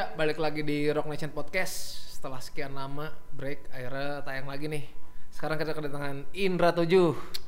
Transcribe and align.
Ya, 0.00 0.16
balik 0.16 0.40
lagi 0.40 0.64
di 0.64 0.88
Rock 0.88 1.12
Nation 1.12 1.28
Podcast. 1.28 1.76
Setelah 2.16 2.40
sekian 2.40 2.72
lama 2.72 3.12
break, 3.36 3.68
akhirnya 3.68 4.24
tayang 4.24 4.48
lagi 4.48 4.64
nih. 4.64 4.88
Sekarang 5.28 5.60
kita 5.60 5.76
kedatangan 5.76 6.24
Indra 6.32 6.72
7. 6.72 6.88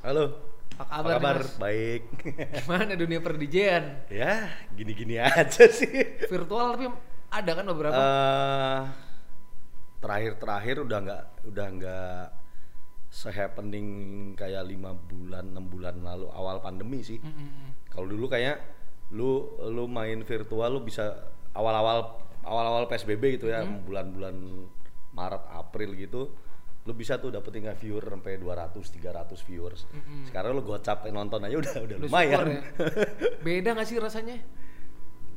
Halo. 0.04 0.36
Apa 0.76 1.16
kabar, 1.16 1.16
nih, 1.16 1.48
Mas? 1.48 1.56
Baik. 1.56 2.02
Gimana 2.60 2.92
dunia 2.92 3.24
perdijean? 3.24 4.04
ya, 4.12 4.52
gini-gini 4.76 5.16
aja 5.16 5.64
sih. 5.64 6.20
Virtual 6.28 6.76
tapi 6.76 6.92
ada 7.32 7.50
kan 7.56 7.64
beberapa? 7.72 7.96
Eh, 7.96 8.80
terakhir-terakhir 10.04 10.76
udah 10.84 10.98
nggak 11.08 11.24
udah 11.48 11.66
nggak 11.72 12.20
sehappening 13.08 13.88
kayak 14.36 14.68
lima 14.68 14.92
bulan 14.92 15.56
enam 15.56 15.72
bulan 15.72 16.04
lalu 16.04 16.28
awal 16.28 16.60
pandemi 16.60 17.00
sih. 17.00 17.16
Kalau 17.88 18.04
dulu 18.04 18.28
kayak 18.28 18.60
lu 19.08 19.56
lu 19.72 19.88
main 19.88 20.20
virtual 20.20 20.68
lu 20.68 20.84
bisa 20.84 21.32
awal-awal 21.56 22.28
awal-awal 22.42 22.90
PSBB 22.90 23.38
gitu 23.38 23.50
ya 23.50 23.62
bulan-bulan 23.64 24.34
Maret 25.14 25.44
April 25.54 25.94
gitu 25.94 26.34
lu 26.82 26.92
bisa 26.98 27.14
tuh 27.14 27.30
dapetin 27.30 27.62
nggak 27.62 27.78
viewer 27.78 28.02
sampai 28.02 28.42
200 28.42 28.74
300 28.74 29.46
viewers. 29.46 29.86
Sekarang 30.26 30.58
lu 30.58 30.66
gocap 30.66 31.06
nonton 31.14 31.38
aja 31.46 31.54
udah 31.54 31.74
udah 31.86 31.96
Lu 32.02 32.10
lumayan. 32.10 32.58
ya. 32.58 32.62
Beda 33.46 33.78
gak 33.78 33.86
sih 33.86 34.02
rasanya? 34.02 34.42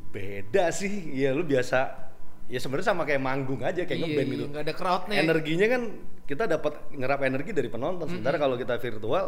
Beda 0.10 0.74
sih. 0.74 1.14
Ya 1.14 1.38
lu 1.38 1.46
biasa 1.46 2.10
ya 2.50 2.58
sebenarnya 2.58 2.94
sama 2.94 3.06
kayak 3.06 3.22
manggung 3.22 3.62
aja 3.62 3.86
kayak 3.86 3.94
iya, 3.94 4.06
ngeband 4.10 4.26
iya, 4.26 4.34
gitu. 4.34 4.44
nggak 4.50 4.64
ada 4.66 4.74
crowdnya. 4.74 5.18
Energinya 5.22 5.68
kan 5.70 5.82
kita 6.26 6.44
dapat 6.50 6.74
ngerap 6.98 7.20
energi 7.22 7.52
dari 7.54 7.70
penonton. 7.70 8.06
Sementara 8.10 8.42
kalau 8.42 8.58
kita 8.58 8.82
virtual 8.82 9.26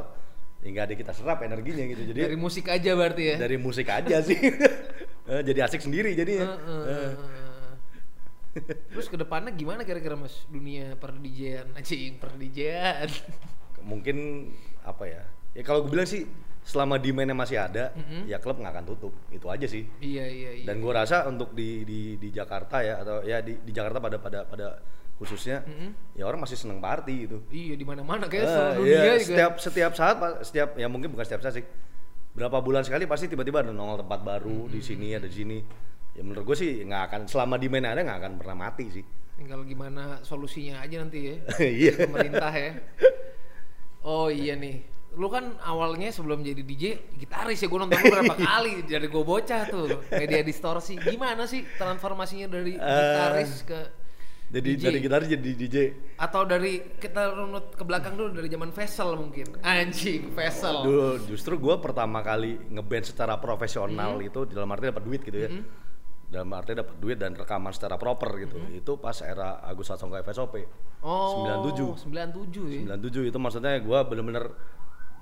ya 0.66 0.68
nggak 0.74 0.86
ada 0.90 0.96
kita 0.98 1.12
serap 1.14 1.46
energinya 1.46 1.86
gitu. 1.86 2.02
Jadi 2.02 2.20
Dari 2.34 2.38
musik 2.42 2.66
aja 2.66 2.92
berarti 2.98 3.24
ya? 3.30 3.36
dari 3.38 3.58
musik 3.62 3.88
aja 3.94 4.18
sih. 4.26 4.38
Eh, 5.28 5.44
jadi 5.44 5.68
asik 5.68 5.84
sendiri 5.84 6.16
jadinya. 6.16 6.56
Heeh. 6.56 7.12
Terus 8.66 9.08
ke 9.08 9.16
depannya 9.16 9.52
gimana 9.52 9.82
kira-kira 9.82 10.14
mas? 10.14 10.46
Dunia 10.48 10.96
perdijean 10.96 11.70
anjing 11.74 12.18
perdijean 12.18 13.08
Mungkin 13.82 14.50
apa 14.82 15.04
ya? 15.06 15.24
Ya 15.54 15.62
kalau 15.62 15.82
gue 15.82 15.92
bilang 15.92 16.06
sih 16.06 16.28
selama 16.62 17.00
demandnya 17.00 17.32
masih 17.32 17.56
ada, 17.56 17.96
ya 18.28 18.38
klub 18.38 18.60
nggak 18.60 18.74
akan 18.74 18.86
tutup. 18.86 19.14
Itu 19.30 19.48
aja 19.48 19.64
sih. 19.64 19.88
iya 19.98 20.28
iya 20.28 20.52
iya. 20.60 20.66
Dan 20.68 20.84
gue 20.84 20.92
rasa 20.92 21.24
untuk 21.26 21.52
di 21.52 21.82
di 21.82 22.00
di 22.16 22.28
Jakarta 22.30 22.84
ya 22.84 23.00
atau 23.00 23.24
ya 23.24 23.40
di 23.40 23.56
di 23.58 23.72
Jakarta 23.72 23.98
pada 23.98 24.18
pada 24.20 24.40
pada 24.44 24.68
khususnya 25.18 25.64
ya 26.14 26.28
orang 26.28 26.38
masih 26.38 26.54
seneng 26.54 26.78
party 26.78 27.26
gitu. 27.26 27.42
iya 27.50 27.74
di 27.74 27.82
mana 27.82 28.06
mana 28.06 28.30
kayak 28.30 28.46
Ah, 28.46 28.54
seluruh 28.78 28.86
iya, 28.86 29.00
dunia 29.02 29.14
juga. 29.16 29.26
setiap 29.26 29.52
setiap 29.58 29.92
saat 29.96 30.18
setiap 30.46 30.70
ya 30.76 30.86
mungkin 30.86 31.10
bukan 31.10 31.24
setiap 31.24 31.42
saat 31.42 31.56
sih. 31.56 31.66
Berapa 32.38 32.62
bulan 32.62 32.86
sekali 32.86 33.10
pasti 33.10 33.26
tiba-tiba 33.26 33.66
ada 33.66 33.74
nongol 33.74 34.04
tempat 34.04 34.20
baru 34.22 34.68
di 34.68 34.78
sini 34.78 35.16
ada 35.16 35.26
di 35.26 35.34
sini 35.34 35.58
ya 36.18 36.26
menurut 36.26 36.44
gue 36.50 36.58
sih 36.58 36.72
nggak 36.82 37.04
akan 37.14 37.22
selama 37.30 37.62
di 37.62 37.70
ada 37.70 38.02
nggak 38.02 38.20
akan 38.20 38.34
pernah 38.42 38.58
mati 38.58 38.86
sih. 38.90 39.06
Tinggal 39.38 39.62
gimana 39.70 40.18
solusinya 40.26 40.82
aja 40.82 40.98
nanti 40.98 41.20
ya. 41.30 41.36
Iya. 41.62 42.10
Pemerintah 42.10 42.50
ya. 42.50 42.72
Oh 44.02 44.34
iya 44.34 44.58
nih. 44.58 44.82
Lu 45.14 45.30
kan 45.30 45.58
awalnya 45.62 46.10
sebelum 46.10 46.42
jadi 46.42 46.62
DJ 46.66 47.14
gitaris 47.22 47.62
ya. 47.62 47.70
Gue 47.70 47.78
nonton 47.78 48.02
lu 48.02 48.10
berapa 48.10 48.34
kali. 48.50 48.82
Dari 48.82 49.06
gue 49.06 49.24
bocah 49.24 49.62
tuh. 49.70 50.02
Media 50.10 50.42
distorsi. 50.42 50.98
Gimana 50.98 51.46
sih 51.46 51.62
transformasinya 51.78 52.50
dari 52.50 52.74
gitaris 52.82 53.62
ke 53.62 53.80
jadi 54.48 54.80
DJ? 54.80 54.84
dari 54.88 55.00
gitar 55.04 55.22
jadi 55.28 55.52
DJ 55.60 55.76
atau 56.16 56.48
dari 56.48 56.80
kita 56.96 57.36
runut 57.36 57.76
ke 57.76 57.84
belakang 57.84 58.16
dulu 58.16 58.32
dari 58.32 58.48
zaman 58.48 58.72
Vessel 58.72 59.20
mungkin. 59.20 59.60
Anjing 59.60 60.32
Vessel 60.32 60.88
dulu 60.88 61.20
justru 61.28 61.60
gue 61.60 61.76
pertama 61.84 62.24
kali 62.24 62.56
ngeband 62.72 63.12
secara 63.12 63.36
profesional 63.38 64.16
Hmm. 64.16 64.24
itu 64.24 64.48
dalam 64.48 64.72
arti 64.72 64.88
dapat 64.88 65.04
duit 65.04 65.20
gitu 65.20 65.36
ya 65.36 65.52
dalam 66.28 66.52
arti 66.52 66.72
dapat 66.72 66.96
duit 66.98 67.16
dan 67.16 67.32
rekaman 67.32 67.72
secara 67.72 67.96
proper 67.96 68.36
gitu. 68.38 68.60
Itu 68.70 68.96
pas 68.96 69.16
era 69.20 69.60
Agus 69.62 69.88
Sasongko 69.88 70.20
FSOP 70.22 70.56
Hmm. 70.98 71.06
oh 71.06 71.46
97 71.70 72.10
97 72.10 72.68
ya? 72.68 72.82
97 72.98 73.30
itu 73.30 73.38
maksudnya 73.38 73.78
gue 73.78 74.00
bener-bener 74.04 74.50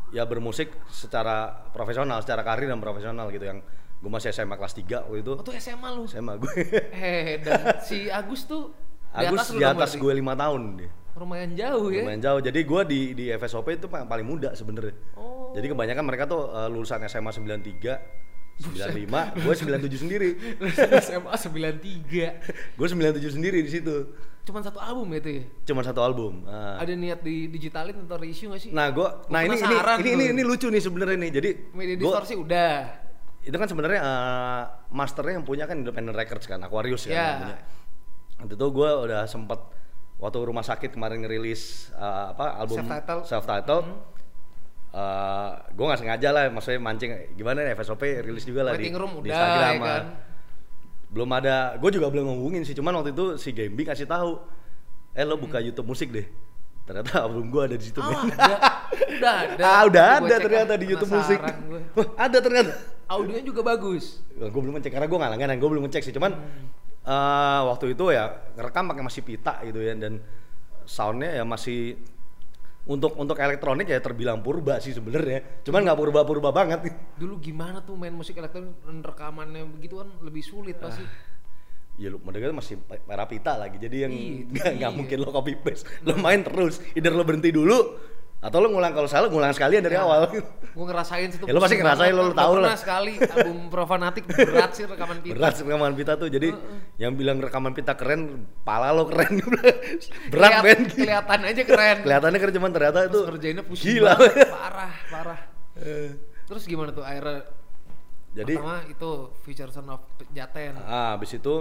ya 0.09 0.23
bermusik 0.23 0.71
secara 0.87 1.51
profesional, 1.69 2.21
secara 2.21 2.41
karir 2.41 2.65
dan 2.65 2.79
profesional 2.79 3.27
gitu 3.27 3.43
yang 3.43 3.59
gue 3.95 4.07
masih 4.07 4.29
SMA 4.29 4.55
kelas 4.55 4.71
3 4.73 5.03
waktu 5.03 5.19
itu. 5.19 5.31
Oh 5.31 5.41
tuh 5.41 5.51
SMA 5.53 5.89
lu? 5.91 6.03
SMA 6.05 6.37
gue 6.37 6.53
eh 6.91 7.37
dan 7.39 7.79
si 7.81 8.07
Agus 8.07 8.45
tuh 8.45 8.71
di 9.11 9.19
Agus 9.21 9.35
atas 9.37 9.47
lu 9.51 9.57
di 9.57 9.65
atas 9.65 9.91
gue 9.93 10.11
lima 10.11 10.33
tahun 10.33 10.61
dia. 10.77 10.89
Lumayan 11.15 11.51
jauh 11.53 11.87
ya? 11.89 12.01
Lumayan 12.01 12.21
jauh. 12.21 12.39
Jadi 12.39 12.59
gue 12.61 12.81
di 12.85 12.99
di 13.13 13.25
FSOP 13.29 13.67
itu 13.73 13.87
pa- 13.87 14.03
paling 14.03 14.23
muda 14.23 14.51
sebenarnya. 14.51 14.95
Oh. 15.13 15.51
jadi 15.51 15.69
kebanyakan 15.69 16.03
mereka 16.03 16.23
tuh 16.25 16.49
eh, 16.49 16.67
lulusan 16.67 17.03
SMA 17.05 17.31
93 17.31 18.24
95 18.57 19.11
gue 19.37 19.53
97 19.53 19.99
sendiri 19.99 20.29
SMA 20.97 21.33
93 21.33 22.73
gue 22.73 22.87
97 22.87 23.35
sendiri 23.35 23.59
di 23.59 23.71
situ 23.71 23.97
Cuman 24.45 24.61
satu 24.61 24.77
album 24.77 25.09
ya 25.09 25.19
itu 25.19 25.31
ya? 25.31 25.43
cuma 25.65 25.81
satu 25.81 25.99
album 25.99 26.45
Nah. 26.45 26.77
Ada 26.77 26.93
niat 26.93 27.19
di 27.19 27.49
digitalin 27.49 27.97
atau 27.99 28.15
reissue 28.15 28.47
gak 28.47 28.59
sih? 28.59 28.69
nah 28.69 28.87
gue 28.87 29.03
nah 29.27 29.41
ini 29.41 29.57
ini 29.57 29.65
ini, 29.65 29.75
ini 30.07 30.23
tuh. 30.23 30.31
ini 30.31 30.41
lucu 30.45 30.67
nih 30.67 30.79
sebenarnya 30.79 31.17
nih 31.17 31.31
jadi 31.33 31.49
Media 31.71 31.95
gua- 31.97 32.21
distorsi 32.21 32.33
udah 32.37 32.71
itu 33.41 33.53
kan 33.53 33.67
sebenarnya 33.67 33.99
eh, 33.99 34.63
masternya 34.89 35.33
yang 35.35 35.45
punya 35.45 35.65
kan 35.65 35.75
Independent 35.75 36.13
Records 36.13 36.45
kan 36.45 36.57
Aquarius 36.59 37.05
kan 37.05 37.11
Ya. 37.11 37.29
punya. 37.35 37.57
Itu 38.47 38.65
gue 38.67 38.89
udah 39.01 39.25
sempet 39.25 39.59
waktu 40.15 40.37
rumah 40.39 40.61
sakit 40.61 40.89
kemarin 40.91 41.19
ngerilis 41.19 41.91
eh, 41.91 42.25
apa 42.31 42.55
album 42.55 42.79
Self-titled. 42.79 43.23
self 43.25 43.45
titled 44.95 45.75
gue 45.75 45.85
nggak 45.85 45.99
sengaja 45.99 46.29
lah 46.31 46.43
maksudnya 46.47 46.79
mancing 46.79 47.11
gimana 47.35 47.67
nih 47.67 47.75
FSOP 47.75 48.03
rilis 48.23 48.47
juga 48.47 48.71
lah 48.71 48.73
di, 48.79 48.87
room 48.95 49.19
di 49.19 49.27
udah 49.27 49.35
Instagram 49.35 49.73
ya 49.75 49.83
kan? 49.83 50.03
belum 51.11 51.29
ada 51.35 51.55
gue 51.75 51.89
juga 51.91 52.07
belum 52.07 52.25
ngomongin 52.31 52.63
sih 52.63 52.75
cuman 52.75 53.03
waktu 53.03 53.11
itu 53.11 53.35
si 53.35 53.51
Gambi 53.51 53.83
kasih 53.83 54.07
tahu 54.07 54.39
eh 55.15 55.23
lo 55.27 55.35
buka 55.35 55.59
YouTube 55.59 55.91
musik 55.91 56.11
deh 56.11 56.27
ternyata 56.85 57.25
album 57.25 57.49
gue 57.49 57.61
ada 57.65 57.75
di 57.75 57.85
situ 57.89 57.97
men. 57.97 58.29
ada. 58.29 58.55
Udah 58.95 59.33
ada. 59.49 59.63
ah 59.65 59.81
udah 59.89 60.09
Nanti 60.21 60.31
ada 60.31 60.37
ternyata 60.37 60.73
di 60.77 60.85
YouTube 60.85 61.17
musik. 61.17 61.39
Wah, 61.97 62.07
ada 62.13 62.37
ternyata 62.37 62.71
Audionya 63.05 63.45
juga 63.45 63.61
bagus. 63.61 64.21
gue 64.33 64.49
belum 64.49 64.81
ngecek 64.81 64.97
karena 64.97 65.05
gue 65.09 65.17
nggak 65.17 65.31
langganan 65.33 65.57
gue 65.57 65.69
belum 65.69 65.83
ngecek 65.89 66.03
sih 66.05 66.13
cuman 66.13 66.37
eh, 67.05 67.61
waktu 67.65 67.97
itu 67.97 68.05
ya 68.13 68.37
ngerekam 68.53 68.85
pakai 68.89 69.03
masih 69.05 69.21
pita 69.25 69.61
gitu 69.65 69.81
ya 69.81 69.97
dan 69.97 70.21
soundnya 70.85 71.41
ya 71.41 71.43
masih 71.45 71.97
untuk 72.85 73.17
untuk 73.17 73.37
elektronik 73.41 73.89
ya 73.89 73.97
terbilang 73.97 74.45
purba 74.45 74.77
sih 74.77 74.93
sebenarnya. 74.93 75.65
Cuman 75.65 75.81
nggak 75.85 75.97
purba 75.97 76.21
purba 76.21 76.49
banget. 76.53 76.85
Dulu 77.17 77.41
gimana 77.41 77.81
tuh 77.81 77.97
main 77.97 78.13
musik 78.13 78.37
elektronik? 78.37 78.77
Rekamannya 78.85 79.65
begitu 79.69 80.01
kan 80.01 80.09
lebih 80.21 80.45
sulit 80.45 80.77
pasti. 80.77 81.01
ya 81.95 82.11
lu 82.11 82.19
mereka 82.19 82.51
masih 82.51 82.75
pita 83.31 83.55
lagi 83.55 83.79
jadi 83.79 84.03
yang 84.03 84.13
Iya, 84.51 84.67
nggak 84.75 84.91
mungkin 84.99 85.17
lo 85.23 85.31
copy 85.31 85.55
paste. 85.63 85.87
Lo 86.03 86.19
main 86.19 86.43
terus 86.43 86.83
either 86.91 87.15
lo 87.15 87.23
berhenti 87.23 87.55
dulu 87.55 87.95
atau 88.45 88.57
lo 88.57 88.69
ngulang 88.69 88.93
kalau 88.93 89.05
salah 89.05 89.25
ngulang 89.25 89.49
sekalian 89.49 89.81
dari 89.81 89.97
awal 89.97 90.29
Gue 90.29 90.85
ngerasain 90.85 91.27
situ. 91.27 91.43
Ya, 91.43 91.51
lu 91.51 91.57
pasti 91.57 91.75
ngerasain, 91.75 92.11
lu 92.11 92.29
Nggak 92.29 92.37
tahu 92.37 92.53
lah. 92.59 92.75
sekali 92.75 93.15
album 93.17 93.57
Profanatic 93.67 94.23
berat 94.27 94.71
sih 94.71 94.83
rekaman 94.83 95.17
pita. 95.17 95.33
berat 95.33 95.55
rekaman 95.57 95.93
pita 95.93 96.13
tuh 96.13 96.27
jadi 96.27 96.49
yang 96.97 97.15
bilang 97.15 97.39
rekaman 97.39 97.71
pita 97.71 97.95
keren 97.95 98.45
pala 98.61 98.91
lo 98.91 99.07
keren 99.07 99.39
berat 100.31 100.51
Keliat- 100.51 100.63
men 100.63 100.79
Kelihatan 100.85 101.39
aja 101.41 101.61
keren. 101.63 101.97
kelihatannya 102.01 102.37
keren 102.37 102.53
cuman 102.53 102.71
ternyata 102.71 102.99
itu 103.01 103.17
Terus 103.17 103.27
ngerjainnya 103.31 103.63
pusing 103.63 103.87
gila 103.97 104.13
banget. 104.13 104.47
Parah, 104.55 104.93
parah. 105.09 105.39
Eh, 105.75 106.09
Terus 106.45 106.63
gimana 106.63 106.91
tuh 106.91 107.01
akhirnya 107.01 107.41
jadi 108.31 108.53
pertama 108.53 108.83
itu 108.85 109.11
Future 109.41 109.71
Son 109.71 109.87
of 109.89 110.03
Jaten. 110.29 110.75
ah, 110.77 111.15
habis 111.15 111.31
itu 111.31 111.55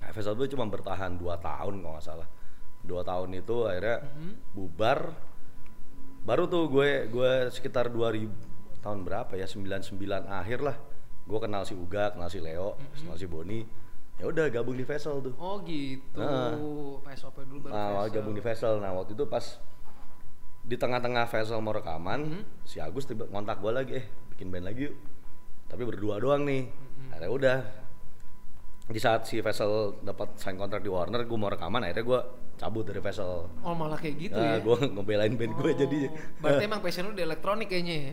itu 0.00 0.44
cuma 0.50 0.64
bertahan 0.66 1.14
2 1.14 1.22
tahun 1.38 1.74
kalau 1.78 1.94
nggak 1.94 2.02
salah 2.02 2.26
dua 2.80 3.04
tahun 3.04 3.36
itu 3.36 3.56
akhirnya 3.62 4.00
Mhm. 4.00 4.32
bubar 4.50 5.12
baru 6.22 6.44
tuh 6.46 6.68
gue 6.68 6.88
gue 7.06 7.30
sekitar 7.48 7.88
2000 7.88 8.28
tahun 8.80 8.98
berapa 9.02 9.32
ya 9.34 9.44
99 9.44 9.96
akhir 10.26 10.60
lah 10.60 10.76
gue 11.22 11.38
kenal 11.38 11.62
si 11.62 11.72
Uga 11.72 12.10
kenal 12.10 12.26
si 12.26 12.38
Leo 12.38 12.74
Mhm. 12.74 12.92
kenal 12.98 13.16
si 13.16 13.26
Boni 13.26 13.60
ya 14.16 14.26
udah 14.26 14.46
gabung 14.48 14.74
di 14.74 14.84
Vessel 14.84 15.16
tuh 15.18 15.32
Oh 15.34 15.60
gitu. 15.62 16.20
Nah. 16.20 16.52
PSOP 17.02 17.40
dulu 17.42 17.66
baru 17.66 17.72
nah 17.72 17.86
Vessel. 17.98 18.12
gabung 18.12 18.34
di 18.34 18.42
Vessel 18.42 18.74
nah 18.78 18.92
waktu 18.92 19.12
itu 19.12 19.24
pas 19.24 19.44
di 20.60 20.76
tengah-tengah 20.76 21.24
Vessel 21.26 21.56
mau 21.58 21.72
rekaman 21.72 22.20
Mhm. 22.22 22.42
si 22.64 22.76
Agus 22.78 23.04
tiba 23.04 23.24
ngontak 23.26 23.58
gue 23.58 23.72
lagi 23.72 23.92
eh 23.94 24.06
bikin 24.30 24.48
band 24.48 24.66
lagi 24.66 24.86
yuk 24.86 24.96
tapi 25.66 25.82
berdua 25.82 26.16
doang 26.16 26.44
nih 26.44 26.68
Mhm. 26.68 27.08
akhirnya 27.10 27.30
udah 27.30 27.58
di 28.90 28.98
saat 28.98 29.22
si 29.22 29.38
Vessel 29.38 30.02
dapat 30.02 30.34
sign 30.34 30.54
kontrak 30.54 30.80
di 30.80 30.90
Warner 30.90 31.22
gue 31.22 31.38
mau 31.38 31.46
rekaman 31.46 31.80
akhirnya 31.80 32.02
gue 32.02 32.20
cabut 32.56 32.82
dari 32.82 32.98
Vessel 32.98 33.46
Oh 33.62 33.72
malah 33.72 33.94
kayak 33.94 34.16
gitu 34.20 34.34
nah, 34.34 34.54
ya. 34.54 34.60
gue 34.60 34.76
ngebelain 34.94 35.32
band 35.32 35.52
gue 35.54 35.64
Oh, 35.64 35.76
jadi 35.76 35.98
Berarti 36.36 36.64
emang 36.68 36.80
passion 36.80 37.04
lu 37.04 37.12
di 37.12 37.22
elektronik 37.22 37.66
kayaknya 37.66 37.94
ya. 37.96 38.12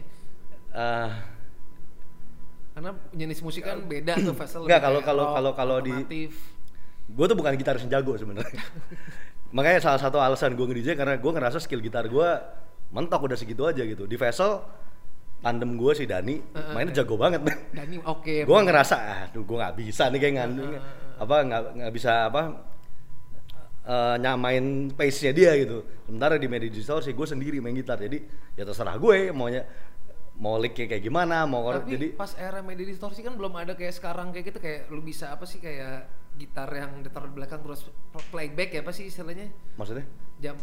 ah, 0.71 1.09
Karena 2.71 2.91
jenis 3.11 3.39
musik 3.41 3.65
kan 3.65 3.81
beda 3.81 4.13
tuh 4.17 4.31
Vessel. 4.31 4.61
Enggak, 4.69 4.81
kalau- 4.81 5.01
kalau- 5.01 5.29
kalau- 5.33 5.55
kalau 5.55 5.77
di- 5.81 6.29
gue 7.07 7.25
tuh 7.25 7.35
bukan 7.35 7.55
gitaris 7.55 7.81
yang 7.81 7.97
jago 7.97 8.13
sebenarnya 8.13 8.59
makanya 9.55 9.79
salah 9.81 9.95
satu 9.97 10.19
alasan 10.19 10.53
gue 10.53 10.65
nge-DJ 10.65 10.93
karena 10.93 11.15
gue 11.15 11.31
ngerasa 11.31 11.57
skill 11.57 11.79
gitar 11.79 12.03
gue 12.05 12.29
mentok 12.87 13.23
udah 13.23 13.35
segitu 13.35 13.63
aja 13.63 13.79
gitu 13.81 14.03
di 14.03 14.13
Vessel 14.13 14.59
tandem 15.37 15.77
gue 15.77 15.91
si 15.93 16.09
Dani 16.09 16.41
mainnya 16.73 17.03
jago 17.03 17.15
banget 17.15 17.45
Dani 17.71 18.01
oke. 18.01 18.43
gue 18.49 18.59
ngerasa 18.65 19.29
aduh 19.29 19.43
gue 19.45 19.57
nggak 19.57 19.75
bisa 19.77 20.09
nih 20.09 20.19
kayak 20.19 20.33
ngandung 20.41 20.71
apa 21.17 21.35
nggak 21.45 21.61
nggak 21.81 21.93
bisa 21.93 22.11
apa 22.29 22.41
eh, 23.87 24.15
nyamain 24.19 24.91
pace-nya 24.93 25.31
dia 25.31 25.51
gitu. 25.57 25.81
Sementara 26.05 26.35
di 26.35 26.47
media 26.51 26.67
distorsi 26.67 27.15
gue 27.15 27.27
sendiri 27.27 27.57
main 27.63 27.73
gitar. 27.73 27.97
Jadi 27.97 28.19
ya 28.53 28.67
terserah 28.67 28.99
gue 28.99 29.31
maunya 29.31 29.63
mau 30.37 30.61
lick 30.61 30.77
kayak 30.77 31.01
gimana, 31.01 31.49
mau. 31.49 31.65
Tapi 31.65 31.97
jadi 31.97 32.07
pas 32.13 32.37
era 32.37 32.61
media 32.61 32.85
distorsi 32.85 33.25
kan 33.25 33.33
belum 33.33 33.57
ada 33.57 33.73
kayak 33.73 33.95
sekarang 33.97 34.29
kayak 34.29 34.53
gitu 34.53 34.59
kayak 34.61 34.91
lu 34.93 35.01
bisa 35.01 35.33
apa 35.33 35.49
sih 35.49 35.57
kayak 35.57 36.05
gitar 36.37 36.69
yang 36.69 37.01
ditaruh 37.01 37.33
di 37.33 37.35
belakang 37.41 37.65
terus 37.65 37.89
playback 38.29 38.69
ya 38.69 38.85
apa 38.85 38.93
sih 38.93 39.09
istilahnya? 39.09 39.49
maksudnya 39.73 40.05
Jam 40.37 40.53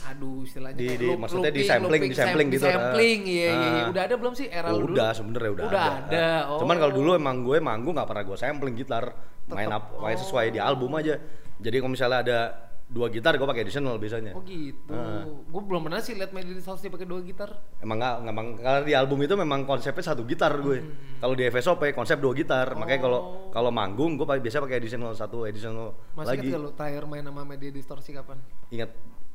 aduh 0.00 0.42
istilahnya 0.42 0.74
Di- 0.74 0.86
kayak 0.86 0.96
di- 0.96 1.06
loop- 1.06 1.20
maksudnya 1.20 1.50
di 1.50 1.62
sampling, 1.62 2.00
looping, 2.00 2.02
di 2.04 2.16
sampling 2.16 2.46
sam- 2.46 2.54
gitu, 2.54 2.62
di 2.62 2.72
sampling 2.72 3.20
iya 3.22 3.40
iya 3.44 3.52
iya. 3.52 3.82
Ah. 3.82 3.90
udah 3.90 4.02
ada 4.02 4.14
belum 4.16 4.32
sih 4.32 4.46
era 4.48 4.66
Oh, 4.66 4.72
lu 4.72 4.80
dulu? 4.82 4.94
udah 4.94 5.10
sebenarnya 5.12 5.50
udah, 5.50 5.64
udah 5.66 5.82
ada. 5.82 6.06
ada 6.06 6.26
oh. 6.48 6.58
Cuman 6.58 6.76
kalau 6.76 6.92
dulu 6.92 7.10
emang 7.12 7.36
gue 7.40 7.56
manggung 7.58 7.92
nggak 7.92 8.06
pernah 8.06 8.24
gue 8.24 8.36
sampling 8.36 8.74
gitar, 8.74 9.04
main 9.46 9.66
Tetep, 9.66 9.76
apa 9.76 10.00
main 10.00 10.14
oh. 10.14 10.20
sesuai 10.20 10.46
di 10.48 10.58
album 10.58 10.90
aja. 10.94 11.14
Jadi 11.56 11.76
kalau 11.76 11.92
misalnya 11.92 12.18
ada 12.20 12.38
dua 12.86 13.06
gitar 13.06 13.32
gue 13.32 13.44
pakai 13.44 13.62
additional 13.62 13.94
biasanya. 13.96 14.32
oh 14.32 14.42
gitu 14.42 14.90
Ah. 14.90 15.22
gue 15.22 15.62
belum 15.62 15.82
pernah 15.84 16.00
sih 16.00 16.10
lihat 16.12 16.30
media 16.30 16.50
distorsi 16.50 16.86
pakai 16.86 17.06
dua 17.06 17.22
gitar 17.22 17.54
Emang 17.78 18.02
nggak 18.02 18.14
emang 18.26 18.46
kalau 18.56 18.82
di 18.82 18.92
album 18.92 19.18
itu 19.20 19.34
memang 19.36 19.62
konsepnya 19.62 20.02
satu 20.04 20.24
gitar 20.24 20.50
gue. 20.56 20.80
Hmm. 20.80 21.18
Kalau 21.20 21.34
di 21.34 21.44
FSOP 21.44 21.92
konsep 21.92 22.16
dua 22.16 22.32
gitar. 22.32 22.72
Makanya 22.72 22.98
kalau 23.00 23.20
Oh. 23.20 23.30
kalau 23.50 23.70
manggung 23.70 24.16
gue 24.16 24.26
biasa 24.26 24.58
pakai 24.58 24.78
additional 24.78 25.12
satu 25.12 25.44
additional 25.44 25.94
masih 26.12 26.34
lagi. 26.34 26.46
ingat 26.48 26.60
gak 26.64 26.74
terakhir 26.74 27.02
main 27.04 27.22
sama 27.22 27.42
media 27.44 27.70
distorsi 27.70 28.10
kapan 28.10 28.38
Ingat 28.70 28.90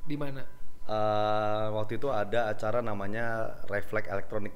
di 0.06 0.16
mana 0.16 0.42
eh, 0.86 1.66
waktu 1.74 1.98
itu 1.98 2.08
ada 2.14 2.54
acara 2.54 2.80
namanya 2.80 3.58
Reflect 3.66 4.08
Electronic 4.08 4.54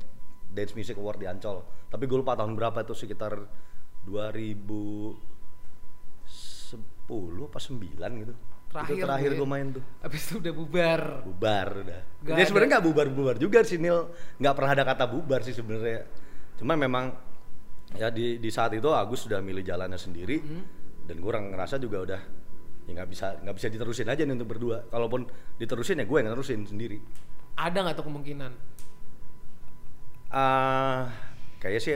Dance 0.49 0.73
Music 0.73 0.97
Award 0.97 1.19
di 1.21 1.27
Ancol. 1.29 1.61
Tapi 1.89 2.03
gue 2.05 2.17
lupa 2.21 2.37
tahun 2.37 2.53
berapa 2.53 2.81
itu 2.81 2.93
sekitar 2.93 3.33
2010 4.05 5.17
apa 7.45 7.59
9 7.59 8.21
gitu. 8.21 8.33
Terakhir 8.69 8.93
itu 8.93 9.01
terakhir 9.01 9.31
gue 9.33 9.47
main 9.49 9.67
tuh. 9.73 9.83
Habis 10.05 10.21
itu 10.29 10.33
udah 10.37 10.53
bubar. 10.53 11.01
Bubar 11.25 11.67
udah. 11.81 12.01
Nggak 12.21 12.35
Dia 12.37 12.45
sebenarnya 12.45 12.69
nggak 12.77 12.85
bubar-bubar 12.85 13.35
juga 13.41 13.59
sih 13.65 13.81
Nil. 13.81 14.13
Nggak 14.37 14.53
pernah 14.53 14.71
ada 14.77 14.85
kata 14.85 15.05
bubar 15.09 15.41
sih 15.41 15.57
sebenarnya. 15.57 16.05
Cuman 16.61 16.77
memang 16.77 17.05
ya 17.97 18.13
di 18.13 18.37
di 18.37 18.49
saat 18.53 18.77
itu 18.77 18.85
Agus 18.93 19.25
sudah 19.25 19.41
milih 19.41 19.65
jalannya 19.65 19.97
sendiri 19.97 20.37
Hmm. 20.37 20.61
dan 21.09 21.17
gue 21.17 21.31
ngerasa 21.33 21.81
juga 21.81 21.97
udah 22.05 22.21
ya 22.89 22.97
nggak 22.97 23.09
bisa 23.13 23.37
nggak 23.45 23.55
bisa 23.55 23.67
diterusin 23.69 24.09
aja 24.09 24.25
nih 24.25 24.33
untuk 24.33 24.49
berdua. 24.57 24.89
Kalaupun 24.89 25.29
diterusin 25.61 26.01
ya 26.01 26.05
gue 26.09 26.17
yang 26.17 26.33
nerusin 26.33 26.65
sendiri. 26.65 26.97
Ada 27.53 27.85
nggak 27.85 27.95
tuh 28.01 28.05
kemungkinan? 28.09 28.51
ah 30.29 31.09
kayaknya 31.57 31.81
sih 31.81 31.95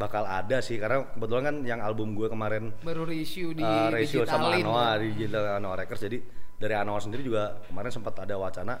bakal 0.00 0.24
ada 0.24 0.64
sih 0.64 0.80
karena 0.80 1.04
kebetulan 1.12 1.44
kan 1.44 1.56
yang 1.68 1.80
album 1.84 2.16
gue 2.16 2.32
kemarin 2.32 2.72
Baru 2.80 3.04
reissue 3.04 3.52
di 3.52 3.60
uh, 3.60 3.92
ratio 3.92 4.24
sama 4.24 4.56
Anoa 4.56 4.96
di 4.96 5.12
digital 5.12 5.60
Anoa 5.60 5.76
Records 5.84 6.00
jadi 6.00 6.18
dari 6.56 6.72
Anoa 6.72 7.04
sendiri 7.04 7.20
juga 7.20 7.60
kemarin 7.68 7.92
sempat 7.92 8.16
ada 8.24 8.40
wacana 8.40 8.80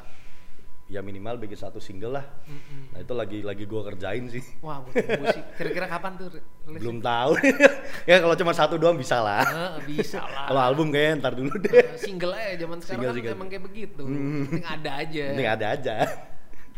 ya 0.90 1.00
minimal 1.00 1.38
bikin 1.38 1.54
satu 1.54 1.78
single 1.78 2.12
lah 2.12 2.26
Mm-mm. 2.44 2.90
nah 2.90 2.98
itu 2.98 3.12
lagi 3.12 3.38
lagi 3.40 3.62
gue 3.62 3.82
kerjain 3.84 4.26
sih 4.26 4.42
Wah, 4.58 4.82
gue 4.82 4.90
tunggu 4.92 5.30
sih. 5.30 5.42
Kira-kira 5.54 5.86
kapan 5.86 6.12
tuh 6.14 6.26
rilis? 6.28 6.44
belum 6.76 6.98
tahu 6.98 7.32
ya 8.10 8.18
kalau 8.18 8.34
cuma 8.34 8.50
satu 8.50 8.74
doang 8.74 8.94
bisa 8.94 9.18
lah 9.18 9.42
Ah, 9.42 9.78
bisa 9.80 10.18
lah. 10.26 10.46
kalau 10.46 10.60
album 10.60 10.90
kayaknya 10.90 11.14
ntar 11.20 11.32
dulu 11.32 11.54
deh 11.56 11.70
Eh, 11.70 11.94
single 11.94 12.32
aja 12.32 12.58
zaman 12.58 12.78
sekarang 12.78 12.90
Single, 13.00 13.06
kan 13.08 13.16
single. 13.16 13.34
emang 13.34 13.48
kayak 13.48 13.64
begitu. 13.64 14.02
Hmm. 14.02 14.42
Penting 14.44 14.66
ada 14.66 14.90
aja. 14.98 15.24
ini 15.30 15.44
ada 15.44 15.66
aja 15.70 15.96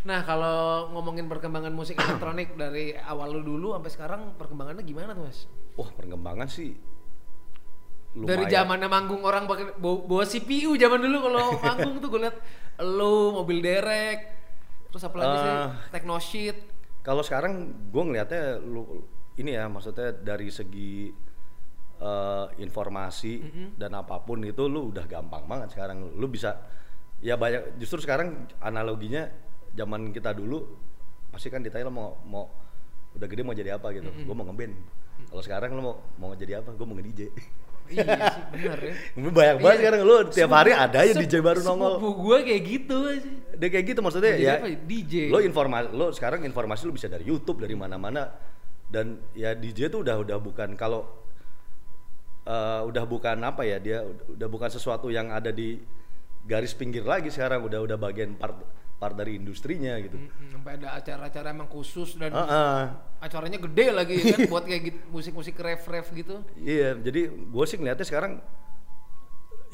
Nah, 0.02 0.18
kalau 0.20 0.58
ngomongin 0.90 1.24
perkembangan 1.24 1.70
musik 1.70 1.94
elektronik 1.94 2.52
dari 2.52 2.90
awal 2.98 3.32
lu 3.32 3.46
dulu 3.46 3.72
sampai 3.72 3.86
sekarang 3.88 4.20
perkembangannya 4.34 4.82
gimana 4.82 5.14
tuh, 5.14 5.24
Mas? 5.24 5.46
wah 5.72 5.88
perkembangan 5.88 6.44
sih 6.46 6.74
Dari 8.12 8.44
lumayan. 8.44 8.52
zamannya 8.52 8.88
manggung 8.92 9.22
orang 9.24 9.48
pakai 9.48 9.72
bawa, 9.80 10.04
bawa 10.04 10.24
CPU 10.28 10.76
zaman 10.76 11.00
dulu 11.00 11.32
kalau 11.32 11.44
manggung 11.64 11.96
tuh 11.96 12.08
gue 12.12 12.20
liat 12.28 12.36
lu 12.84 13.32
mobil 13.40 13.64
derek 13.64 14.18
terus 14.92 15.08
apa 15.08 15.16
lagi 15.16 15.36
sih? 15.40 15.48
Eh, 15.48 15.68
techno 15.96 16.16
sheet 16.20 16.58
Kalau 17.00 17.24
sekarang 17.24 17.72
gue 17.88 18.02
ngelihatnya 18.04 18.60
lu 18.62 19.08
ini 19.40 19.56
ya 19.56 19.64
maksudnya 19.66 20.12
dari 20.12 20.52
segi 20.52 21.08
eh, 21.98 22.46
informasi 22.60 23.34
dan 23.80 23.96
apa 23.96 24.20
pun 24.20 24.44
itu 24.44 24.68
lu 24.68 24.92
udah 24.92 25.08
gampang 25.08 25.48
banget 25.48 25.72
sekarang. 25.72 26.12
Lu 26.14 26.28
bisa 26.28 26.60
ya 27.24 27.40
banyak 27.40 27.80
justru 27.80 28.04
sekarang 28.04 28.44
analoginya 28.60 29.24
zaman 29.72 30.12
kita 30.12 30.36
dulu 30.36 30.62
pasti 31.32 31.48
kan 31.48 31.64
ditanya 31.64 31.88
lo 31.88 31.94
mau 31.96 32.08
mau 32.28 32.44
udah 33.16 33.26
gede 33.26 33.40
mau 33.40 33.56
jadi 33.56 33.80
apa 33.80 33.88
gitu. 33.96 34.12
Gue 34.22 34.34
mau 34.36 34.44
ngeband. 34.44 34.74
Kalau 35.32 35.42
sekarang 35.42 35.74
lo 35.74 35.80
mau 35.80 35.94
mau 36.20 36.30
jadi 36.36 36.60
apa? 36.60 36.76
Gue 36.76 36.84
mau 36.84 36.94
nge 36.94 37.04
DJ 37.08 37.20
iya 37.94 38.16
sih 38.28 38.42
bener 38.52 38.78
ya. 38.80 38.94
Banyak 39.14 39.56
banget 39.56 39.72
Iya. 39.72 39.78
sekarang. 39.78 40.00
Lu 40.02 40.16
tiap 40.26 40.50
hari 40.50 40.70
Sepupu- 40.70 40.84
ada 40.84 40.96
aja 40.98 41.12
sep- 41.12 41.22
DJ 41.22 41.34
baru 41.38 41.60
nongol. 41.62 41.92
sepupu 41.92 42.08
gue 42.22 42.38
kayak 42.42 42.62
gitu 42.64 42.98
dia 43.52 43.68
kayak 43.68 43.86
gitu 43.86 44.00
maksudnya 44.00 44.32
Jadi 44.32 44.42
ya. 44.42 44.54
apa 44.56 44.66
ya? 44.66 44.78
DJ. 44.80 45.14
lo 45.28 45.38
informasi 45.38 45.88
lo 45.92 46.06
sekarang 46.10 46.40
informasi 46.42 46.82
lo 46.84 46.92
bisa 46.92 47.06
dari 47.06 47.24
YouTube 47.24 47.58
dari 47.58 47.72
mana-mana. 47.72 48.32
Dan 48.86 49.06
ya 49.32 49.52
DJ 49.52 49.88
tuh 49.88 50.02
udah 50.02 50.16
udah 50.18 50.36
bukan 50.36 50.74
kalau 50.74 51.06
eh, 52.44 52.80
udah 52.82 53.04
bukan 53.04 53.38
apa 53.40 53.62
ya 53.62 53.78
dia 53.78 54.02
udah 54.04 54.48
bukan 54.48 54.68
sesuatu 54.68 55.08
yang 55.08 55.30
ada 55.30 55.48
di 55.48 55.78
garis 56.42 56.72
pinggir 56.72 57.02
lagi 57.02 57.28
sekarang. 57.28 57.62
Udah 57.62 57.80
udah 57.80 57.96
bagian 57.96 58.34
part 58.34 58.58
part 59.02 59.18
dari 59.18 59.34
industrinya 59.34 59.98
gitu 59.98 60.14
sampai 60.54 60.78
ada 60.78 60.94
acara-acara 60.94 61.50
emang 61.50 61.66
khusus 61.66 62.14
dan 62.14 62.30
Heeh. 62.30 62.82
acaranya 63.18 63.58
gede 63.58 63.86
lagi 63.90 64.14
kan 64.22 64.46
buat 64.54 64.62
kayak 64.62 64.82
gitu, 64.86 64.98
musik-musik 65.10 65.58
ref-ref 65.58 66.14
gitu 66.14 66.38
Iya, 66.54 66.94
jadi 67.02 67.34
gue 67.34 67.64
sih 67.66 67.82
ngeliatnya 67.82 68.06
sekarang 68.06 68.38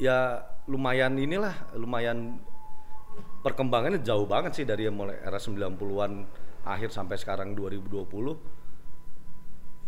ya 0.01 0.41
lumayan 0.65 1.13
inilah, 1.19 1.53
lumayan 1.77 2.39
perkembangannya 3.43 3.99
jauh 4.01 4.25
banget 4.25 4.55
sih 4.55 4.65
dari 4.65 4.89
mulai 4.89 5.19
era 5.19 5.37
90-an 5.37 6.25
akhir 6.63 6.95
sampai 6.95 7.17
sekarang 7.19 7.55
2020. 7.55 8.37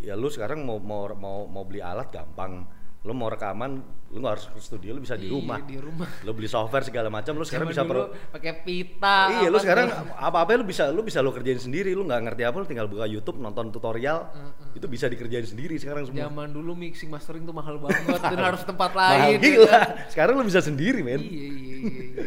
Ya 0.02 0.18
lu 0.18 0.34
sekarang 0.34 0.66
mau 0.66 0.82
mau 0.82 1.14
mau 1.14 1.46
mau 1.48 1.64
beli 1.64 1.80
alat 1.80 2.12
gampang. 2.12 2.68
Lu 3.02 3.18
mau 3.18 3.28
rekaman, 3.28 3.82
lu 4.08 4.22
nggak 4.22 4.30
harus 4.32 4.46
ke 4.48 4.62
studio, 4.62 4.94
lu 4.94 5.02
bisa 5.02 5.18
di 5.18 5.26
Iya, 5.26 5.34
rumah. 5.34 5.58
di 5.60 5.74
rumah. 5.76 6.06
Lu 6.22 6.32
beli 6.32 6.46
software 6.46 6.86
segala 6.86 7.10
macam, 7.10 7.34
lu 7.34 7.42
sekarang 7.42 7.66
bisa 7.66 7.82
pro- 7.82 8.14
pakai 8.30 8.62
pita 8.62 9.34
Iya, 9.36 9.50
lu 9.50 9.58
apa 9.58 9.64
sekarang 9.64 9.88
segala- 9.90 10.22
apa-apa 10.22 10.50
lu 10.54 10.64
bisa 10.64 10.84
lu 10.88 11.02
bisa 11.02 11.18
lu 11.18 11.32
kerjain 11.32 11.58
sendiri, 11.58 11.92
lu 11.92 12.06
nggak 12.06 12.22
ngerti 12.24 12.44
apa 12.44 12.56
lu 12.56 12.66
tinggal 12.66 12.86
buka 12.86 13.06
YouTube, 13.06 13.36
nonton 13.36 13.70
tutorial, 13.70 14.30
itu 14.72 14.86
bisa 14.86 15.06
dikerjain 15.08 15.42
sendiri 15.44 15.76
sekarang 15.76 16.06
semua. 16.06 16.30
zaman 16.30 16.50
dulu 16.52 16.78
mixing 16.78 17.10
mastering 17.10 17.42
tuh 17.42 17.52
mahal 17.52 17.76
banget 17.76 18.22
dan 18.22 18.38
harus 18.54 18.62
tempat 18.62 18.94
Mahal 18.94 19.10
lain 19.18 19.34
ya 19.34 19.40
gila. 19.42 19.66
kan? 19.68 19.82
Sekarang 20.08 20.34
lu 20.36 20.46
bisa 20.46 20.62
sendiri, 20.62 21.02
men. 21.02 21.18
Iya, 21.18 21.26
iya, 21.26 21.50
iya, 21.50 21.78
iya, 21.82 22.04
iya. 22.06 22.26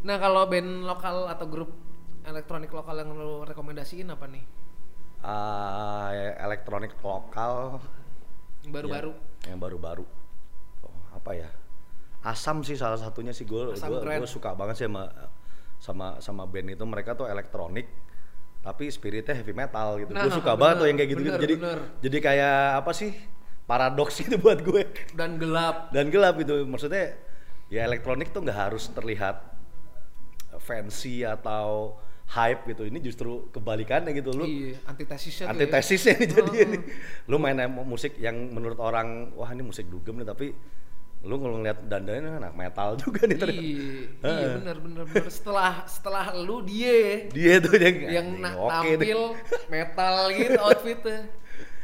Nah, 0.00 0.16
kalau 0.16 0.46
band 0.46 0.86
lokal 0.86 1.26
atau 1.26 1.42
grup 1.44 1.74
elektronik 2.22 2.70
lokal 2.70 2.94
yang 2.96 3.10
lo 3.12 3.42
rekomendasiin 3.42 4.06
apa 4.08 4.30
nih? 4.30 4.46
Ah, 5.20 6.14
elektronik 6.38 6.94
lokal 6.96 7.82
baru-baru. 8.68 9.10
yang, 9.14 9.56
yang 9.56 9.58
baru-baru. 9.58 10.04
Oh, 10.82 10.96
apa 11.14 11.30
ya? 11.34 11.48
Asam 12.26 12.66
sih 12.66 12.74
salah 12.74 12.98
satunya 12.98 13.30
sih 13.30 13.46
gue 13.46 13.74
keren. 14.02 14.26
suka 14.26 14.50
banget 14.58 14.82
sih 14.82 14.86
sama 14.90 15.06
sama 15.78 16.06
sama 16.18 16.42
band 16.48 16.72
itu 16.74 16.84
mereka 16.88 17.12
tuh 17.14 17.28
elektronik 17.28 17.86
tapi 18.66 18.90
spiritnya 18.90 19.38
heavy 19.38 19.54
metal 19.54 19.94
gitu. 20.02 20.10
gue 20.10 20.18
Nah, 20.18 20.26
suka 20.26 20.58
bener, 20.58 20.58
banget 20.58 20.76
tuh 20.76 20.86
yang 20.90 20.96
kayak 20.98 21.10
gitu-gitu. 21.14 21.38
bener, 21.38 21.44
jadi 21.46 21.54
bener. 21.62 21.80
jadi 22.02 22.18
kayak 22.18 22.56
apa 22.82 22.90
sih? 22.90 23.10
Paradoks 23.66 24.16
itu 24.26 24.36
buat 24.42 24.58
gue. 24.62 24.82
Dan 25.14 25.38
gelap. 25.38 25.94
Dan 25.94 26.10
gelap 26.10 26.34
gitu. 26.42 26.66
Maksudnya 26.66 27.14
ya 27.70 27.86
elektronik 27.86 28.34
tuh 28.34 28.42
nggak 28.42 28.58
harus 28.58 28.90
terlihat 28.90 29.42
fancy 30.58 31.22
atau 31.22 31.94
hype 32.26 32.66
gitu. 32.66 32.82
Ini 32.84 32.98
justru 32.98 33.30
kebalikannya 33.50 34.10
gitu. 34.12 34.30
Lu 34.30 34.44
iya, 34.44 34.76
antitesisnya 34.84 35.46
ya. 35.46 35.50
antitesisnya 35.54 36.12
nih 36.16 36.28
jadi 36.28 36.50
Heeh. 36.52 36.66
ini. 36.66 36.78
Lu 37.26 37.36
main 37.36 37.56
musik 37.82 38.18
yang 38.18 38.34
menurut 38.50 38.78
orang 38.78 39.30
wah 39.32 39.48
ini 39.48 39.62
musik 39.62 39.86
dugem 39.86 40.18
nih 40.18 40.26
tapi 40.26 40.50
lu 41.26 41.42
kalau 41.42 41.58
ngeliat 41.58 41.80
dandannya 41.82 42.38
anak 42.38 42.54
metal 42.54 42.94
juga 43.02 43.26
nih 43.26 43.36
ternyata. 43.36 43.62
Iya, 43.62 43.82
iya 43.82 44.06
Heeh. 44.22 44.52
benar 44.58 44.76
benar 44.78 45.02
benar. 45.06 45.26
Setelah 45.28 45.72
setelah 45.86 46.24
lu 46.36 46.62
dia 46.62 47.26
Dia 47.30 47.58
tuh 47.58 47.74
yang 47.74 47.96
yang 48.22 48.26
na- 48.38 48.54
deh. 48.54 48.70
tampil 48.70 49.20
metal 49.66 50.14
gitu 50.30 50.58
outfitnya. 50.60 51.20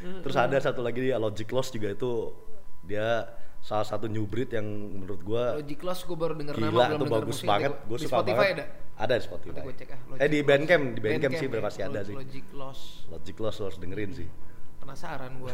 Terus 0.02 0.34
ada 0.34 0.58
satu 0.58 0.82
lagi 0.82 0.98
dia 1.00 1.14
Logic 1.14 1.46
Loss 1.48 1.70
juga 1.70 1.90
itu 1.90 2.34
dia 2.82 3.30
salah 3.62 3.86
satu 3.86 4.10
new 4.10 4.26
breed 4.26 4.50
yang 4.50 4.66
menurut 4.66 5.22
gua 5.22 5.54
Logic 5.54 5.78
Loss 5.80 6.02
gue 6.02 6.18
baru 6.18 6.34
denger 6.34 6.58
nama 6.58 6.66
gila 6.66 6.82
belum 6.84 6.98
tuh 6.98 7.06
denger 7.06 7.22
bagus 7.22 7.38
banget. 7.42 7.72
Di 7.78 7.94
suka 7.96 8.10
Spotify 8.10 8.34
banget. 8.36 8.54
ada. 8.58 8.66
Ada 9.02 9.18
di 9.18 9.24
Spotify. 9.26 9.58
Nanti 9.58 9.66
gue 9.66 9.74
cek 9.74 9.90
ah. 9.90 10.22
eh 10.22 10.28
di. 10.30 10.38
Bandcamp, 10.46 10.84
di 10.94 11.00
Bandcamp 11.02 11.32
sih 11.34 11.46
ya, 11.46 11.58
pasti 11.58 11.80
ada 11.82 12.00
Lo- 12.00 12.06
sih. 12.06 12.14
Logic 12.14 12.46
Loss. 12.54 12.80
Logic 13.10 13.36
Loss 13.36 13.56
lo 13.58 13.64
harus 13.66 13.78
dengerin 13.82 14.10
sih. 14.14 14.28
Penasaran 14.78 15.32
gue. 15.36 15.52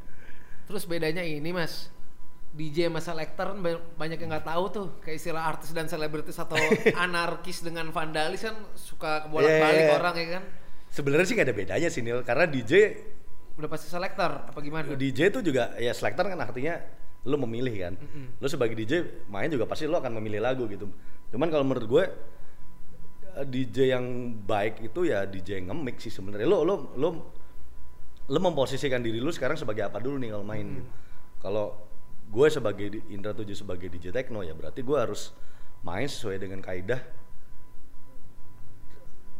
Terus 0.66 0.84
bedanya 0.84 1.20
ini 1.20 1.52
mas, 1.52 1.92
DJ 2.50 2.88
sama 2.88 2.98
selector 2.98 3.52
kan 3.52 3.58
ba- 3.60 3.84
banyak 3.94 4.16
yang 4.16 4.30
nggak 4.32 4.46
tahu 4.48 4.64
tuh 4.70 4.86
kayak 4.98 5.18
istilah 5.18 5.44
artis 5.44 5.70
dan 5.70 5.86
selebritis 5.86 6.34
atau 6.34 6.56
anarkis 7.04 7.60
dengan 7.60 7.90
vandalis 7.90 8.42
kan 8.42 8.56
suka 8.74 9.28
kebolak 9.28 9.54
balik 9.54 9.60
Iya, 9.60 9.70
iya, 9.70 9.86
iya. 9.86 9.94
orang 9.94 10.14
ya 10.16 10.26
kan. 10.40 10.42
Sebenarnya 10.88 11.26
sih 11.26 11.34
gak 11.34 11.46
ada 11.50 11.56
bedanya 11.58 11.88
sih 11.90 12.02
Nil, 12.06 12.22
karena 12.22 12.46
DJ 12.46 12.94
Udah 13.54 13.70
pasti 13.70 13.86
selektor 13.86 14.50
apa 14.50 14.58
gimana? 14.58 14.86
DJ 14.94 15.30
itu 15.30 15.38
juga 15.42 15.74
ya 15.78 15.94
selector 15.94 16.26
kan 16.26 16.38
artinya 16.38 16.78
lu 17.22 17.38
memilih 17.38 17.74
kan. 17.78 17.94
Lu 18.38 18.46
sebagai 18.46 18.74
DJ 18.74 19.26
main 19.26 19.46
juga 19.46 19.66
pasti 19.66 19.86
lu 19.86 19.94
akan 19.94 20.18
memilih 20.18 20.42
lagu 20.42 20.66
gitu. 20.66 20.86
Cuman 21.30 21.50
kalau 21.50 21.62
menurut 21.62 21.86
gue 21.86 22.04
DJ 23.42 23.98
yang 23.98 24.06
baik 24.46 24.78
itu 24.86 25.10
ya 25.10 25.26
DJ 25.26 25.58
yang 25.58 25.74
nge-mix 25.74 26.06
sih 26.06 26.14
sebenarnya. 26.14 26.46
Lu 26.46 26.62
lu 26.62 26.74
lu 26.94 27.08
lu 28.24 28.38
memposisikan 28.38 29.02
diri 29.02 29.18
lu 29.18 29.34
sekarang 29.34 29.58
sebagai 29.58 29.82
apa 29.82 29.98
dulu 29.98 30.14
nih 30.22 30.30
kalau 30.30 30.46
main. 30.46 30.66
gitu. 30.78 30.90
Kalau 31.42 31.66
gue 32.30 32.46
sebagai 32.48 32.86
Indra 33.10 33.34
Tujuh 33.34 33.58
sebagai 33.58 33.90
DJ 33.90 34.14
techno 34.14 34.40
ya 34.40 34.54
berarti 34.54 34.80
gue 34.80 34.94
harus 34.96 35.34
main 35.84 36.06
sesuai 36.08 36.40
dengan 36.40 36.62
kaidah 36.62 37.02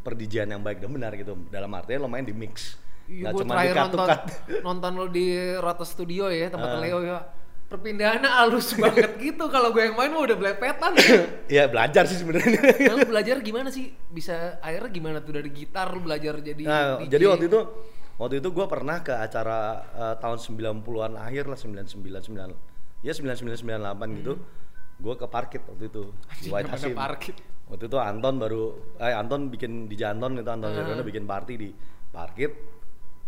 perdijian 0.04 0.44
yang 0.52 0.60
baik 0.60 0.84
dan 0.84 0.90
benar 0.92 1.14
gitu. 1.16 1.32
Dalam 1.48 1.70
artinya 1.72 2.04
lo 2.04 2.10
main 2.12 2.26
di 2.26 2.34
mix. 2.36 2.76
Iya, 3.04 3.32
gue 3.32 3.44
cuma 3.44 3.56
terakhir 3.56 3.76
nonton 3.84 4.08
nonton 4.64 4.92
lo 4.96 5.06
di 5.08 5.26
Rota 5.60 5.84
Studio 5.84 6.28
ya 6.28 6.48
tempat 6.48 6.76
Ah. 6.76 6.80
Leo 6.80 6.98
ya. 7.04 7.18
Perpindahannya 7.74 8.30
halus 8.30 8.70
banget 8.78 9.18
gitu. 9.18 9.50
Kalau 9.50 9.74
gue 9.74 9.82
yang 9.82 9.98
main 9.98 10.14
mah 10.14 10.22
udah 10.22 10.38
belepetan. 10.38 10.94
ya 11.50 11.66
belajar 11.66 12.06
sih 12.06 12.22
sebenarnya. 12.22 12.62
Nah, 12.86 12.94
lu 13.02 13.06
belajar 13.10 13.42
gimana 13.42 13.66
sih? 13.74 13.90
Bisa 14.06 14.62
akhirnya 14.62 14.94
gimana 14.94 15.18
tuh 15.18 15.42
dari 15.42 15.50
gitar 15.50 15.90
lu 15.90 16.06
belajar 16.06 16.38
jadi 16.38 16.62
Nah, 16.62 17.02
DJ? 17.02 17.10
jadi 17.18 17.24
waktu 17.34 17.44
itu 17.50 17.60
waktu 18.14 18.34
itu 18.38 18.48
gue 18.54 18.66
pernah 18.70 19.02
ke 19.02 19.10
acara 19.10 19.58
eh, 19.90 20.14
tahun 20.22 20.38
90-an 20.38 21.18
akhir 21.18 21.50
lah 21.50 21.58
99 21.58 21.98
ya 23.02 23.10
9998 23.10 24.18
gitu. 24.22 24.38
Gue 24.94 25.14
ke 25.18 25.26
parkit 25.26 25.66
waktu 25.66 25.90
itu 25.90 26.14
di 26.38 26.48
White 26.54 26.70
Hasim. 26.70 26.94
parkit. 26.94 27.34
Waktu 27.66 27.90
itu 27.90 27.98
Anton 27.98 28.38
baru 28.38 28.62
eh 29.02 29.10
Anton 29.10 29.50
bikin 29.50 29.90
di 29.90 29.98
Janton 29.98 30.38
itu 30.38 30.46
Anton 30.46 30.70
Wiryono 30.70 31.02
bikin 31.02 31.26
party 31.26 31.54
di 31.58 31.68
parkit. 32.14 32.73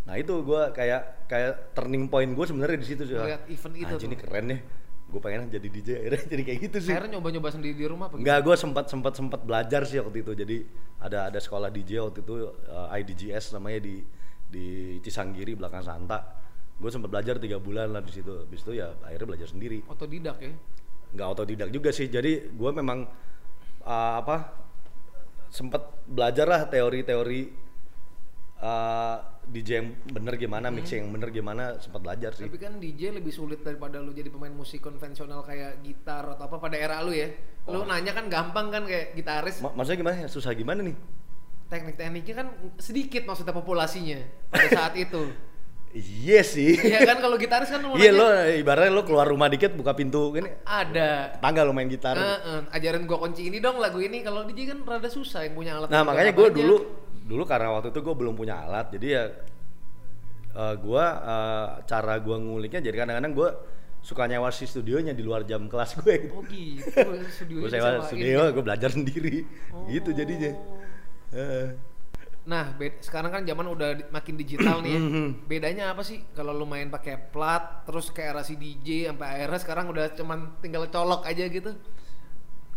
Nah, 0.06 0.14
itu 0.14 0.34
gue 0.46 0.62
kayak 0.70 1.26
kayak 1.26 1.74
turning 1.74 2.06
point 2.06 2.30
gue 2.30 2.46
sebenarnya 2.46 2.78
di 2.78 2.86
situ 2.86 3.02
sih. 3.02 3.18
Ngeliat 3.18 3.42
event 3.50 3.74
itu 3.74 3.94
Anjing, 3.98 4.10
ini 4.14 4.16
keren 4.16 4.46
ya. 4.54 4.58
Gue 5.06 5.20
pengen 5.22 5.50
jadi 5.50 5.66
DJ 5.66 5.88
akhirnya 6.02 6.22
jadi 6.30 6.42
kayak 6.46 6.58
gitu 6.70 6.78
sih. 6.78 6.92
Akhirnya 6.94 7.18
nyoba-nyoba 7.18 7.48
sendiri 7.50 7.74
di 7.74 7.86
rumah 7.90 8.06
apa? 8.06 8.14
Enggak, 8.22 8.38
gue 8.46 8.54
sempat 8.54 8.86
sempat 8.86 9.12
sempat 9.18 9.40
belajar 9.42 9.82
sih 9.82 9.98
waktu 9.98 10.22
itu. 10.22 10.32
Jadi 10.38 10.56
ada 11.02 11.30
ada 11.30 11.38
sekolah 11.42 11.74
DJ 11.74 12.06
waktu 12.06 12.22
itu 12.22 12.34
eh, 12.70 12.96
IDGS 13.02 13.58
namanya 13.58 13.82
di 13.82 13.96
di 14.46 14.66
Cisanggiri 15.02 15.58
belakang 15.58 15.82
Santa. 15.82 16.22
Gue 16.78 16.90
sempat 16.94 17.10
belajar 17.10 17.42
tiga 17.42 17.58
bulan 17.58 17.90
lah 17.90 18.02
di 18.06 18.14
situ. 18.14 18.46
Habis 18.46 18.62
itu 18.62 18.78
ya 18.78 18.94
akhirnya 19.02 19.26
belajar 19.34 19.48
sendiri. 19.50 19.82
Otodidak 19.90 20.38
ya. 20.38 20.54
Nggak 21.18 21.28
otodidak 21.34 21.68
juga 21.74 21.90
sih. 21.90 22.06
Jadi 22.06 22.54
gue 22.54 22.70
memang 22.70 23.10
eh, 23.82 24.14
apa 24.22 24.54
sempat 25.50 26.06
belajar 26.06 26.46
lah 26.46 26.62
teori-teori 26.70 27.42
eh, 28.62 29.18
DJ 29.46 29.70
yang 29.78 29.88
bener 30.10 30.34
gimana, 30.34 30.68
mixing 30.68 31.06
yang 31.06 31.12
bener 31.14 31.30
gimana, 31.30 31.78
sempat 31.78 32.02
belajar 32.02 32.34
sih. 32.34 32.50
Tapi 32.50 32.58
kan 32.58 32.82
DJ 32.82 33.14
lebih 33.14 33.30
sulit 33.30 33.62
daripada 33.62 34.02
lu 34.02 34.10
jadi 34.10 34.26
pemain 34.26 34.50
musik 34.50 34.82
konvensional 34.82 35.46
kayak 35.46 35.86
gitar 35.86 36.26
atau 36.34 36.50
apa 36.50 36.58
pada 36.58 36.74
era 36.74 36.98
lu 37.00 37.14
ya. 37.14 37.30
Lu 37.70 37.86
nanya 37.86 38.10
kan 38.10 38.26
gampang 38.26 38.74
kan 38.74 38.82
kayak 38.84 39.14
gitaris. 39.14 39.62
Ma- 39.62 39.70
maksudnya 39.70 39.98
gimana? 40.02 40.26
Susah 40.26 40.50
gimana 40.50 40.82
nih? 40.82 40.98
Teknik-tekniknya 41.66 42.34
kan 42.34 42.48
sedikit 42.78 43.26
maksudnya 43.26 43.54
populasinya 43.54 44.18
pada 44.50 44.68
saat 44.70 44.94
itu. 44.98 45.22
Iya 45.96 46.44
sih. 46.44 46.76
Iya 46.76 47.08
kan 47.08 47.24
kalau 47.24 47.40
gitaris 47.40 47.72
kan 47.72 47.80
lu 47.80 47.96
Iya 47.96 48.12
lo 48.12 48.28
ibaratnya 48.52 48.92
lo 48.92 49.08
keluar 49.08 49.24
rumah 49.24 49.48
dikit 49.48 49.72
buka 49.72 49.96
pintu 49.96 50.28
ini 50.36 50.44
ada. 50.68 51.40
tangga 51.40 51.64
lo 51.64 51.72
main 51.72 51.88
gitar. 51.88 52.12
Eh, 52.12 52.20
eh, 52.20 52.60
ajarin 52.76 53.08
gua 53.08 53.16
kunci 53.16 53.48
ini 53.48 53.64
dong 53.64 53.80
lagu 53.80 53.96
ini 53.96 54.20
kalau 54.20 54.44
DJ 54.44 54.76
kan 54.76 54.84
rada 54.84 55.08
susah 55.08 55.48
yang 55.48 55.56
punya 55.56 55.72
alat. 55.80 55.88
nah 55.88 56.04
makanya 56.04 56.36
gue 56.36 56.48
banyak. 56.52 56.58
dulu 56.60 56.76
dulu 57.26 57.42
karena 57.42 57.74
waktu 57.74 57.90
itu 57.90 58.00
gue 58.00 58.14
belum 58.14 58.34
punya 58.34 58.62
alat 58.62 58.94
jadi 58.94 59.06
ya 59.10 59.24
eh, 60.54 60.74
gue 60.78 61.04
eh, 61.04 61.66
cara 61.84 62.14
gue 62.16 62.36
nguliknya 62.36 62.80
jadi 62.80 62.96
kadang-kadang 62.96 63.34
gue 63.34 63.50
suka 64.00 64.22
nyewa 64.24 64.54
si 64.54 64.64
studionya 64.64 65.10
di 65.10 65.26
luar 65.26 65.42
jam 65.42 65.66
kelas 65.66 65.98
gue. 65.98 66.30
Oh 66.30 66.38
gitu. 66.46 66.86
Studio 67.26 67.58
gue 67.58 67.70
sewa 67.74 68.06
studio 68.06 68.54
gue 68.54 68.62
belajar 68.62 68.94
sendiri 68.94 69.42
gitu 69.90 70.14
jadinya. 70.14 70.54
Eh. 71.34 71.68
Nah, 72.46 72.70
bed- 72.78 73.02
sekarang 73.02 73.34
kan 73.34 73.42
zaman 73.42 73.66
udah 73.66 73.98
di- 73.98 74.06
makin 74.06 74.38
digital 74.38 74.78
nih 74.78 74.94
ya. 74.94 75.00
Mhm. 75.02 75.26
Bedanya 75.50 75.84
apa 75.90 76.06
sih 76.06 76.22
kalau 76.30 76.54
lu 76.54 76.62
main 76.62 76.86
pakai 76.86 77.18
plat 77.34 77.82
terus 77.82 78.14
ke 78.14 78.22
era 78.22 78.46
si 78.46 78.54
DJ 78.54 79.10
sampai 79.10 79.26
akhirnya 79.26 79.58
sekarang 79.58 79.90
udah 79.90 80.14
cuman 80.14 80.54
tinggal 80.62 80.86
colok 80.86 81.26
aja 81.26 81.42
gitu. 81.50 81.74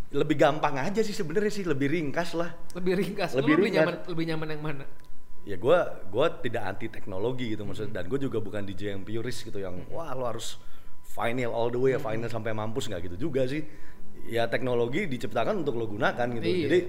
Lebih 0.10 0.36
gampang 0.36 0.76
aja 0.76 1.02
sih 1.02 1.14
sebenarnya 1.14 1.54
sih 1.54 1.64
lebih 1.64 1.86
ringkas 1.88 2.34
lah. 2.34 2.50
Lebih 2.74 2.94
ringkas. 2.98 3.38
Lebih 3.38 3.46
lu 3.46 3.50
lebih 3.54 3.66
ringkas. 3.70 3.86
nyaman 3.86 3.96
lebih 4.10 4.26
nyaman 4.28 4.48
yang 4.50 4.64
mana? 4.64 4.86
ya 5.40 5.56
gue 5.56 5.78
gua 6.12 6.28
tidak 6.36 6.62
anti 6.68 6.92
teknologi 6.92 7.56
gitu 7.56 7.64
maksudnya 7.64 8.04
dan 8.04 8.12
gue 8.12 8.20
juga 8.20 8.38
bukan 8.38 8.60
DJ 8.62 8.94
yang 8.94 9.02
purist 9.02 9.48
gitu 9.48 9.58
yang 9.58 9.82
wah 9.90 10.12
lo 10.12 10.28
harus 10.28 10.60
final 11.02 11.56
all 11.56 11.72
the 11.72 11.80
way 11.80 11.96
ya 11.96 11.98
final 11.98 12.28
sampai 12.28 12.52
mampus 12.52 12.86
nggak 12.86 13.08
gitu 13.08 13.32
juga 13.32 13.48
sih 13.48 13.64
ya 14.28 14.46
teknologi 14.46 15.08
diciptakan 15.08 15.64
untuk 15.64 15.80
lo 15.80 15.88
gunakan 15.88 16.28
gitu 16.38 16.44
Iya. 16.44 16.60
jadi 16.68 16.80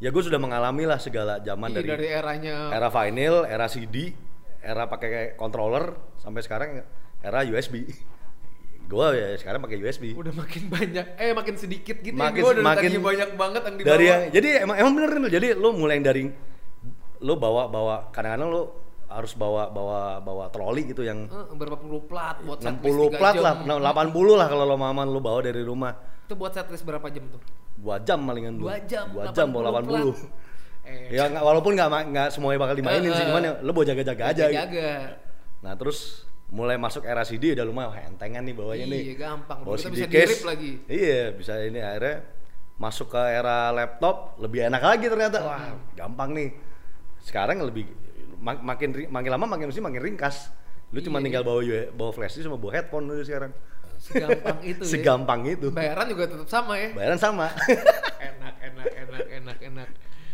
ya 0.00 0.08
gue 0.08 0.22
sudah 0.24 0.40
mengalami 0.40 0.88
lah 0.88 0.96
segala 0.98 1.38
zaman 1.38 1.68
Iya, 1.68 1.76
dari, 1.78 1.88
dari 1.94 2.06
eranya 2.08 2.56
era 2.72 2.88
vinyl 2.88 3.44
era 3.44 3.66
CD 3.68 4.10
era 4.58 4.88
pakai 4.88 5.36
controller 5.36 6.16
sampai 6.18 6.40
sekarang 6.42 6.70
era 7.20 7.44
USB 7.44 7.86
gue 8.88 9.06
ya 9.12 9.36
sekarang 9.36 9.60
pakai 9.60 9.76
USB 9.78 10.04
udah 10.12 10.32
makin 10.34 10.62
banyak 10.66 11.06
eh 11.14 11.30
makin 11.30 11.54
sedikit 11.54 12.00
gitu 12.00 12.16
Makin- 12.16 12.34
ya. 12.34 12.42
Gua 12.42 12.52
dari 12.52 12.64
makin- 12.64 12.88
tadinya 12.88 13.04
banyak 13.04 13.30
banget 13.34 13.62
yang 13.62 13.74
di 13.74 13.82
dari 13.82 14.04
yang 14.06 14.20
jadi 14.30 14.48
emang 14.62 14.76
emang 14.78 14.92
bener 14.94 15.10
nih 15.18 15.30
jadi 15.30 15.48
lo 15.54 15.68
mulai 15.72 16.00
dari 16.00 16.24
lo 17.18 17.34
bawa 17.34 17.66
bawa 17.66 18.08
kadang-kadang 18.08 18.48
lo 18.48 18.62
harus 19.06 19.32
bawa 19.34 19.68
bawa 19.68 20.00
bawa 20.18 20.44
troli 20.48 20.84
gitu 20.86 21.00
yang 21.02 21.24
Eh, 21.26 21.52
berapa 21.52 21.74
puluh 21.74 22.00
plat 22.02 22.40
buat 22.40 22.58
60 22.58 22.68
setlist 22.76 22.84
tiga 23.06 23.18
plat 23.18 23.34
jam. 23.34 23.42
lah, 23.42 23.54
nah, 23.62 23.76
80 23.82 24.08
lah 24.34 24.46
kalau 24.46 24.64
lo 24.64 24.76
maman 24.76 25.06
lo 25.06 25.16
bawa 25.18 25.40
dari 25.40 25.60
rumah. 25.60 25.92
Itu 26.22 26.32
buat 26.34 26.52
setlist 26.52 26.80
berapa 26.82 27.08
jam 27.08 27.24
tuh? 27.26 27.40
Dua 27.74 27.96
jam 27.98 28.20
palingan 28.20 28.56
dulu. 28.56 28.68
Dua 28.68 28.76
jam, 28.82 29.04
Dua 29.10 29.24
jam 29.30 29.48
bawa 29.48 29.72
80. 29.74 30.12
80 30.12 30.28
Eh, 30.84 31.08
Ya 31.10 31.24
walaupun 31.34 31.72
nggak 31.72 31.88
nggak 32.06 32.28
semuanya 32.30 32.58
bakal 32.58 32.74
dimainin 32.74 33.08
sih, 33.10 33.16
Eh, 33.18 33.26
cuman 33.26 33.42
ya 33.42 33.52
lo 33.58 33.70
bawa 33.70 33.84
jaga-jaga 33.86 34.22
aja. 34.26 34.44
gitu. 34.46 34.56
jaga. 34.58 34.90
Nah 35.58 35.72
terus 35.74 36.27
mulai 36.48 36.76
masuk 36.76 37.04
era 37.04 37.20
CD 37.22 37.52
udah 37.52 37.62
lumayan 37.62 38.08
entengan 38.08 38.40
nih 38.40 38.54
bawanya 38.54 38.86
nih. 38.86 39.00
Iya, 39.02 39.14
gampang. 39.18 39.58
Bawa 39.62 39.76
Kita 39.76 39.88
CD 39.90 39.94
bisa 39.94 40.06
case. 40.08 40.42
lagi. 40.42 40.72
Iya 40.84 41.20
bisa 41.32 41.52
ini 41.60 41.78
akhirnya 41.78 42.16
masuk 42.74 43.10
ke 43.10 43.20
era 43.20 43.68
laptop 43.68 44.38
lebih 44.38 44.64
enak 44.64 44.80
lagi 44.80 45.06
ternyata. 45.06 45.38
Wah 45.42 45.62
gampang 45.92 46.32
nih. 46.32 46.48
Sekarang 47.20 47.60
lebih 47.60 47.84
mak- 48.38 48.62
makin 48.62 48.88
makin 49.06 49.30
lama 49.30 49.46
makin 49.46 49.68
mesti 49.68 49.78
makin 49.78 50.00
ringkas. 50.00 50.48
Lu 50.88 51.00
cuma 51.00 51.20
Iya. 51.20 51.24
tinggal 51.28 51.42
bawa 51.44 51.60
U- 51.60 51.90
bawa 51.92 52.10
flash 52.10 52.38
sama 52.38 52.56
bawa 52.56 52.72
headphone 52.74 53.04
lu 53.04 53.20
sekarang. 53.20 53.52
Segampang 53.98 54.58
itu 54.62 54.82
ya. 54.86 54.88
Segampang 54.88 55.40
itu. 55.44 55.68
Bayaran 55.68 56.06
juga 56.08 56.24
tetap 56.24 56.48
sama 56.48 56.78
ya. 56.78 56.94
Bayaran 56.94 57.18
sama. 57.18 57.52
enak, 58.24 58.54
enak, 58.62 58.86
enak, 58.96 59.24
enak, 59.28 59.58
enak. 59.60 59.88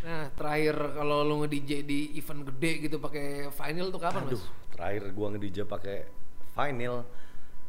Nah, 0.04 0.28
terakhir 0.30 0.76
kalau 0.92 1.24
lu 1.24 1.40
nge-DJ 1.40 1.80
di 1.80 2.12
event 2.14 2.44
gede 2.44 2.72
gitu 2.84 2.96
pakai 3.00 3.48
vinyl 3.48 3.88
tuh 3.88 3.96
kapan, 3.98 4.22
Aduh, 4.22 4.36
Mas? 4.36 4.44
terakhir 4.70 5.02
gua 5.10 5.26
nge-DJ 5.32 5.64
pakai 5.64 6.04
vinyl 6.52 7.08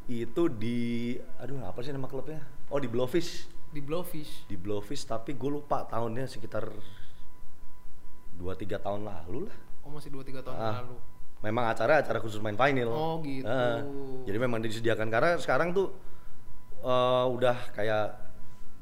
itu 0.06 0.44
di 0.48 1.16
aduh 1.40 1.64
apa 1.64 1.80
sih 1.80 1.90
nama 1.90 2.06
klubnya? 2.06 2.44
Oh, 2.68 2.78
di 2.78 2.86
Blowfish. 2.86 3.48
Di 3.72 3.80
Blowfish. 3.80 4.46
Di 4.46 4.56
Blowfish 4.56 5.04
tapi 5.04 5.34
gue 5.34 5.50
lupa 5.50 5.84
tahunnya 5.84 6.28
sekitar 6.28 6.68
2-3 8.36 8.44
tahun 8.78 9.02
lalu 9.02 9.48
lah. 9.48 9.58
Oh, 9.82 9.90
masih 9.90 10.12
2 10.12 10.22
3 10.22 10.44
tahun 10.44 10.56
Ah. 10.56 10.84
lalu. 10.84 10.96
Memang 11.40 11.66
acara 11.68 12.02
acara 12.02 12.18
khusus 12.20 12.40
main 12.40 12.54
vinyl. 12.54 12.90
Oh, 12.90 13.22
gitu. 13.22 13.46
Ah, 13.46 13.80
jadi 14.26 14.38
memang 14.38 14.60
disediakan 14.60 15.08
karena 15.08 15.38
sekarang 15.38 15.72
tuh 15.72 15.94
eh, 16.82 17.26
udah 17.28 17.72
kayak 17.72 18.25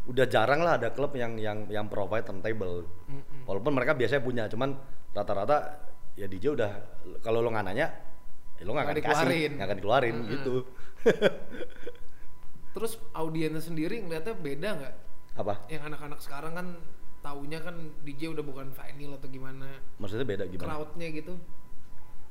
udah 0.03 0.25
jarang 0.27 0.59
lah 0.59 0.75
ada 0.75 0.91
klub 0.91 1.15
yang 1.15 1.39
yang 1.39 1.63
yang 1.67 1.87
provide 1.87 2.23
turntable. 2.23 2.83
Mm-mm. 3.07 3.47
Walaupun 3.47 3.71
mereka 3.71 3.95
biasanya 3.95 4.19
punya, 4.19 4.43
cuman 4.51 4.75
rata-rata 5.11 5.79
ya 6.13 6.27
DJ 6.27 6.53
udah 6.53 6.71
kalau 7.19 7.39
lo 7.39 7.49
nggak 7.49 7.65
nanya, 7.65 7.87
ya 8.55 8.63
lo 8.63 8.75
nggak 8.75 8.85
akan 8.85 8.97
dikasih, 8.99 9.25
dikeluarin. 9.25 9.51
nggak 9.55 9.67
akan 9.67 9.77
dikeluarin 9.79 10.15
Mm-mm. 10.19 10.31
gitu. 10.31 10.55
Terus 12.73 12.97
audiensnya 13.13 13.61
sendiri 13.61 14.01
ngeliatnya 14.01 14.33
beda 14.33 14.69
nggak? 14.81 14.93
Apa? 15.37 15.53
Yang 15.69 15.83
anak-anak 15.93 16.19
sekarang 16.19 16.53
kan 16.53 16.67
taunya 17.23 17.59
kan 17.61 17.75
DJ 18.03 18.33
udah 18.33 18.43
bukan 18.43 18.67
vinyl 18.73 19.15
atau 19.15 19.29
gimana. 19.29 19.67
Maksudnya 20.01 20.25
beda 20.25 20.43
gimana? 20.49 20.67
Crowdnya 20.67 21.07
gitu. 21.13 21.33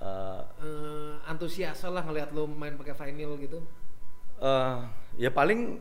Eh, 0.03 0.43
Eh, 0.61 1.15
antusias 1.25 1.79
lah 1.87 2.03
ngeliat 2.03 2.35
lu 2.35 2.51
main 2.51 2.75
pakai 2.75 2.93
vinyl 2.93 3.39
gitu. 3.39 3.63
eh, 4.43 4.79
ya 5.17 5.31
paling 5.31 5.79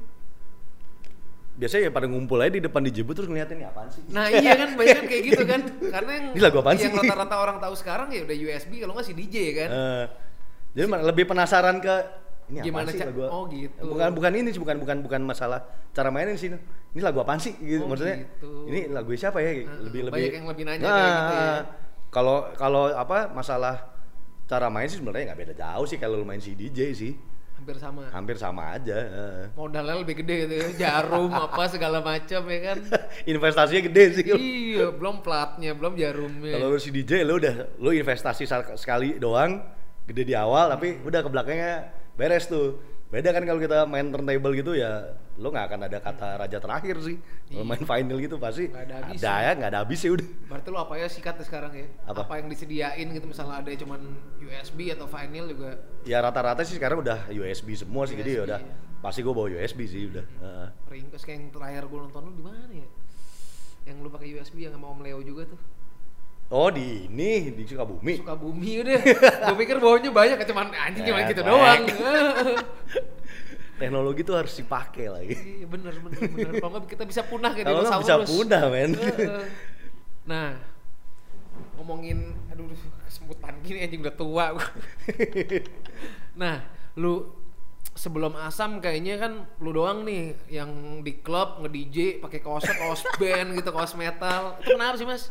biasanya 1.51 1.83
ya 1.87 1.91
pada 1.91 2.07
ngumpul 2.07 2.39
aja 2.39 2.51
di 2.51 2.63
depan 2.63 2.81
DJ 2.81 3.03
booth 3.03 3.17
terus 3.17 3.29
ngeliatin 3.29 3.59
ini 3.59 3.65
apaan 3.65 3.87
sih? 3.87 4.01
Nah 4.07 4.27
iya 4.27 4.55
kan 4.55 4.73
banyak 4.73 4.95
kan 4.95 5.05
kayak 5.05 5.23
gitu 5.25 5.43
kan. 5.43 5.61
Karena 5.95 6.11
yang, 6.15 6.25
Ini 6.31 6.41
lagu 6.41 6.57
apaan 6.59 6.75
yang 6.75 6.93
rata-rata 6.95 7.35
orang 7.37 7.57
tahu 7.59 7.73
sekarang 7.75 8.07
ya 8.09 8.21
udah 8.23 8.35
USB 8.37 8.71
kalau 8.79 8.93
nggak 8.93 9.05
si 9.05 9.13
DJ 9.13 9.35
kan. 9.53 9.69
Eh, 9.69 10.03
jadi 10.71 10.85
ma- 10.87 11.03
lebih 11.03 11.25
penasaran 11.25 11.77
ke 11.77 11.95
ini 12.49 12.59
Gimana 12.61 12.83
apaan 12.83 12.91
sih 12.91 12.99
lagu? 13.05 13.21
oh, 13.25 13.43
gitu. 13.47 13.79
Bukan 13.85 14.09
bukan 14.11 14.31
ini 14.33 14.49
sih, 14.49 14.59
bukan 14.59 14.75
bukan 14.77 14.97
bukan 15.01 15.21
masalah 15.21 15.59
cara 15.91 16.09
mainin 16.09 16.35
sih. 16.35 16.51
Ini 16.91 16.99
lagu 16.99 17.19
apaan 17.19 17.39
sih? 17.39 17.53
Gitu 17.53 17.83
Oh, 17.83 17.87
maksudnya. 17.87 18.27
gitu. 18.27 18.67
Ini 18.67 18.79
lagu 18.89 19.11
siapa 19.13 19.39
ya? 19.39 19.51
Heeh, 19.53 19.67
lebih 19.81 20.01
lebih. 20.07 20.15
banyak 20.17 20.33
yang 20.33 20.47
lebih 20.47 20.63
nanya 20.65 20.81
Nah, 20.81 20.91
kayak 20.91 21.11
gitu 21.13 21.33
ya. 21.33 21.51
Kalau 22.09 22.35
kalau 22.53 22.83
apa 22.91 23.31
masalah 23.31 23.75
cara 24.43 24.67
main 24.67 24.83
sih 24.85 24.99
sebenarnya 24.99 25.31
nggak 25.31 25.39
beda 25.39 25.53
jauh 25.55 25.85
sih 25.85 25.95
kalau 25.95 26.15
lu 26.15 26.27
main 26.27 26.39
si 26.39 26.51
DJ 26.51 26.91
sih 26.91 27.15
hampir 27.61 27.77
sama. 27.77 28.01
Hampir 28.09 28.35
sama 28.41 28.63
aja 28.73 28.97
modalnya 29.53 30.01
lebih 30.01 30.25
gede 30.25 30.35
gitu 30.49 30.53
ya. 30.57 30.67
Jarum 30.81 31.29
apa 31.29 31.69
segala 31.69 32.01
macam 32.01 32.41
ya 32.49 32.59
kan? 32.73 32.77
Investasinya 33.37 33.81
gede 33.85 34.03
sih 34.17 34.23
iya 34.33 34.89
belum 34.89 35.21
platnya 35.21 35.77
belum 35.77 35.93
jarumnya. 35.93 36.57
Kalau 36.57 36.73
lu 36.73 36.81
si 36.81 36.89
DJ 36.89 37.21
lu 37.21 37.37
udah 37.37 37.77
lu 37.77 37.93
investasi 37.93 38.49
sekali 38.75 39.21
doang 39.21 39.61
gede 40.09 40.25
di 40.25 40.33
awal 40.33 40.73
tapi 40.73 41.05
udah 41.05 41.21
ke 41.21 41.29
belakangnya 41.29 41.73
beres 42.17 42.49
tuh. 42.49 42.81
Beda 43.13 43.29
kan 43.29 43.45
kalau 43.45 43.61
kita 43.61 43.85
main 43.85 44.09
turntable 44.09 44.57
gitu 44.57 44.73
ya 44.73 45.13
lu 45.39 45.47
nggak 45.47 45.65
akan 45.71 45.79
ada 45.87 45.97
kata 46.03 46.27
raja 46.37 46.57
terakhir 46.59 46.95
sih. 46.99 47.15
Kalau 47.47 47.63
main 47.63 47.83
final 47.83 48.17
gitu 48.19 48.35
pasti. 48.35 48.67
Nggak 48.67 48.83
ada 48.83 48.95
habis 48.99 49.19
ada 49.23 49.33
ya 49.39 49.51
nggak 49.55 49.69
ada 49.71 49.79
habis 49.85 49.99
ya 50.03 50.11
udah. 50.11 50.27
Berarti 50.51 50.67
lu 50.67 50.77
apa 50.79 50.93
ya 50.99 51.07
sikatnya 51.07 51.45
sekarang 51.47 51.71
ya? 51.71 51.87
Apa? 52.07 52.33
yang 52.37 52.47
disediain 52.51 53.07
gitu 53.11 53.25
misalnya 53.25 53.63
ada 53.63 53.69
cuman 53.79 54.01
USB 54.43 54.91
atau 54.91 55.07
vinyl 55.07 55.45
juga? 55.47 55.69
Ya 56.03 56.17
rata-rata 56.19 56.61
sih 56.67 56.75
sekarang 56.75 56.99
udah 56.99 57.31
USB 57.31 57.75
semua 57.79 58.03
sih 58.03 58.19
jadi 58.19 58.31
ya 58.31 58.41
USB, 58.43 58.47
udah. 58.51 58.59
ya. 58.59 58.75
pasti 59.01 59.19
gua 59.23 59.33
bawa 59.33 59.47
USB 59.55 59.79
sih 59.87 60.11
udah. 60.11 60.25
Heeh. 60.25 60.67
ringkas 60.91 61.23
kayak 61.23 61.37
yang 61.39 61.45
terakhir 61.49 61.83
gue 61.87 61.99
nonton 62.03 62.21
lu 62.27 62.31
di 62.35 62.43
mana 62.43 62.73
ya? 62.73 62.87
Yang 63.89 63.97
lu 64.03 64.09
pakai 64.13 64.27
USB 64.35 64.67
yang 64.67 64.73
sama 64.75 64.93
Om 64.93 64.99
Leo 65.01 65.19
juga 65.23 65.47
tuh. 65.49 65.59
Oh 66.51 66.67
di 66.67 67.07
ini 67.07 67.55
di 67.55 67.63
Sukabumi. 67.63 68.19
Suka 68.19 68.35
bumi 68.35 68.83
udah. 68.83 68.99
Gue 69.47 69.55
pikir 69.63 69.79
bawanya 69.79 70.11
banyak 70.11 70.37
cuman 70.43 70.67
anjing 70.75 71.07
cuma 71.07 71.23
Eh, 71.23 71.27
gitu 71.31 71.41
doang 71.47 71.81
teknologi 73.81 74.21
tuh 74.21 74.35
harus 74.37 74.53
dipakai 74.53 75.05
lagi. 75.09 75.35
Iya 75.35 75.67
bener 75.67 75.93
bener 75.97 76.19
bener. 76.29 76.51
Kalau 76.61 76.71
nggak 76.77 76.85
kita 76.85 77.03
bisa 77.09 77.21
punah 77.25 77.51
kayak 77.51 77.65
kalau 77.65 77.81
nggak 77.81 78.01
bisa 78.01 78.13
dinosaurus 78.15 78.29
punah 78.29 78.63
men. 78.69 78.91
Nah 80.29 80.49
ngomongin 81.81 82.37
aduh 82.53 82.69
kesemutan 83.09 83.53
gini 83.65 83.81
anjing 83.81 84.01
udah 84.05 84.15
tua. 84.15 84.45
Nah 86.31 86.63
lu 86.95 87.27
sebelum 87.91 88.39
asam 88.39 88.79
kayaknya 88.79 89.19
kan 89.19 89.33
lu 89.59 89.75
doang 89.75 90.07
nih 90.07 90.31
yang 90.47 91.03
di 91.03 91.19
klub 91.19 91.59
nge 91.59 91.69
DJ 91.69 91.97
pakai 92.23 92.39
kaosnya 92.39 92.75
kaos 92.79 93.03
band 93.19 93.59
gitu 93.59 93.69
kaos 93.75 93.93
metal. 93.99 94.55
Itu 94.63 94.79
kenapa 94.79 94.95
sih 94.95 95.03
mas? 95.03 95.27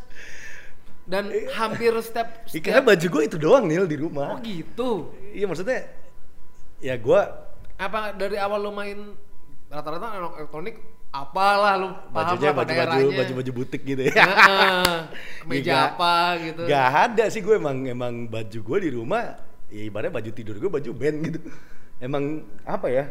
Dan 1.01 1.33
hampir 1.57 1.91
setiap, 1.99 2.45
Ya, 2.53 2.61
karena 2.61 2.93
baju 2.93 3.07
gue 3.09 3.23
itu 3.25 3.37
doang 3.41 3.65
Nil 3.65 3.89
di 3.89 3.97
rumah. 3.97 4.37
Oh 4.37 4.39
gitu? 4.45 5.11
Iya 5.33 5.49
maksudnya 5.49 5.89
ya 6.77 6.93
gua 7.01 7.50
apa 7.81 8.13
dari 8.13 8.37
awal 8.37 8.61
lu 8.61 8.69
main 8.69 9.17
rata-rata 9.65 10.13
elektronik 10.13 10.77
apalah 11.09 11.73
lu 11.81 11.89
paham 12.13 12.37
bajunya 12.37 12.51
pada 12.53 12.71
baju 12.71 12.77
baju 12.77 13.07
eranya. 13.09 13.17
baju 13.19 13.33
baju 13.41 13.51
butik 13.51 13.81
gitu 13.83 14.01
ya. 14.05 14.13
Meja 15.49 15.91
apa 15.91 16.37
gitu. 16.39 16.61
Gak 16.69 16.89
ada 17.09 17.23
sih 17.33 17.41
gue 17.41 17.55
emang 17.57 17.83
emang 17.89 18.29
baju 18.29 18.59
gue 18.61 18.77
di 18.85 18.89
rumah 18.93 19.41
ya 19.73 19.81
ibaratnya 19.81 20.13
baju 20.13 20.29
tidur 20.31 20.55
gue 20.61 20.69
baju 20.69 20.89
band 20.93 21.17
gitu. 21.25 21.39
Emang 21.97 22.45
apa 22.63 22.87
ya 22.87 23.09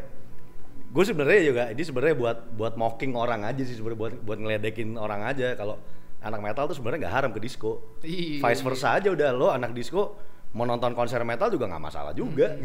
gue 0.90 1.04
sebenarnya 1.06 1.42
juga 1.44 1.62
ini 1.74 1.82
sebenarnya 1.82 2.16
buat 2.18 2.38
buat 2.54 2.74
mocking 2.78 3.12
orang 3.14 3.46
aja 3.46 3.62
sih 3.66 3.74
sebenarnya 3.74 4.00
buat 4.00 4.12
buat 4.22 4.38
ngeledekin 4.38 4.94
orang 4.94 5.26
aja. 5.26 5.58
Kalau 5.58 5.82
anak 6.22 6.40
metal 6.40 6.70
tuh 6.70 6.76
sebenarnya 6.78 7.08
nggak 7.08 7.14
haram 7.18 7.30
ke 7.34 7.40
disco. 7.42 7.98
Iya, 8.06 8.38
vice 8.38 8.62
versa 8.62 8.96
aja 8.96 9.10
udah 9.10 9.28
lo 9.34 9.50
anak 9.50 9.74
disco 9.74 10.16
mau 10.50 10.66
nonton 10.66 10.96
konser 10.98 11.22
metal 11.22 11.46
juga 11.46 11.70
nggak 11.70 11.84
masalah 11.84 12.10
juga 12.10 12.58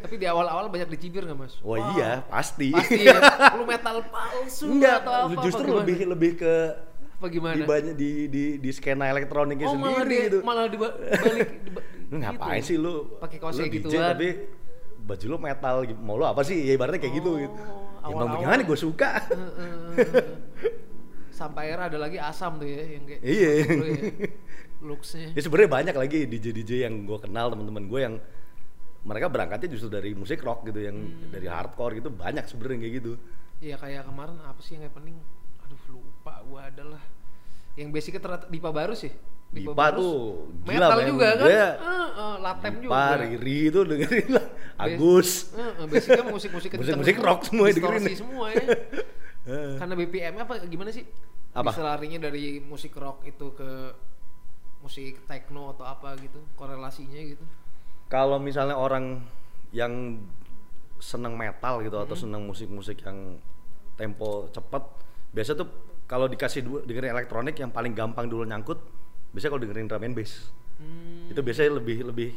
Tapi 0.00 0.14
di 0.14 0.24
awal-awal 0.24 0.66
banyak 0.66 0.88
dicibir 0.88 1.22
nggak 1.22 1.38
mas? 1.38 1.54
wah 1.60 1.92
iya 1.92 2.24
pasti, 2.24 2.70
Pasti 2.70 3.02
ya. 3.02 3.18
Lu 3.54 3.64
metal 3.64 4.00
palsu 4.04 4.64
enggak 4.68 4.94
atau 5.00 5.12
apa? 5.26 5.42
justru 5.42 5.62
apa 5.62 5.70
gimana? 5.70 5.80
lebih 5.82 5.96
lebih 6.08 6.32
ke 6.36 6.54
apa 7.12 7.26
gimana? 7.28 7.54
di 7.54 7.62
banyak 7.62 7.94
di 7.94 8.10
di 8.26 8.44
di 8.56 8.70
skena 8.70 9.04
elektroniknya 9.06 9.66
oh 9.66 9.74
malah 9.74 10.00
sendiri 10.00 10.08
di, 10.10 10.24
gitu 10.26 10.38
malah 10.40 10.64
di 10.64 10.76
balik 10.76 11.48
di, 11.60 11.70
Lu 12.06 12.16
ngapain 12.16 12.60
sih 12.60 12.74
lu 12.74 13.16
Pakai 13.18 13.36
kaos 13.38 13.54
kayak 13.54 13.70
DJ 13.70 13.76
gituan. 13.84 14.08
tapi 14.10 14.28
baju 15.00 15.24
lu 15.26 15.38
metal 15.38 15.76
gitu. 15.84 15.98
mau 15.98 16.14
lu 16.14 16.24
apa 16.24 16.40
sih 16.40 16.56
ya 16.58 16.72
ibaratnya 16.72 16.98
kayak 16.98 17.14
gitu 17.16 17.30
Oh, 17.30 17.38
gitu 17.38 17.52
ya 17.52 18.08
awal-awal. 18.08 18.28
bang 18.30 18.40
gimana 18.42 18.62
gue 18.64 18.78
suka 18.78 19.10
Sampai 21.30 21.68
era 21.68 21.88
ada 21.88 21.96
lagi 21.96 22.16
asam 22.16 22.56
tuh 22.56 22.64
ya 22.64 22.82
yang 22.90 23.04
kayak 23.06 23.20
Iya. 23.22 23.50
ya. 23.54 23.64
Looksnya. 24.80 25.28
ya 25.30 25.40
sebenarnya 25.40 25.70
banyak 25.70 25.94
lagi 25.94 26.18
DJ 26.24 26.46
DJ 26.54 26.70
yang 26.84 27.04
gue 27.04 27.18
kenal 27.18 27.48
teman-teman 27.48 27.84
gue 27.84 28.00
yang 28.00 28.14
mereka 29.00 29.26
berangkatnya 29.26 29.68
justru 29.70 29.88
dari 29.88 30.12
musik 30.12 30.40
rock 30.40 30.64
gitu 30.64 30.80
yang 30.82 30.96
Hmm. 30.96 31.30
dari 31.30 31.46
hardcore 31.46 31.96
gitu 31.96 32.08
banyak 32.08 32.44
sebenarnya 32.44 32.78
kayak 32.80 32.94
gitu 32.98 33.12
Iya 33.60 33.76
kayak 33.76 34.02
kemarin 34.04 34.40
apa 34.40 34.56
sih 34.58 34.72
yang 34.74 34.88
happening? 34.88 35.20
Aduh 35.60 35.76
lupa 35.90 36.40
gua 36.42 36.64
adalah 36.66 37.02
yang 37.74 37.88
basicnya 37.90 38.16
ternyata 38.18 38.48
Dipa 38.48 38.70
baru 38.70 38.96
sih. 38.96 39.12
Dipa 39.50 39.74
Barus. 39.74 39.98
tuh 39.98 40.20
gila, 40.62 40.88
metal 40.88 41.00
juga 41.04 41.28
kan? 41.34 41.44
Dia- 41.44 41.76
Heeh, 41.76 42.34
latem 42.40 42.74
juga. 42.80 43.18
Riri 43.18 43.58
itu 43.66 43.80
dengerin 43.82 44.28
lah 44.30 44.46
Agus 44.78 45.50
Heeh, 45.52 45.84
basicnya 45.86 46.24
musik-musik 46.24 46.70
Musik-musik 46.72 47.16
rock 47.18 47.40
semua 47.44 47.66
dengerin. 47.68 48.16
semua 48.16 48.46
ya. 48.48 48.64
Karena 49.80 49.94
BPM 49.94 50.34
apa 50.38 50.54
gimana 50.64 50.88
sih? 50.88 51.04
Apa? 51.50 51.68
Bisa 51.68 51.82
larinya 51.82 52.18
dari 52.22 52.62
musik 52.62 52.94
rock 52.94 53.26
itu 53.26 53.52
ke 53.52 53.70
musik 54.80 55.26
techno 55.26 55.68
atau 55.70 55.84
apa 55.84 56.16
gitu, 56.16 56.40
korelasinya 56.54 57.18
gitu. 57.18 57.44
Kalau 58.10 58.42
misalnya 58.42 58.74
orang 58.74 59.22
yang 59.70 60.18
seneng 61.00 61.38
metal 61.38 61.80
gitu 61.80 61.96
atau 61.96 62.12
Hmm. 62.12 62.22
seneng 62.26 62.42
musik-musik 62.44 63.00
yang 63.06 63.38
tempo 63.96 64.50
cepet 64.50 64.82
biasa 65.30 65.54
tuh 65.54 65.68
kalau 66.04 66.26
dikasih 66.26 66.60
du- 66.66 66.82
dengerin 66.82 67.14
elektronik 67.14 67.54
yang 67.56 67.70
paling 67.70 67.94
gampang 67.94 68.26
dulu 68.26 68.42
nyangkut 68.42 68.76
biasanya 69.30 69.50
kalau 69.54 69.62
dengerin 69.62 69.86
drum 69.86 70.02
and 70.02 70.14
bass. 70.18 70.50
Hmm, 70.76 71.30
itu 71.30 71.38
biasanya 71.38 71.78
lebih 71.78 72.02
lebih 72.10 72.30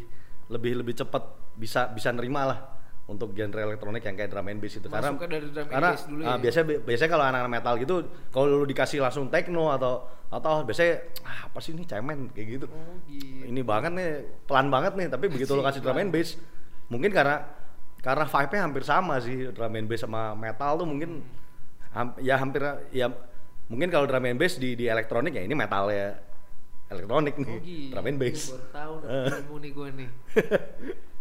lebih 0.54 0.72
lebih 0.86 0.94
cepet 0.94 1.24
bisa 1.58 1.90
bisa 1.90 2.14
nerima 2.14 2.46
lah 2.46 2.60
untuk 3.04 3.36
genre 3.36 3.60
elektronik 3.62 4.00
yang 4.00 4.16
kayak 4.16 4.32
drum 4.32 4.48
and 4.48 4.58
bass 4.58 4.74
itu 4.74 4.88
karena 4.88 5.12
Masuknya 5.12 5.30
dari 5.30 5.48
drum 5.48 5.60
and 5.62 5.72
karena 5.72 5.90
bass 5.92 6.04
dulu 6.08 6.22
ya? 6.22 6.36
biasanya 6.40 6.66
biasanya 6.80 7.12
kalau 7.12 7.26
anak-anak 7.26 7.52
metal 7.52 7.74
gitu 7.76 7.96
kalau 8.32 8.46
lu 8.50 8.66
dikasih 8.66 9.00
langsung 9.00 9.28
techno 9.28 9.64
atau 9.70 9.94
atau 10.28 10.64
biasanya 10.64 10.94
ah, 11.22 11.40
apa 11.46 11.60
sih 11.60 11.72
ini 11.72 11.84
cemen 11.84 12.32
kayak 12.32 12.48
gitu 12.50 12.66
oh 12.66 12.96
gitu. 13.06 13.44
ini 13.44 13.62
banget 13.62 13.92
nih 13.92 14.10
pelan 14.44 14.68
banget 14.68 14.96
nih 14.96 15.08
tapi 15.08 15.28
begitu 15.28 15.52
Asik, 15.54 15.66
kasih 15.68 15.80
drum 15.84 16.00
and 16.00 16.10
bass 16.10 16.40
mungkin 16.88 17.12
karena 17.12 17.44
karena 18.00 18.24
vibe-nya 18.24 18.62
hampir 18.62 18.84
sama 18.84 19.20
sih 19.20 19.52
drum 19.52 19.74
and 19.74 19.86
bass 19.86 20.02
sama 20.02 20.32
metal 20.34 20.72
tuh 20.76 20.88
mungkin 20.88 21.20
ham- 21.92 22.16
ya 22.18 22.40
hampir 22.40 22.64
ya 22.90 23.12
mungkin 23.68 23.88
kalau 23.88 24.08
drum 24.08 24.24
and 24.24 24.40
bass 24.40 24.56
di 24.56 24.74
di 24.74 24.88
elektronik 24.88 25.36
ya 25.36 25.44
ini 25.44 25.54
metal 25.54 25.92
ya 25.92 26.16
elektronik 26.88 27.36
nih 27.36 27.52
Oh 27.52 27.60
gitu. 27.60 27.92
drum 27.92 28.06
and 28.08 28.18
bass 28.18 28.42
Baru 28.48 28.68
tahu 28.72 28.94
dapet 29.04 29.40
ilmu 29.44 29.56
nih 29.60 29.72
gue 29.76 29.88
nih. 29.92 30.10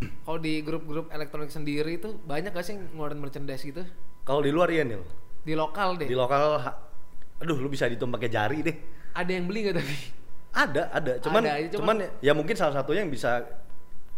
Kalau 0.00 0.38
di 0.38 0.58
grup-grup 0.60 1.06
elektronik 1.08 1.48
sendiri 1.48 1.94
itu 1.94 2.16
banyak 2.18 2.50
gak 2.50 2.62
sih 2.62 2.74
ngeluarin 2.74 3.18
merchandise 3.18 3.62
gitu? 3.62 3.82
kalau 4.22 4.38
di 4.38 4.50
luar 4.50 4.68
ya 4.68 4.82
Nil 4.82 5.02
Di 5.40 5.52
lokal 5.52 5.94
deh. 5.96 6.06
di 6.06 6.14
lokal 6.14 6.62
aduh 7.36 7.56
lu 7.56 7.66
bisa 7.66 7.86
dihitung 7.86 8.08
pakai 8.08 8.28
jari 8.28 8.62
deh 8.62 8.76
Ada 9.12 9.30
yang 9.32 9.44
beli 9.44 9.60
gak 9.64 9.76
tapi? 9.76 9.96
ada 10.52 10.82
ada 10.90 11.12
cuman 11.18 11.42
Ada, 11.42 11.52
cuman, 11.72 11.96
cuman- 11.98 12.18
ya 12.20 12.32
mungkin 12.32 12.54
salah 12.54 12.70
satunya 12.72 13.02
yang 13.02 13.10
bisa 13.10 13.42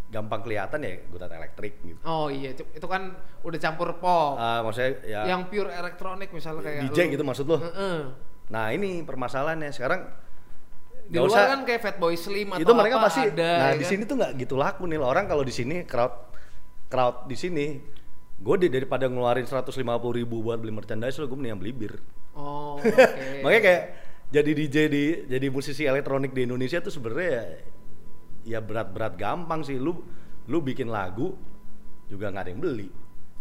gampang 0.07 0.41
kelihatan 0.41 0.79
ya 0.79 0.93
gutat 1.07 1.31
elektrik 1.31 1.81
gitu 1.81 2.01
Oh 2.03 2.29
iya, 2.29 2.53
itu 2.53 2.87
kan 2.87 3.13
udah 3.41 3.59
campur 3.59 3.97
pop. 3.97 4.35
Ah, 4.35 4.61
maksudnya 4.61 4.93
ya 5.03 5.21
yang 5.27 5.47
pure 5.47 5.69
elektronik 5.69 6.31
misalnya 6.31 6.63
kayak 6.63 6.81
DJ 6.87 6.99
lu- 7.01 7.11
gitu 7.13 7.23
maksud 7.23 7.45
lo 7.45 7.57
Heeh. 7.59 7.99
Nah 8.47 8.67
ini 8.71 9.01
permasalahannya 9.01 9.69
sekarang 9.71 10.05
Di 11.05 11.19
luar 11.21 11.29
usah- 11.31 11.49
kan 11.53 11.61
kayak 11.63 11.81
Fatboy 11.85 12.15
Slim 12.17 12.49
atau 12.53 12.63
itu 12.65 12.73
mereka 12.73 12.97
apa 12.97 13.07
pasti. 13.09 13.21
ada. 13.29 13.51
nah 13.61 13.69
ya 13.71 13.77
di 13.77 13.85
kan? 13.85 13.91
sini 13.93 14.03
tuh 14.05 14.17
nggak 14.17 14.33
gitu 14.41 14.55
laku 14.57 14.83
nih 14.89 14.99
orang 14.99 15.25
kalau 15.29 15.45
di 15.45 15.53
sini 15.53 15.85
crowd 15.85 16.15
crowd 16.89 17.29
di 17.29 17.37
sini 17.37 17.67
gue 18.35 18.55
daripada 18.69 19.07
ngeluarin 19.07 19.47
150 19.47 19.73
ribu 20.11 20.43
buat 20.43 20.59
beli 20.59 20.75
merchandise 20.75 21.17
lo 21.17 21.29
gue 21.29 21.39
mendingan 21.39 21.61
beli 21.61 21.73
bir. 21.73 21.95
Oh, 22.35 22.77
oke. 22.83 23.45
Makanya 23.47 23.63
kayak 23.63 23.83
jadi 24.29 24.51
DJ 24.51 24.77
di 24.91 25.05
jadi 25.31 25.47
musisi 25.49 25.87
elektronik 25.87 26.35
di 26.35 26.43
Indonesia 26.45 26.83
tuh 26.83 26.91
sebenarnya 26.91 27.31
ya, 27.31 27.45
ya 28.45 28.59
berat-berat 28.61 29.15
gampang 29.15 29.63
sih 29.63 29.79
lu 29.79 30.03
lu 30.45 30.59
bikin 30.61 30.91
lagu 30.91 31.33
juga 32.09 32.29
nggak 32.29 32.43
ada 32.43 32.51
yang 32.51 32.61
beli. 32.61 32.89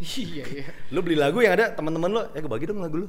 Iya 0.02 0.44
iya. 0.50 0.66
lu 0.90 1.06
beli 1.06 1.14
lagu 1.14 1.38
yang 1.40 1.54
ada 1.54 1.72
teman-teman 1.78 2.10
lu 2.10 2.22
ya 2.34 2.42
bagi 2.50 2.66
dong 2.66 2.82
lagu 2.82 3.06
lu. 3.06 3.08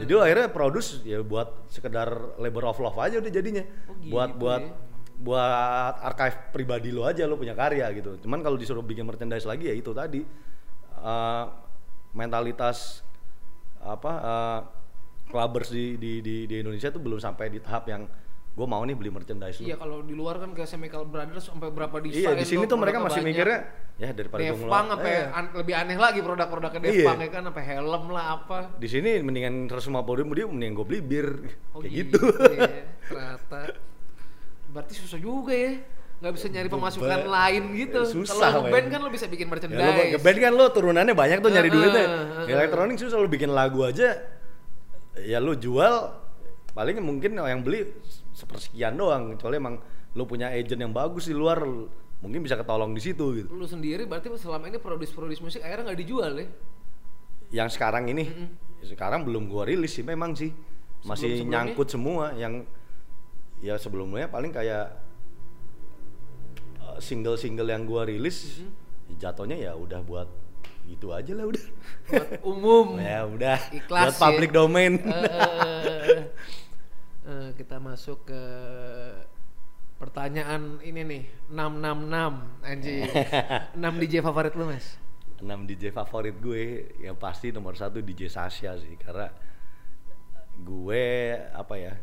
Jadi 0.00 0.10
lu 0.10 0.20
akhirnya 0.24 0.48
produce 0.48 1.04
ya 1.04 1.20
buat 1.20 1.68
sekedar 1.68 2.38
labor 2.40 2.72
of 2.72 2.80
love 2.80 2.98
aja 2.98 3.20
udah 3.20 3.32
jadinya. 3.32 3.62
Oh, 3.88 3.94
gitu 4.00 4.12
buat 4.16 4.30
buat 4.40 4.62
ya. 4.64 4.74
buat 5.22 5.94
archive 6.02 6.36
pribadi 6.50 6.88
lu 6.90 7.04
aja 7.04 7.28
lu 7.28 7.36
punya 7.36 7.52
karya 7.52 7.86
gitu. 7.94 8.16
Cuman 8.24 8.40
kalau 8.40 8.56
disuruh 8.56 8.82
bikin 8.82 9.04
merchandise 9.04 9.44
lagi 9.44 9.68
ya 9.68 9.74
itu 9.76 9.92
tadi. 9.92 10.24
Eh, 11.02 11.44
mentalitas 12.12 13.02
apa 13.82 14.12
eh, 14.22 14.60
clubbers 15.32 15.72
di, 15.72 15.96
di 15.96 16.20
di 16.20 16.44
di 16.44 16.54
Indonesia 16.60 16.92
tuh 16.92 17.00
belum 17.00 17.18
sampai 17.18 17.48
di 17.48 17.58
tahap 17.58 17.88
yang 17.88 18.04
gue 18.52 18.66
mau 18.66 18.80
nih 18.80 18.92
beli 18.92 19.08
merchandise 19.08 19.56
lu. 19.58 19.64
Iya 19.64 19.76
kalau 19.76 20.00
di 20.00 20.12
luar 20.12 20.36
kan 20.36 20.52
kayak 20.52 20.68
Chemical 20.68 21.02
Brothers 21.04 21.40
sampai 21.42 21.68
berapa 21.68 21.96
desain 21.98 22.20
Iya, 22.22 22.30
di 22.34 22.44
sini 22.44 22.64
tuh 22.64 22.76
mereka 22.76 23.00
masih 23.00 23.18
banyak. 23.18 23.32
mikirnya 23.32 23.58
ya 23.94 24.08
daripada 24.10 24.40
gue 24.42 24.68
apa 24.68 25.06
eh, 25.06 25.24
an- 25.30 25.52
lebih 25.54 25.74
aneh 25.74 25.96
lagi 25.96 26.20
produk-produknya 26.20 26.80
Iya. 26.82 26.92
Devpang 27.00 27.18
ya 27.18 27.28
kan 27.30 27.42
sampai 27.46 27.64
helm 27.66 28.04
lah 28.08 28.24
apa. 28.34 28.58
di 28.76 28.84
sini 28.86 29.10
mendingan 29.18 29.66
150 29.66 29.88
ribu 30.14 30.32
dia 30.34 30.44
mendingan 30.44 30.74
gue 30.74 30.86
beli 30.86 31.00
bir 31.00 31.28
Oh 31.72 31.80
kayak 31.82 31.92
gitu. 31.96 32.20
ya, 32.28 32.68
ternyata. 33.02 33.60
Berarti 34.68 34.92
susah 34.94 35.16
juga 35.16 35.52
ya. 35.52 35.72
nggak 36.20 36.32
bisa 36.32 36.46
nyari 36.46 36.68
pemasukan 36.68 37.18
lain 37.26 37.62
gitu. 37.74 38.00
Susah, 38.06 38.36
Kalau 38.46 38.62
ngeband 38.62 38.84
men. 38.84 38.92
kan 38.92 39.00
lo 39.00 39.10
bisa 39.10 39.26
bikin 39.26 39.42
Ya, 39.42 39.48
lo 39.48 39.52
merchandise. 39.56 40.10
ngeband 40.12 40.38
kan 40.38 40.52
lo 40.52 40.64
turunannya 40.70 41.14
banyak 41.16 41.38
tuh 41.40 41.50
nyari 41.50 41.66
duitnya. 41.66 42.04
heeh. 42.04 42.52
Elektronik 42.52 42.94
susah 42.94 43.16
lo 43.16 43.26
bikin 43.26 43.50
lagu 43.50 43.82
aja. 43.82 44.22
Ya 45.18 45.38
lo 45.38 45.52
jual 45.52 46.14
paling 46.70 47.00
mungkin 47.00 47.34
yang 47.34 47.60
beli 47.60 47.90
sepersekian 48.32 48.96
doang. 48.96 49.36
Kecuali 49.36 49.56
emang 49.56 49.76
lo 50.12 50.24
punya 50.28 50.52
agent 50.52 50.80
yang 50.80 50.92
bagus 50.92 51.28
di 51.28 51.36
luar 51.36 51.64
mungkin 52.22 52.40
bisa 52.44 52.54
ketolong 52.54 52.92
di 52.94 53.02
situ 53.02 53.24
gitu. 53.34 53.48
Lu 53.52 53.66
sendiri 53.66 54.06
berarti 54.06 54.30
selama 54.38 54.68
ini 54.70 54.78
produce-produce 54.78 55.42
musik 55.42 55.60
akhirnya 55.64 55.92
nggak 55.92 56.00
dijual 56.00 56.32
ya? 56.38 56.46
Yang 57.52 57.76
sekarang 57.76 58.08
ini 58.08 58.24
sekarang 58.82 59.26
belum 59.26 59.50
gua 59.50 59.68
rilis 59.68 59.94
sih 59.96 60.06
memang 60.06 60.36
sih. 60.38 60.54
Masih 61.02 61.42
nyangkut 61.42 61.90
semua 61.90 62.30
yang 62.38 62.62
ya 63.58 63.74
sebelumnya 63.78 64.30
paling 64.30 64.54
kayak 64.54 65.02
uh, 66.78 66.98
single-single 67.02 67.66
yang 67.66 67.82
gua 67.86 68.06
rilis 68.06 68.62
jatuhnya 69.18 69.58
ya 69.58 69.72
udah 69.74 70.00
buat 70.00 70.30
gitu 70.86 71.10
aja 71.14 71.32
lah 71.34 71.46
udah. 71.50 71.64
Buat 72.10 72.28
umum. 72.42 72.86
ya 73.02 73.26
udah 73.26 73.58
Ikhlas 73.70 74.14
buat 74.14 74.16
public 74.18 74.50
ya. 74.50 74.56
domain. 74.62 74.92
Eh, 74.98 76.30
eh, 77.26 77.50
kita 77.54 77.78
masuk 77.78 78.26
ke 78.26 78.42
pertanyaan 80.02 80.82
ini 80.82 81.00
nih 81.06 81.22
666 81.46 82.66
anjing 82.66 83.06
6 83.78 84.02
DJ 84.02 84.14
favorit 84.18 84.52
lu 84.58 84.66
mas? 84.66 84.98
6 85.38 85.46
DJ 85.70 85.94
favorit 85.94 86.34
gue 86.42 86.90
yang 86.98 87.14
pasti 87.14 87.54
nomor 87.54 87.78
satu 87.78 88.02
DJ 88.02 88.26
Sasha 88.26 88.74
sih 88.78 88.98
karena 88.98 89.30
gue 90.58 91.06
apa 91.54 91.74
ya 91.78 91.94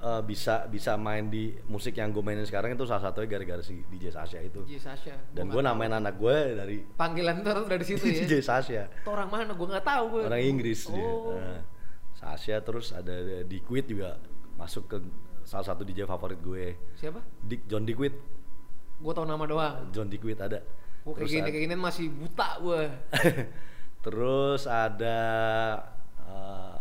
eh, 0.00 0.22
bisa 0.24 0.64
bisa 0.72 0.96
main 0.96 1.28
di 1.28 1.52
musik 1.68 2.00
yang 2.00 2.16
gue 2.16 2.24
mainin 2.24 2.48
sekarang 2.48 2.72
itu 2.72 2.88
salah 2.88 3.12
satunya 3.12 3.28
gara-gara 3.36 3.60
si 3.60 3.84
DJ 3.92 4.08
Sasha 4.08 4.40
itu. 4.40 4.64
DJ 4.64 4.80
Sasha. 4.80 5.14
Dan 5.36 5.52
gue 5.52 5.60
namain 5.60 5.92
anak 5.92 6.16
gue 6.16 6.36
dari 6.56 6.76
panggilan 6.96 7.44
tuh 7.44 7.68
dari 7.68 7.84
situ 7.84 8.08
ya? 8.08 8.20
DJ 8.24 8.34
Sasha. 8.40 8.88
Itu 8.88 9.12
orang 9.12 9.28
mana? 9.28 9.52
Gue 9.52 9.68
nggak 9.68 9.84
tahu 9.84 10.04
gue 10.16 10.22
orang 10.32 10.42
Inggris 10.42 10.88
dia. 10.88 10.96
Oh. 10.96 11.36
Nah, 11.36 11.60
Sasha 12.22 12.62
terus 12.62 12.94
ada 12.94 13.42
Diquit 13.42 13.82
juga 13.84 14.14
masuk 14.54 14.86
ke 14.86 14.96
salah 15.42 15.66
satu 15.66 15.82
DJ 15.82 16.06
favorit 16.06 16.38
gue. 16.38 16.78
Siapa? 16.94 17.18
Dick 17.42 17.66
John 17.66 17.82
Diquit 17.82 18.14
gue 19.02 19.12
tau 19.12 19.26
nama 19.26 19.42
doang. 19.42 19.90
John 19.90 20.06
Diquit 20.06 20.38
ada. 20.38 20.62
Gue 21.02 21.18
kayak 21.18 21.28
gini 21.28 21.48
kayak 21.50 21.62
gini 21.66 21.74
masih 21.74 22.06
buta 22.08 22.62
gue 22.62 22.82
Terus 24.06 24.66
ada 24.66 25.18
uh, 26.22 26.78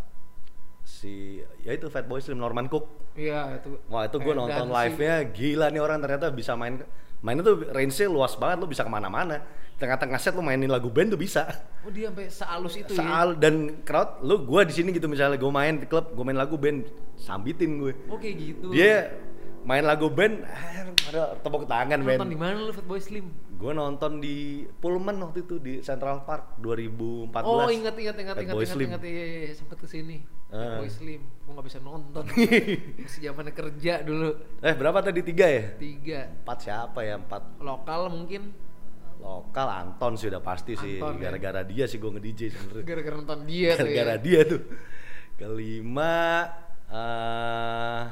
si 0.82 1.41
ya 1.62 1.73
itu 1.73 1.89
Fatboy 1.89 2.21
Slim 2.21 2.38
Norman 2.38 2.69
Cook. 2.69 2.86
iya 3.12 3.58
itu. 3.58 3.82
Wah 3.89 4.06
itu 4.06 4.17
gue 4.17 4.30
Eh, 4.30 4.38
nonton 4.38 4.69
live-nya 4.69 5.15
gila 5.30 5.67
nih 5.67 5.82
orang 5.82 5.99
ternyata 5.99 6.30
bisa 6.30 6.54
main 6.54 6.86
mainnya 7.21 7.41
tuh 7.43 7.65
range-nya 7.69 8.08
luas 8.08 8.34
banget 8.34 8.62
lu 8.62 8.69
bisa 8.69 8.82
ke 8.82 8.89
mana-mana 8.89 9.41
tengah-tengah 9.81 10.19
set 10.21 10.37
lu 10.37 10.45
mainin 10.45 10.69
lagu 10.69 10.93
band 10.93 11.09
tuh 11.09 11.17
bisa. 11.17 11.49
Oh 11.81 11.89
dia 11.89 12.13
sampai 12.13 12.29
sealus 12.29 12.77
itu 12.77 12.93
ya? 12.93 13.01
Soal 13.01 13.33
dan 13.35 13.81
crowd 13.81 14.21
lu 14.21 14.45
gua 14.45 14.61
di 14.61 14.77
sini 14.77 14.93
gitu 14.93 15.09
misalnya 15.09 15.41
gue 15.41 15.49
main 15.49 15.81
di 15.81 15.89
klub 15.89 16.13
gue 16.13 16.21
main 16.21 16.37
lagu 16.37 16.53
band 16.55 16.85
sambitin 17.17 17.81
gue 17.81 17.93
oh 18.05 18.21
kayak 18.21 18.35
gitu. 18.37 18.69
Dia 18.69 19.09
main 19.61 19.81
lagu 19.81 20.09
band 20.09 20.45
eh, 20.45 20.85
ada 21.09 21.33
tepuk 21.37 21.65
tangan 21.65 21.97
nonton 22.01 22.17
band 22.21 22.29
di 22.29 22.37
mana 22.37 22.61
lu 22.61 22.69
Fatboy 22.69 23.01
Slim? 23.01 23.25
Gue 23.57 23.73
nonton 23.73 24.17
di 24.17 24.65
Pullman 24.77 25.17
waktu 25.21 25.45
itu 25.45 25.57
di 25.57 25.81
Central 25.81 26.25
Park 26.25 26.57
2014 26.61 27.45
Oh 27.45 27.69
ingat 27.69 27.93
ingat 27.93 28.17
ingat 28.17 28.35
Bad 28.37 28.43
ingat 28.45 28.55
Boy 28.57 28.65
ingat 28.65 28.73
Slim. 28.77 28.87
ingat. 28.89 29.01
Iya, 29.01 29.13
iya, 29.25 29.39
iya, 29.49 29.53
sempet 29.57 29.77
ke 29.81 29.89
sini 29.89 30.17
Ah. 30.51 30.83
Boy 30.83 30.91
Slim. 30.91 31.23
Gua 31.47 31.51
nggak 31.55 31.67
bisa 31.71 31.79
nonton. 31.79 32.23
Masih 33.07 33.19
zamannya 33.23 33.55
kerja 33.55 34.03
dulu. 34.03 34.35
Eh 34.59 34.75
berapa 34.75 34.99
tadi? 34.99 35.23
Tiga 35.23 35.47
ya? 35.47 35.63
tiga. 35.79 36.27
Empat 36.43 36.67
siapa 36.67 36.99
ya? 37.07 37.15
Empat. 37.15 37.55
Lokal 37.63 38.11
mungkin 38.11 38.51
lokal 39.21 39.69
Anton 39.69 40.17
sih 40.17 40.27
udah 40.27 40.41
pasti 40.41 40.73
sih. 40.73 40.97
Anton, 40.97 41.21
ya. 41.21 41.29
Gara-gara 41.29 41.62
dia 41.62 41.86
sih 41.86 42.01
gue 42.01 42.10
nge 42.10 42.21
DJ 42.21 42.41
sebenarnya. 42.51 42.84
gara-gara 42.84 43.15
nonton 43.15 43.39
dia 43.45 43.69
tuh 43.71 43.77
Gara-gara 43.86 44.13
ya. 44.13 44.17
dia 44.17 44.39
tuh. 44.43 44.62
Kelima 45.38 46.15
eh 46.89 48.03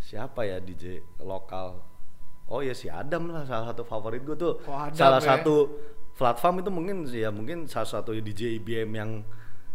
siapa 0.00 0.40
ya 0.42 0.58
DJ 0.58 0.98
lokal? 1.22 1.78
Oh 2.50 2.60
ya 2.60 2.74
si 2.74 2.90
Adam 2.90 3.30
lah 3.30 3.46
salah 3.46 3.70
satu 3.70 3.86
favorit 3.86 4.20
gue 4.20 4.34
tuh. 4.34 4.58
Oh, 4.66 4.74
Adam 4.74 4.98
salah 4.98 5.22
ya. 5.22 5.38
satu 5.38 5.70
platform 6.12 6.54
itu 6.60 6.70
mungkin 6.70 6.96
ya 7.06 7.30
mungkin 7.30 7.64
salah 7.64 7.86
satu 7.88 8.10
DJ 8.12 8.58
IBM 8.58 8.90
yang 8.92 9.10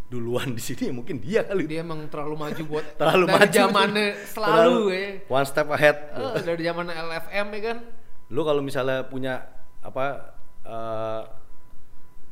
duluan 0.06 0.54
di 0.54 0.62
sini 0.62 0.94
mungkin 0.94 1.18
dia 1.18 1.42
kali. 1.42 1.66
dia 1.66 1.82
emang 1.82 2.06
terlalu 2.14 2.38
maju 2.38 2.62
buat 2.70 2.86
terlalu 3.02 3.26
dari 3.26 3.34
maju 3.42 3.58
zamannya 3.58 4.08
selalu 4.30 4.54
Terlalu 4.54 4.82
ya 4.94 5.10
one 5.26 5.48
step 5.50 5.68
ahead 5.74 5.98
Eh, 6.14 6.42
dari 6.46 6.62
zaman 6.62 6.86
LFM 6.94 7.48
ya 7.50 7.62
kan 7.66 7.78
lu 8.30 8.42
kalau 8.46 8.62
misalnya 8.62 9.02
punya 9.10 9.50
apa 9.86 10.06
eh, 10.66 11.22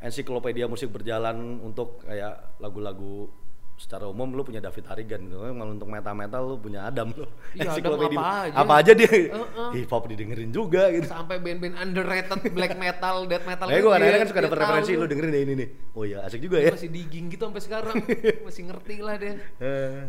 ensiklopedia 0.04 0.66
musik 0.68 0.90
berjalan 0.92 1.62
untuk 1.62 2.02
kayak 2.04 2.58
lagu-lagu 2.60 3.30
secara 3.74 4.06
umum 4.06 4.30
lu 4.30 4.46
punya 4.46 4.62
David 4.62 4.86
Harrigan 4.86 5.26
gitu. 5.26 5.42
Kalau 5.42 5.72
untuk 5.74 5.88
metal-metal 5.90 6.42
lu 6.46 6.56
punya 6.62 6.86
Adam 6.86 7.10
lu. 7.10 7.26
Iya, 7.58 7.74
Adam 7.74 7.98
apa 7.98 8.46
aja. 8.46 8.54
apa 8.54 8.72
aja 8.78 8.92
dia. 8.94 9.10
Heeh. 9.10 9.70
Hip 9.82 9.90
hop 9.90 10.06
didengerin 10.06 10.50
juga 10.54 10.94
gitu. 10.94 11.10
sampai 11.10 11.42
band-band 11.42 11.74
underrated 11.82 12.54
black 12.54 12.78
metal 12.78 13.26
death 13.26 13.42
metal 13.42 13.66
Kayak 13.66 13.82
gitu 13.82 13.86
gue 13.86 13.92
kadang-kadang 13.98 14.20
kan 14.22 14.28
suka 14.30 14.40
dia 14.40 14.46
dapet 14.46 14.60
referensi 14.62 14.92
lu 14.94 15.06
dengerin 15.10 15.30
deh 15.34 15.42
ini 15.42 15.54
nih. 15.58 15.68
Oh 15.98 16.04
iya 16.06 16.18
asik 16.22 16.40
juga 16.46 16.62
ya. 16.62 16.70
masih 16.70 16.90
digging 16.90 17.26
gitu 17.34 17.42
sampai 17.50 17.62
sekarang 17.66 17.96
masih 18.46 18.62
ngerti 18.70 18.96
lah 19.02 19.14
dia 19.18 19.34
Eh, 19.58 20.00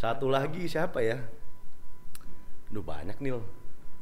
satu 0.00 0.26
lagi 0.32 0.64
siapa 0.64 1.04
ya? 1.04 1.20
Duh 2.72 2.80
banyak 2.82 3.20
nih 3.20 3.36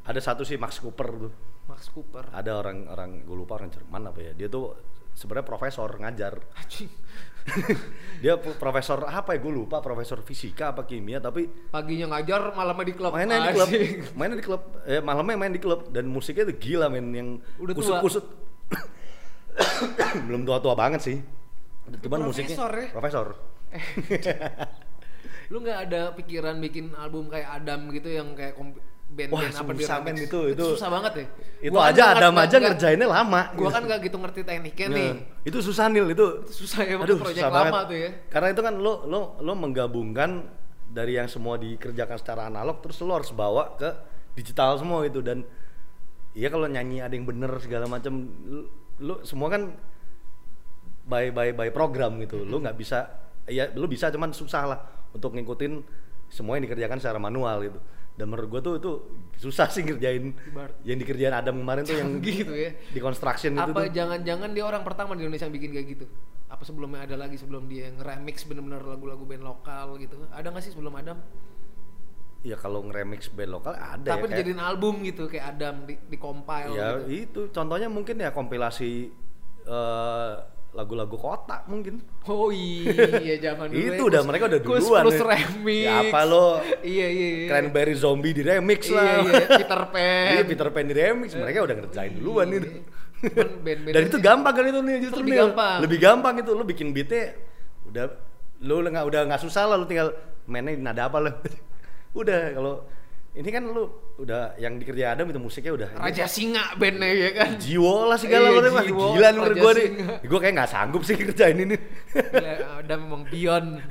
Ada 0.06 0.20
satu 0.22 0.46
sih 0.46 0.54
Max 0.58 0.78
Cooper 0.78 1.10
tuh. 1.26 1.32
Max 1.70 1.88
Cooper. 1.90 2.26
Ada 2.30 2.58
orang-orang 2.58 3.22
gue 3.22 3.36
lupa 3.36 3.58
orang 3.58 3.70
Jerman 3.70 4.10
apa 4.10 4.20
ya. 4.20 4.32
Dia 4.34 4.48
tuh 4.50 4.74
sebenarnya 5.12 5.46
profesor 5.46 5.88
ngajar. 5.98 6.34
Dia 8.22 8.38
pro- 8.38 8.54
profesor 8.54 9.02
apa 9.02 9.34
ya? 9.34 9.38
Gue 9.42 9.52
lupa 9.54 9.82
profesor 9.82 10.22
fisika 10.22 10.70
apa 10.70 10.86
kimia 10.86 11.18
tapi 11.18 11.46
paginya 11.70 12.18
ngajar 12.18 12.54
malamnya 12.54 12.86
di 12.86 12.94
klub. 12.94 13.10
Mainnya 13.14 13.38
di 13.42 13.54
klub. 13.54 13.68
Mainnya 14.18 14.36
di 14.38 14.44
klub. 14.46 14.62
Eh 14.86 15.00
malamnya 15.02 15.36
main 15.38 15.52
di 15.54 15.62
klub. 15.62 15.90
Dan 15.90 16.06
musiknya 16.06 16.46
tuh 16.50 16.56
gila 16.58 16.86
men 16.86 17.06
yang 17.10 17.28
Udah 17.58 17.74
kusut 17.74 17.98
kusut. 17.98 18.24
Belum 20.26 20.46
tua 20.46 20.58
tua 20.62 20.74
banget 20.78 21.00
sih. 21.02 21.16
Cuman 22.02 22.24
musiknya 22.24 22.54
profesor 22.56 22.72
ya? 22.78 22.88
profesor. 22.94 23.26
Lu 25.52 25.60
nggak 25.60 25.78
ada 25.90 26.00
pikiran 26.16 26.56
bikin 26.62 26.96
album 26.96 27.28
kayak 27.28 27.60
Adam 27.60 27.92
gitu 27.92 28.08
yang 28.08 28.32
kayak 28.32 28.56
komp- 28.56 28.80
band-band 29.12 29.52
Wah, 29.52 29.60
apa 29.60 29.72
di 29.76 29.84
men, 29.84 30.16
itu- 30.16 30.46
itu- 30.56 30.70
susah 30.72 30.88
banget 30.88 31.12
ya. 31.20 31.26
itu 31.60 31.70
Gua 31.70 31.84
kan 31.84 31.92
aja 31.92 32.04
nggak- 32.16 32.44
aja 32.48 32.56
ngerjainnya 32.58 33.06
lama 33.06 33.40
gua 33.52 33.68
kan 33.68 33.82
nggak 33.84 34.00
gitu 34.08 34.16
ngerti 34.16 34.40
tekniknya 34.40 34.86
nih. 34.88 35.10
Nah, 35.12 35.44
itu 35.44 35.58
susah 35.60 35.84
nil 35.92 36.06
itu. 36.08 36.26
Itu 36.42 36.52
susah 36.64 36.80
ya 36.82 36.96
Aduh, 36.96 37.20
proyek 37.20 37.36
susah 37.38 37.50
lama 37.50 37.64
banget. 37.68 37.84
tuh 37.86 37.98
ya. 38.00 38.10
Karena 38.28 38.48
itu 38.50 38.60
kan 38.60 38.74
lo 38.74 39.04
lo 39.04 39.20
lo 39.38 39.52
menggabungkan 39.52 40.30
dari 40.88 41.16
yang 41.16 41.28
semua 41.28 41.56
dikerjakan 41.56 42.16
secara 42.16 42.48
analog 42.48 42.80
terus 42.80 42.96
lo 43.00 43.12
harus 43.12 43.28
bawa 43.30 43.76
ke 43.76 43.88
digital 44.32 44.76
semua 44.76 45.04
itu 45.04 45.20
dan 45.20 45.44
iya 46.32 46.48
kalau 46.48 46.64
nyanyi 46.64 47.00
ada 47.00 47.12
yang 47.12 47.24
bener 47.24 47.52
segala 47.58 47.84
macam 47.84 48.12
lo, 48.42 48.60
lo 48.98 49.14
semua 49.22 49.48
kan 49.48 49.76
by 51.04 51.28
by 51.28 51.52
by 51.52 51.68
program 51.68 52.16
gitu. 52.18 52.42
Lo 52.42 52.58
nggak 52.58 52.76
bisa 52.76 53.08
ya 53.44 53.68
lo 53.72 53.84
bisa 53.84 54.08
cuman 54.08 54.32
susah 54.32 54.62
lah 54.64 54.78
untuk 55.12 55.34
ngikutin 55.34 55.82
semua 56.28 56.56
yang 56.56 56.64
dikerjakan 56.64 56.96
secara 56.96 57.18
manual 57.18 57.60
gitu. 57.60 57.76
Dan 58.12 58.28
menurut 58.28 58.48
gua 58.48 58.60
tuh 58.60 58.74
itu 58.76 58.92
susah 59.40 59.66
sih 59.66 59.82
ngerjain 59.82 60.36
Ibarat- 60.46 60.84
yang 60.84 61.00
dikerjain 61.00 61.32
Adam 61.32 61.56
kemarin 61.56 61.82
tuh 61.82 61.96
yang 61.96 62.10
gitu 62.22 62.52
ya. 62.52 62.70
di 62.76 63.00
construction 63.00 63.56
itu 63.56 63.72
apa 63.72 63.88
jangan-jangan 63.88 64.52
dia 64.52 64.64
orang 64.64 64.84
pertama 64.84 65.16
di 65.16 65.24
Indonesia 65.24 65.48
yang 65.48 65.56
bikin 65.56 65.70
kayak 65.72 65.86
gitu? 65.90 66.06
Apa 66.46 66.62
sebelumnya 66.62 67.02
ada 67.02 67.16
lagi 67.16 67.34
sebelum 67.34 67.64
dia 67.64 67.88
nge-remix 67.90 68.44
bener-bener 68.44 68.84
lagu-lagu 68.84 69.24
band 69.24 69.40
lokal 69.40 69.96
gitu? 69.96 70.20
Ada 70.28 70.52
nggak 70.52 70.62
sih 70.62 70.72
sebelum 70.72 70.92
Adam? 70.92 71.16
Ya 72.42 72.54
kalau 72.54 72.82
nge-remix 72.82 73.30
band 73.30 73.50
lokal 73.50 73.72
ada 73.72 73.96
tapi 73.96 74.04
ya. 74.04 74.14
kayak- 74.20 74.30
dijadiin 74.34 74.60
album 74.60 74.94
gitu 75.00 75.26
kayak 75.26 75.56
Adam 75.56 75.86
di, 75.86 75.94
di 75.96 76.16
compile 76.16 76.74
ya 76.74 77.00
gitu. 77.00 77.08
itu. 77.08 77.40
Contohnya 77.50 77.88
mungkin 77.88 78.18
ya 78.18 78.28
kompilasi 78.28 79.08
eh, 79.64 80.34
lagu-lagu 80.72 81.12
kota 81.14 81.68
mungkin. 81.68 82.00
Oh 82.24 82.48
iya 82.48 83.36
zaman 83.38 83.68
dulu 83.68 83.76
itu 83.78 83.92
ya, 83.94 84.08
udah 84.08 84.20
Kus- 84.20 84.28
mereka 84.28 84.44
udah 84.48 84.60
Kus 84.64 84.80
duluan 84.80 85.02
plus 85.04 85.14
ya. 85.14 85.24
remix. 85.28 85.84
Ya 85.84 85.92
apa 86.00 86.20
lo? 86.24 86.48
Iya 86.80 87.06
iya 87.08 87.28
iya. 87.28 87.46
Cranberry 87.46 87.94
Zombie 87.94 88.32
di 88.32 88.42
remix 88.42 88.80
iya, 88.88 88.96
lah. 88.96 89.14
iya. 89.20 89.46
Peter 89.52 89.80
Pan. 89.92 90.26
Iya 90.32 90.42
Peter 90.48 90.68
Pan 90.68 90.84
di 90.84 90.94
remix. 90.94 91.28
Mereka 91.34 91.58
udah 91.60 91.76
ngerjain 91.76 92.12
duluan 92.16 92.46
Iya. 92.48 92.58
itu. 92.58 92.68
Band-band 93.62 93.94
dan 93.94 94.02
itu 94.02 94.18
gampang 94.18 94.52
kan 94.52 94.64
itu 94.66 94.80
nih 94.82 94.96
justru 94.98 95.20
Lebih 95.22 95.30
nih 95.30 95.38
gampang. 95.46 95.78
lebih 95.78 95.98
gampang 96.00 96.34
itu. 96.40 96.50
Lo 96.52 96.64
bikin 96.64 96.88
beatnya 96.90 97.24
udah 97.86 98.04
lo 98.62 98.74
nggak 98.80 99.04
udah 99.04 99.20
nggak 99.28 99.40
susah 99.42 99.62
lah 99.66 99.76
lo 99.76 99.84
tinggal 99.84 100.10
mainnya 100.46 100.74
nada 100.74 101.06
apa 101.06 101.18
lo 101.20 101.30
udah 102.20 102.40
kalau 102.50 102.74
ini 103.32 103.48
kan 103.48 103.64
lo 103.64 104.12
udah 104.20 104.60
yang 104.60 104.76
dikerjain 104.76 105.16
Adam 105.16 105.32
itu 105.32 105.40
musiknya 105.40 105.72
udah 105.72 105.88
Raja 105.96 106.28
Singa 106.28 106.76
bandnya 106.76 107.08
ya 107.16 107.30
kan 107.32 107.56
jiwo 107.56 108.04
lah 108.04 108.20
segala 108.20 108.52
Iya, 108.52 108.60
macam 108.60 108.72
Wah, 108.76 108.84
Jiwo, 108.84 109.06
gila 109.16 109.28
nih 109.32 109.38
menurut 109.40 109.56
gue 109.56 109.72
nih 109.72 109.88
gue 110.20 110.38
kayak 110.38 110.54
nggak 110.60 110.70
sanggup 110.70 111.02
sih 111.02 111.16
kerjain 111.16 111.56
ini 111.56 111.76
Gila, 112.12 112.52
Adam 112.84 112.98
memang 113.08 113.22
beyond 113.32 113.68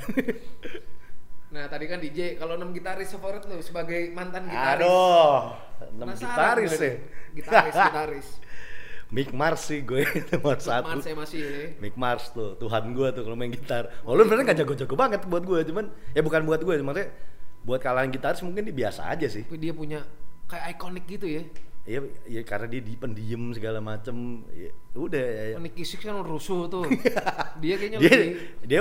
Nah 1.51 1.67
tadi 1.67 1.83
kan 1.83 1.99
DJ, 1.99 2.39
kalau 2.39 2.55
enam 2.55 2.71
gitaris 2.71 3.11
favorit 3.11 3.43
lu 3.43 3.59
sebagai 3.59 4.15
mantan 4.15 4.47
gitaris. 4.47 4.87
Aduh, 4.87 5.51
enam 5.99 6.07
gitaris 6.15 6.71
gue 6.79 6.87
ya. 6.87 6.95
Gitaris, 7.35 7.75
gitaris. 7.75 8.27
Mick 9.15 9.35
Mars 9.35 9.67
sih 9.67 9.83
gue 9.83 10.07
nomor 10.31 10.63
satu. 10.63 10.95
Mars 10.95 11.03
ya 11.03 11.11
masih 11.11 11.39
ya. 11.43 11.75
Mick 11.83 11.99
Mars 11.99 12.31
tuh, 12.31 12.55
Tuhan 12.55 12.95
gue 12.95 13.07
tuh 13.11 13.27
kalau 13.27 13.35
main 13.35 13.51
gitar. 13.51 13.91
Walaupun 14.07 14.31
sebenarnya 14.31 14.47
gak 14.47 14.59
jago-jago 14.63 14.95
banget 14.95 15.19
buat 15.27 15.43
gue, 15.43 15.59
cuman 15.67 15.85
ya 16.15 16.23
bukan 16.23 16.41
buat 16.47 16.63
gue, 16.63 16.79
maksudnya 16.79 17.11
buat 17.61 17.79
kalangan 17.81 18.09
gitaris 18.09 18.41
mungkin 18.41 18.65
dia 18.65 18.75
biasa 18.75 19.09
aja 19.09 19.27
sih. 19.29 19.45
Tapi 19.45 19.57
Dia 19.61 19.73
punya 19.73 20.05
kayak 20.49 20.77
ikonik 20.77 21.05
gitu 21.07 21.27
ya. 21.29 21.43
Iya, 21.81 21.99
ya 22.29 22.41
karena 22.45 22.69
dia 22.69 22.81
di 22.85 22.93
pendiem 22.93 23.53
segala 23.57 23.81
macem. 23.81 24.45
Ya, 24.53 24.69
udah 24.93 25.17
ya, 25.17 25.43
ya. 25.53 25.57
Nicky 25.57 25.81
Six 25.81 26.05
kan 26.05 26.21
rusuh 26.21 26.69
tuh. 26.69 26.85
dia 27.61 27.75
kayaknya 27.77 27.97
Dia 27.97 28.13
lebih 28.13 28.33
dia 28.69 28.79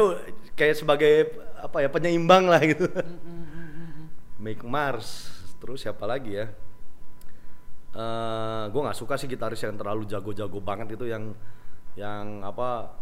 kayak 0.53 0.77
sebagai 0.77 1.13
apa 1.57 1.81
ya 1.81 1.89
penyeimbang 1.89 2.45
lah 2.45 2.61
gitu. 2.61 2.85
Mick 4.41 4.65
Mars, 4.65 5.29
terus 5.61 5.85
siapa 5.85 6.05
lagi 6.09 6.37
ya? 6.37 6.49
eh 7.91 8.65
gue 8.71 8.81
nggak 8.87 8.99
suka 8.99 9.19
sih 9.19 9.27
gitaris 9.27 9.67
yang 9.67 9.75
terlalu 9.75 10.07
jago-jago 10.07 10.63
banget 10.63 10.95
itu 10.95 11.11
yang 11.11 11.35
yang 11.99 12.39
apa 12.47 12.95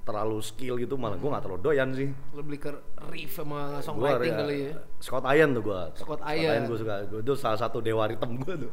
terlalu 0.00 0.40
skill 0.40 0.74
gitu 0.74 0.96
malah 0.96 1.14
gue 1.14 1.24
nggak 1.24 1.44
terlalu 1.44 1.60
doyan 1.60 1.88
sih. 1.92 2.08
Lebih 2.32 2.58
ke 2.58 2.70
riff 3.06 3.36
sama 3.36 3.78
songwriting 3.78 4.32
ya, 4.32 4.40
kali 4.40 4.56
ya. 4.66 4.72
Scott 4.98 5.24
Ian 5.24 5.52
tuh 5.52 5.62
gue 5.62 5.80
Scott 5.94 6.20
Ian. 6.24 6.60
gue 6.64 6.76
suka. 6.76 6.94
Gua- 7.06 7.20
itu 7.20 7.32
salah 7.34 7.56
satu 7.56 7.78
dewa 7.78 8.04
ritem 8.04 8.30
gue 8.36 8.54
tuh. 8.58 8.70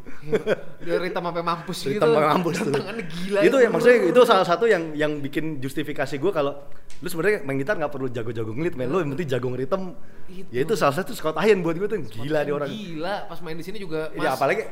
Dia 0.82 0.98
ritem 0.98 1.22
sampai 1.22 1.44
mampus 1.44 1.78
gitu. 1.80 1.92
ritem 1.94 2.10
sama 2.10 2.28
mampus 2.32 2.56
tuh. 2.58 2.74
Tangannya 2.74 3.06
gila. 3.06 3.40
itu 3.44 3.58
ya 3.60 3.70
maksudnya 3.70 3.98
itu 4.08 4.22
salah 4.24 4.46
satu 4.46 4.66
yang 4.66 4.84
yang 4.94 5.12
bikin 5.20 5.60
justifikasi 5.60 6.16
gue 6.16 6.32
kalau 6.32 6.58
lu 6.98 7.08
sebenarnya 7.08 7.44
main 7.44 7.58
gitar 7.58 7.76
nggak 7.76 7.92
perlu 7.92 8.08
jago-jago 8.08 8.52
ngelit 8.52 8.74
main 8.74 8.88
lu 8.88 8.98
yang 9.00 9.12
penting 9.14 9.30
jago 9.30 9.48
ngeritem. 9.52 9.82
Itu. 10.28 10.50
ya 10.50 10.60
itu 10.64 10.74
salah 10.74 10.96
satu 10.96 11.12
Scott 11.12 11.38
Ian 11.38 11.60
buat 11.60 11.76
gue 11.76 11.86
tuh. 11.86 12.00
Gila 12.18 12.40
dia 12.42 12.54
orang. 12.56 12.70
Gila, 12.70 13.16
pas 13.28 13.40
main 13.40 13.54
di 13.54 13.64
sini 13.64 13.78
juga 13.78 14.10
ya 14.16 14.34
apalagi 14.34 14.64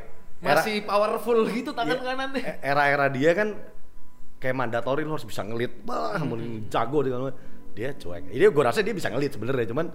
era- 0.42 0.60
masih 0.62 0.84
powerful 0.84 1.46
gitu 1.48 1.72
tangan 1.72 1.96
Iya, 1.96 2.04
kanannya. 2.06 2.42
e- 2.42 2.60
era-era 2.62 3.08
dia 3.08 3.32
kan 3.32 3.48
kayak 4.46 4.54
mandatori 4.56 5.02
lo 5.02 5.18
harus 5.18 5.26
bisa 5.26 5.42
ngelit 5.42 5.82
bah 5.82 6.22
mau 6.22 6.38
jago 6.70 7.02
kalau 7.02 7.34
dia 7.74 7.90
cuek 7.92 8.30
ini 8.30 8.46
gue 8.46 8.64
rasa 8.64 8.86
dia 8.86 8.94
bisa 8.94 9.10
ngelit 9.10 9.34
sebenarnya 9.34 9.66
cuman 9.68 9.90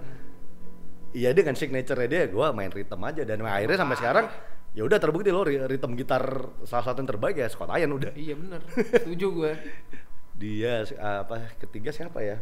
iya 1.12 1.30
dia 1.30 1.42
kan 1.42 1.54
signature 1.54 2.02
dia 2.04 2.26
gue 2.26 2.46
main 2.50 2.68
rhythm 2.68 2.98
aja 3.00 3.22
dan 3.22 3.38
akhirnya 3.40 3.78
sampai 3.78 3.96
sekarang 3.96 4.26
ya 4.70 4.82
udah 4.82 4.98
terbukti 4.98 5.30
lo 5.30 5.42
ri- 5.42 5.62
rhythm 5.62 5.94
gitar 5.94 6.22
salah 6.62 6.82
satu 6.84 6.98
yang 6.98 7.08
terbaik 7.08 7.36
ya 7.36 7.46
Scott 7.46 7.70
Ian 7.70 7.90
udah 7.90 8.10
Iya 8.12 8.34
bener, 8.34 8.60
setuju 8.74 9.26
gue. 9.32 9.52
dia 10.40 10.82
apa 10.98 11.54
ketiga 11.56 11.90
siapa 11.90 12.18
ya 12.18 12.38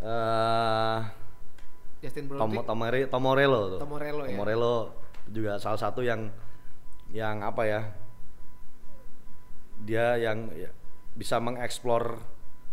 eh 0.00 0.98
Justin 2.00 2.24
Tom, 2.26 2.48
Broderick. 2.48 2.64
Tomore, 2.64 3.00
Tomorello 3.06 3.60
tuh. 3.76 3.78
Tom 3.84 3.90
Morello 3.92 4.24
ya. 4.24 4.32
Morello 4.32 4.76
juga 5.28 5.60
salah 5.60 5.76
satu 5.76 6.00
yang 6.00 6.32
yang 7.12 7.44
apa 7.44 7.62
ya? 7.68 7.80
Dia 9.80 10.16
yang 10.16 10.52
ya, 10.52 10.70
bisa 11.16 11.40
mengeksplor 11.40 12.20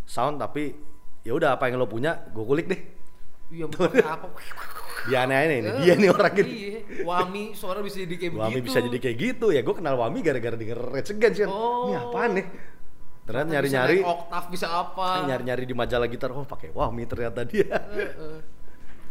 sound 0.04 0.40
tapi 0.40 0.72
ya 1.22 1.32
udah 1.34 1.56
apa 1.56 1.68
yang 1.68 1.80
lo 1.80 1.88
punya 1.88 2.16
gue 2.30 2.44
kulik 2.44 2.66
deh. 2.68 2.80
Iya 3.48 3.64
apa? 4.16 4.28
Dia 5.08 5.24
aneh 5.24 5.62
ini, 5.62 5.70
dia 5.80 5.94
nih 5.96 6.10
orang 6.12 6.34
ini. 6.36 6.50
Iya, 6.52 6.80
Wami 7.06 7.44
suara 7.56 7.80
bisa 7.80 8.02
jadi 8.02 8.12
kayak 8.18 8.32
Wami 8.34 8.60
begitu. 8.60 8.66
bisa 8.68 8.78
jadi 8.84 8.98
kayak 9.00 9.16
gitu 9.16 9.46
ya. 9.54 9.64
Gue 9.64 9.78
kenal 9.78 9.96
Wami 9.96 10.20
gara-gara 10.20 10.52
denger 10.58 10.76
Rage 10.76 11.16
Against 11.16 11.38
kan. 11.46 11.48
Oh. 11.48 11.88
Ini 11.88 11.94
apaan 11.96 12.30
nih? 12.36 12.46
Ternyata 13.24 13.44
Bisa 13.44 13.54
nyari-nyari 13.56 13.96
naik 14.00 14.08
oktav 14.08 14.44
bisa 14.48 14.66
apa? 14.72 15.08
nyari-nyari 15.28 15.64
di 15.68 15.74
majalah 15.76 16.08
gitar, 16.08 16.32
oh 16.32 16.44
pakai 16.44 16.72
Wami 16.72 17.04
ternyata 17.04 17.40
dia. 17.44 17.68
Heeh. 17.72 18.36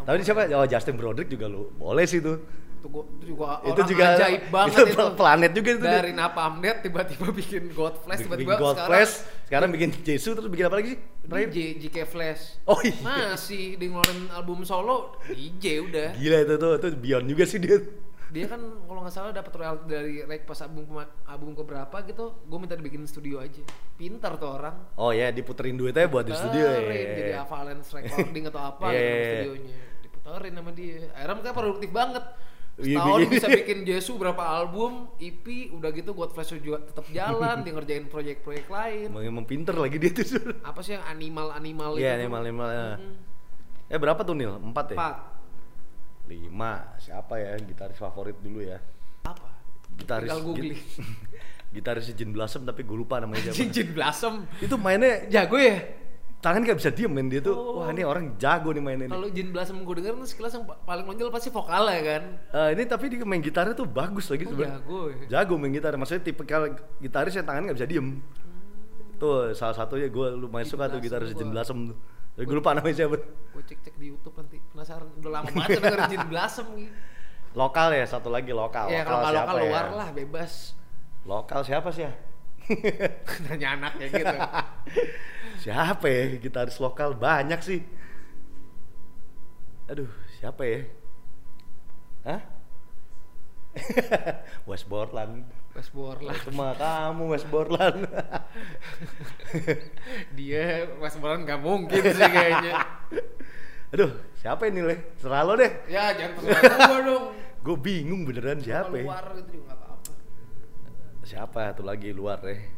Tapi 0.06 0.22
siapa? 0.22 0.46
Oh 0.54 0.66
Justin 0.66 0.98
Broderick 0.98 1.30
juga 1.30 1.50
lo 1.50 1.74
boleh 1.74 2.06
sih 2.06 2.22
tuh. 2.22 2.38
Itu, 2.78 2.88
gua, 2.88 3.04
itu 3.10 3.26
juga 3.26 3.46
itu 3.66 3.74
orang 3.74 3.88
juga 3.90 4.04
ajaib 4.14 4.44
banget 4.56 4.78
itu 4.78 4.86
itu. 4.94 5.06
planet 5.18 5.52
juga 5.58 5.70
itu. 5.74 5.82
Dari 5.82 6.12
Napalm 6.14 6.56
Death 6.62 6.80
tiba-tiba 6.86 7.28
bikin 7.42 7.64
God 7.74 7.96
Flash 8.06 8.22
tiba-tiba 8.22 8.54
God 8.56 8.78
sekarang 8.78 8.88
Flash, 8.88 9.14
sekarang 9.50 9.70
bikin 9.74 9.90
Jesu 10.06 10.30
terus 10.38 10.48
bikin 10.48 10.66
apa 10.70 10.76
lagi 10.78 10.90
sih? 10.94 11.00
Terakhir? 11.28 11.50
JK 11.52 11.98
Flash. 12.06 12.42
Oh 12.64 12.80
iya. 12.86 12.96
Masih 13.02 13.76
di 13.76 13.86
ngeluarin 13.90 14.30
album 14.32 14.62
solo 14.64 15.18
DJ 15.28 15.82
udah. 15.84 16.08
Gila 16.16 16.38
itu 16.46 16.54
tuh, 16.56 16.72
itu 16.78 16.88
beyond 16.96 17.26
juga 17.28 17.44
sih 17.44 17.60
dia. 17.60 17.78
Dia 18.28 18.44
kan 18.44 18.60
kalau 18.60 19.08
nggak 19.08 19.16
salah 19.16 19.32
dapat 19.32 19.56
royalti 19.56 19.88
dari 19.88 20.20
Rek 20.20 20.44
pas 20.44 20.60
album 20.60 21.00
album 21.00 21.56
keberapa 21.56 21.96
gitu, 22.04 22.36
gue 22.44 22.58
minta 22.60 22.76
dibikin 22.76 23.08
studio 23.08 23.40
aja. 23.40 23.64
Pintar 23.96 24.36
tuh 24.36 24.52
orang. 24.52 24.76
Oh 25.00 25.16
ya, 25.16 25.32
diputerin 25.32 25.80
duitnya 25.80 26.12
buat 26.12 26.28
di 26.28 26.36
studio 26.36 26.60
ya. 26.60 26.84
Jadi 26.92 27.34
Avalanche 27.34 27.88
Recording 27.88 28.44
atau 28.52 28.62
apa 28.62 28.86
Iya, 28.92 29.00
gitu 29.00 29.08
iya. 29.08 29.24
studionya. 29.32 29.76
Diputerin 30.04 30.54
sama 30.60 30.72
dia. 30.76 30.96
Akhirnya 31.16 31.34
mereka 31.40 31.54
produktif 31.56 31.90
banget. 31.90 32.24
Iya, 32.78 33.02
Setahun 33.02 33.20
bikin- 33.20 33.34
bisa 33.34 33.48
bikin 33.50 33.80
Jesu 33.84 34.12
berapa 34.16 34.44
album, 34.44 35.10
EP, 35.18 35.46
udah 35.72 35.90
gitu 35.90 36.14
God 36.14 36.30
Flash 36.30 36.54
juga 36.56 36.78
tetap 36.80 37.10
jalan, 37.10 37.66
dia 37.66 37.74
ngerjain 37.74 38.06
proyek-proyek 38.06 38.66
lain. 38.68 39.08
Emang, 39.10 39.24
emang 39.26 39.46
pinter 39.46 39.74
lagi 39.74 39.98
dia 39.98 40.14
tuh. 40.14 40.54
Apa 40.62 40.80
sih 40.80 40.94
yang 40.94 41.02
animal-animal 41.04 41.98
itu? 41.98 42.02
Iya, 42.02 42.12
tuh? 42.12 42.20
animal-animal, 42.22 42.68
ya. 42.70 42.86
Mm-mm. 42.96 43.14
Eh 43.88 43.98
berapa 43.98 44.22
tuh 44.22 44.36
Nil? 44.36 44.54
Empat 44.62 44.94
ya? 44.94 44.96
Empat. 44.96 45.16
Lima. 46.28 46.72
Siapa 46.98 47.34
ya 47.36 47.56
gitaris 47.58 47.98
favorit 47.98 48.38
dulu 48.38 48.60
ya? 48.60 48.78
Apa? 49.24 49.48
Gitaris. 49.96 50.28
Tinggal 50.28 50.42
googling. 50.44 50.76
git- 50.76 51.02
gitaris 51.76 52.08
Jin 52.12 52.30
Blossom 52.30 52.62
tapi 52.62 52.84
gue 52.84 52.94
lupa 52.94 53.18
namanya 53.18 53.50
siapa. 53.50 53.58
Cincin 53.64 53.90
Blossom. 53.90 54.46
Itu 54.60 54.78
mainnya 54.78 55.26
Jago 55.28 55.58
ya? 55.58 55.82
Tangan 56.38 56.62
gak 56.62 56.78
bisa 56.78 56.90
diem 56.90 57.10
main 57.10 57.26
dia 57.26 57.42
tuh. 57.42 57.52
Oh. 57.52 57.82
Wah 57.82 57.90
ini 57.90 58.02
orang 58.02 58.38
jago 58.38 58.70
nih 58.70 58.80
mainnya. 58.80 59.06
nih. 59.06 59.14
Kalau 59.14 59.28
Jin 59.30 59.48
Blossom 59.50 59.82
gue 59.82 59.96
denger 59.98 60.14
tuh 60.16 60.30
sekilas 60.30 60.54
yang 60.54 60.64
pa- 60.64 60.80
paling 60.80 61.04
menonjol 61.04 61.30
pasti 61.30 61.50
vokalnya 61.50 62.00
kan. 62.00 62.24
Eh, 62.54 62.70
ini 62.74 62.84
tapi 62.86 63.10
dia 63.10 63.26
main 63.26 63.42
gitarnya 63.42 63.74
tuh 63.74 63.86
bagus 63.86 64.30
lagi 64.30 64.46
Oh, 64.46 64.54
sebenarnya. 64.54 64.78
jago 64.78 65.00
ya. 65.08 65.16
Jago 65.28 65.54
main 65.58 65.72
gitar, 65.72 65.92
maksudnya 65.94 66.24
tipikal 66.24 66.62
gitaris 66.98 67.34
yang 67.34 67.44
tangannya 67.44 67.66
nggak 67.68 67.80
bisa 67.80 67.90
diem. 67.90 68.08
Tuh 69.18 69.52
salah 69.52 69.74
satunya 69.74 70.08
gue 70.08 70.28
lumayan 70.38 70.64
Jin 70.64 70.72
suka 70.72 70.86
tuh 70.88 71.00
gitaris 71.00 71.34
Jin 71.34 71.50
Blossom 71.50 71.90
tuh. 71.90 71.98
Tapi 72.38 72.46
gue 72.46 72.56
lupa 72.56 72.78
namanya 72.78 72.96
siapa. 72.96 73.18
Gue 73.50 73.64
cek-cek 73.66 73.98
di 73.98 74.06
YouTube 74.08 74.38
nanti 74.38 74.62
penasaran. 74.62 75.10
Udah 75.18 75.32
lama 75.34 75.50
banget 75.50 75.82
denger 75.82 76.02
Jin 76.08 76.26
Blossom 76.30 76.68
gitu. 76.78 76.94
Lokal 77.58 77.90
ya, 77.92 78.06
satu 78.06 78.30
lagi 78.30 78.54
lokal. 78.54 78.94
Ya 78.94 79.02
kalau 79.02 79.26
nggak 79.26 79.34
siapa 79.34 79.42
lokal 79.50 79.58
ya? 79.58 79.66
luar 79.66 79.86
lah 79.90 80.10
bebas. 80.14 80.52
Lokal 81.26 81.60
siapa 81.66 81.90
sih 81.90 82.06
ya? 82.06 82.14
Nanya 83.50 83.68
anaknya 83.74 84.06
gitu. 84.14 84.36
siapa 85.68 86.08
ya 86.08 86.40
gitaris 86.40 86.80
lokal 86.80 87.12
banyak 87.12 87.60
sih. 87.60 87.84
Aduh, 89.92 90.08
siapa 90.40 90.64
ya? 90.64 90.88
Hah? 92.24 92.42
West 94.72 94.88
Borland. 94.88 95.44
West 95.76 95.92
Borland. 95.92 96.40
Itu 96.40 96.56
mah 96.56 96.72
kamu 96.80 97.36
West 97.36 97.52
Borland. 97.52 98.08
Dia 100.40 100.88
West 101.04 101.20
Borland 101.20 101.44
nggak 101.44 101.60
mungkin 101.60 102.00
sih 102.00 102.30
kayaknya. 102.32 102.88
Aduh, 103.92 104.16
siapa 104.40 104.72
ini 104.72 104.88
leh? 104.88 105.20
Serah 105.20 105.44
lo 105.44 105.60
deh. 105.60 105.84
Ya 105.92 106.16
jangan 106.16 106.48
terserah 106.48 106.80
gua 106.80 107.00
dong. 107.04 107.26
Gue 107.60 107.76
bingung 107.76 108.24
beneran 108.24 108.64
siapa 108.64 108.96
ya? 108.96 109.04
luar 109.04 109.36
gitu 109.36 109.60
juga 109.60 109.76
apa-apa. 109.76 110.12
Siapa 111.28 111.76
tuh 111.76 111.84
lagi 111.84 112.16
luar 112.16 112.40
ya? 112.48 112.77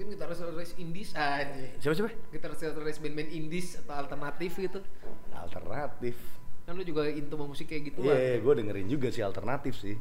Mungkin 0.00 0.16
kita 0.16 0.32
harus 0.32 0.40
gitaris 0.40 0.72
indies 0.80 1.12
aja. 1.12 1.60
Siapa 1.76 1.92
siapa? 1.92 2.08
Gitaris 2.32 2.56
gitaris 2.56 2.98
band-band 3.04 3.30
indies 3.36 3.76
atau 3.84 4.00
alternatif 4.00 4.56
gitu. 4.56 4.80
Alternatif. 5.28 6.16
Kan 6.64 6.72
lu 6.80 6.88
juga 6.88 7.04
into 7.12 7.36
sama 7.36 7.44
musik 7.44 7.68
kayak 7.68 7.92
gitu 7.92 8.08
Iya, 8.08 8.40
gue 8.40 8.52
dengerin 8.64 8.88
juga 8.88 9.12
sih 9.12 9.20
alternatif 9.20 9.76
sih. 9.76 10.00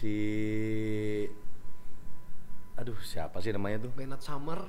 Si 0.00 0.16
Aduh, 2.80 2.96
siapa 3.04 3.44
sih 3.44 3.52
namanya 3.52 3.84
tuh? 3.84 3.92
Bernard 3.92 4.24
Summer. 4.24 4.64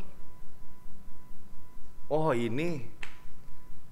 Oh, 2.11 2.35
ini. 2.35 2.83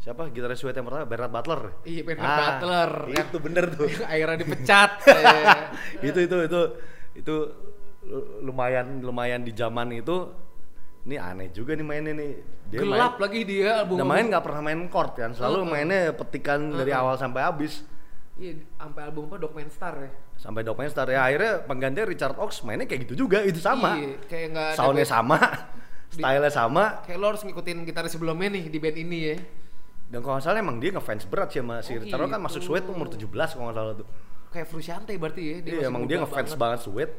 Siapa 0.04 0.28
gitaris 0.36 0.60
Sweat 0.60 0.76
yang 0.76 0.84
pertama? 0.84 1.08
Bernard 1.08 1.32
Butler. 1.32 1.62
Iya, 1.88 2.04
Bernard 2.04 2.60
Butler. 2.60 2.92
Itu 3.08 3.38
bener 3.40 3.66
tuh. 3.72 3.88
Akhirnya 4.12 4.36
dipecat. 4.36 4.92
Eh. 5.08 5.56
itu 6.12 6.20
itu 6.28 6.38
itu 6.44 6.62
itu 7.16 7.36
lumayan 8.44 9.00
lumayan 9.00 9.42
di 9.42 9.52
zaman 9.52 9.90
itu 9.94 10.30
ini 11.04 11.20
aneh 11.20 11.52
juga 11.52 11.76
nih 11.76 11.84
mainnya 11.84 12.14
nih. 12.16 12.32
Dia 12.72 12.80
Gelap 12.80 13.20
main, 13.20 13.22
lagi 13.28 13.40
dia 13.44 13.70
album. 13.84 13.96
Dia 14.00 14.08
main 14.08 14.26
nggak 14.32 14.44
pernah 14.44 14.62
main 14.64 14.80
chord 14.88 15.12
kan, 15.14 15.32
selalu 15.36 15.58
Heeh. 15.62 15.70
mainnya 15.70 16.00
petikan 16.16 16.60
dari 16.72 16.90
Heeh. 16.90 17.02
awal 17.04 17.16
sampai 17.20 17.44
habis. 17.44 17.84
Iya, 18.34 18.66
sampai 18.80 19.02
album 19.06 19.30
apa 19.30 19.38
Dogman 19.38 19.70
Star 19.70 19.94
ya. 20.00 20.10
Sampai 20.40 20.66
Dogman 20.66 20.90
Star 20.90 21.06
ya 21.06 21.22
akhirnya 21.22 21.62
penggantinya 21.68 22.08
Richard 22.10 22.34
Ox 22.40 22.64
mainnya 22.66 22.88
kayak 22.90 23.06
gitu 23.06 23.28
juga, 23.28 23.44
itu 23.44 23.60
sama. 23.60 24.00
Iya, 24.00 24.16
kayak 24.26 24.48
nggak 24.56 24.70
Soundnya 24.74 25.06
sama, 25.06 25.38
stylenya 26.16 26.50
sama. 26.50 26.84
Kayak 27.06 27.20
lo 27.20 27.26
harus 27.36 27.44
ngikutin 27.46 27.78
gitaris 27.86 28.12
sebelumnya 28.16 28.48
nih 28.58 28.64
di 28.72 28.78
band 28.82 28.98
ini 28.98 29.18
ya. 29.22 29.38
Dan 30.10 30.24
kalau 30.26 30.40
nggak 30.40 30.46
salah 30.50 30.60
emang 30.64 30.80
dia 30.82 30.90
ngefans 30.96 31.28
berat 31.30 31.52
sih 31.54 31.62
sama 31.62 31.84
si 31.84 31.94
Oh, 31.94 32.02
Richard 32.02 32.22
Ox 32.26 32.30
kan 32.32 32.40
gitu. 32.42 32.48
masuk 32.48 32.62
Sweat 32.64 32.86
umur 32.90 33.08
17 33.12 33.28
kalau 33.28 33.66
nggak 33.70 33.78
salah 33.78 33.94
tuh. 34.00 34.08
Kayak 34.50 34.68
Frusciante 34.72 35.14
berarti 35.20 35.42
ya. 35.44 35.56
Iya 35.60 35.62
masih 35.62 35.90
emang 35.92 36.04
dia 36.08 36.18
ngefans 36.24 36.50
banget. 36.56 36.62
banget 36.64 36.80
Sweat. 36.88 37.12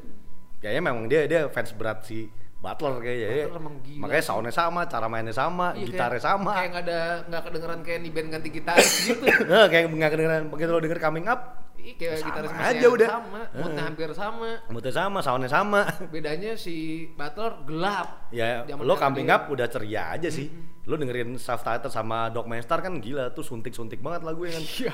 Kayaknya 0.65 0.83
memang 0.83 1.05
dia 1.05 1.21
dia 1.25 1.41
fans 1.47 1.71
berat 1.71 2.01
si 2.03 2.25
Butler 2.57 2.97
kayaknya 2.99 3.29
ya. 3.29 3.45
Butler 3.45 3.61
emang 3.61 3.77
gila 3.79 4.01
Makanya 4.01 4.25
soundnya 4.25 4.49
sama, 4.51 4.81
cara 4.89 5.05
mainnya 5.05 5.37
sama, 5.37 5.77
Iya, 5.77 5.85
gitarnya 5.85 6.17
kayak- 6.17 6.25
sama. 6.25 6.53
Kayak 6.57 6.69
nggak 6.73 6.85
ada 6.89 6.99
nggak 7.29 7.43
kedengeran 7.45 7.81
kayak 7.85 8.01
di 8.01 8.11
band 8.11 8.29
ganti 8.33 8.49
gitaris 8.49 8.91
gitu. 9.05 9.25
Nah, 9.45 9.67
kayak 9.69 9.85
nggak 9.87 10.11
kedengeran 10.11 10.43
begitu 10.49 10.71
lo 10.71 10.81
denger 10.81 10.97
coming 10.99 11.29
up, 11.29 11.41
Iya 11.77 11.93
kayak 11.95 12.13
Sama 12.17 12.27
gitaris 12.27 12.51
aja 12.57 12.87
udah. 12.89 13.09
sama, 13.11 13.41
moodnya 13.53 13.69
Heeh. 13.69 13.85
hampir 13.85 14.09
sama. 14.17 14.51
moodnya 14.73 14.93
sama, 14.95 15.19
soundnya 15.21 15.51
sama. 15.53 15.81
Bedanya 16.17 16.57
si 16.57 16.75
Butler 17.13 17.53
gelap. 17.69 18.09
ya 18.33 18.65
lo 18.73 18.97
coming 18.97 19.29
dia. 19.29 19.37
up 19.37 19.53
udah 19.53 19.67
ceria 19.69 20.03
aja 20.11 20.33
sih. 20.33 20.49
Lo 20.85 20.97
dengerin 20.97 21.37
self 21.37 21.61
title 21.61 21.89
sama 21.89 22.29
Dogmaster 22.29 22.81
kan 22.81 22.97
gila 22.97 23.29
tuh 23.31 23.45
suntik-suntik 23.45 24.01
banget 24.01 24.25
lagunya 24.25 24.57
kan. 24.57 24.65
Iya. 24.65 24.93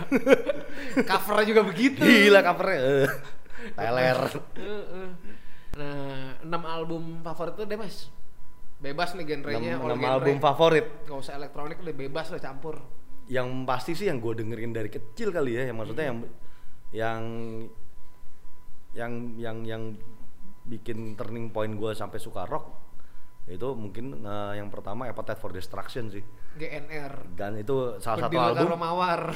Covernya 1.06 1.46
juga 1.46 1.62
begitu. 1.62 2.02
Gila 2.02 2.42
covernya. 2.42 2.78
eh. 2.82 3.10
Teler. 3.78 4.18
Nah, 5.70 6.34
enam 6.40 6.62
album 6.64 7.02
favorit 7.20 7.54
tuh 7.54 7.64
deh 7.64 7.76
mas. 7.76 8.10
Bebas 8.80 9.12
nih 9.12 9.28
genrenya, 9.28 9.76
all 9.76 9.86
Enam, 9.86 9.92
enam 9.92 10.00
genre. 10.00 10.14
album 10.16 10.36
favorit. 10.40 10.86
Gak 11.04 11.18
usah 11.20 11.34
elektronik 11.36 11.78
udah 11.78 11.92
bebas 11.94 12.26
lah 12.30 12.40
campur. 12.40 12.80
Yang 13.28 13.48
pasti 13.62 13.92
sih 13.94 14.06
yang 14.06 14.18
gue 14.18 14.32
dengerin 14.34 14.72
dari 14.72 14.88
kecil 14.88 15.30
kali 15.30 15.54
ya, 15.54 15.68
yang 15.68 15.76
maksudnya 15.76 16.06
yang 16.06 16.18
yang 16.90 17.22
yang 18.90 19.12
yang 19.36 19.56
yang 19.62 19.82
bikin 20.62 21.14
turning 21.14 21.48
point 21.48 21.70
gue 21.72 21.92
sampai 21.92 22.18
suka 22.18 22.42
rock 22.42 22.66
itu 23.46 23.66
mungkin 23.74 24.18
eh, 24.20 24.52
yang 24.58 24.66
pertama 24.68 25.06
Appetite 25.06 25.38
for 25.38 25.50
Destruction 25.50 26.06
sih 26.06 26.22
GNR. 26.54 27.34
dan 27.34 27.54
itu 27.54 27.98
salah 27.98 28.26
satu 28.26 28.34
album 28.36 28.74
Mawar. 28.74 29.30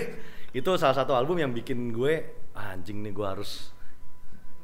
itu 0.58 0.70
salah 0.76 0.96
satu 0.96 1.12
album 1.12 1.36
yang 1.36 1.52
bikin 1.52 1.88
gue 1.90 2.24
"Ah, 2.52 2.72
anjing 2.72 3.00
nih 3.00 3.12
gue 3.12 3.26
harus 3.26 3.72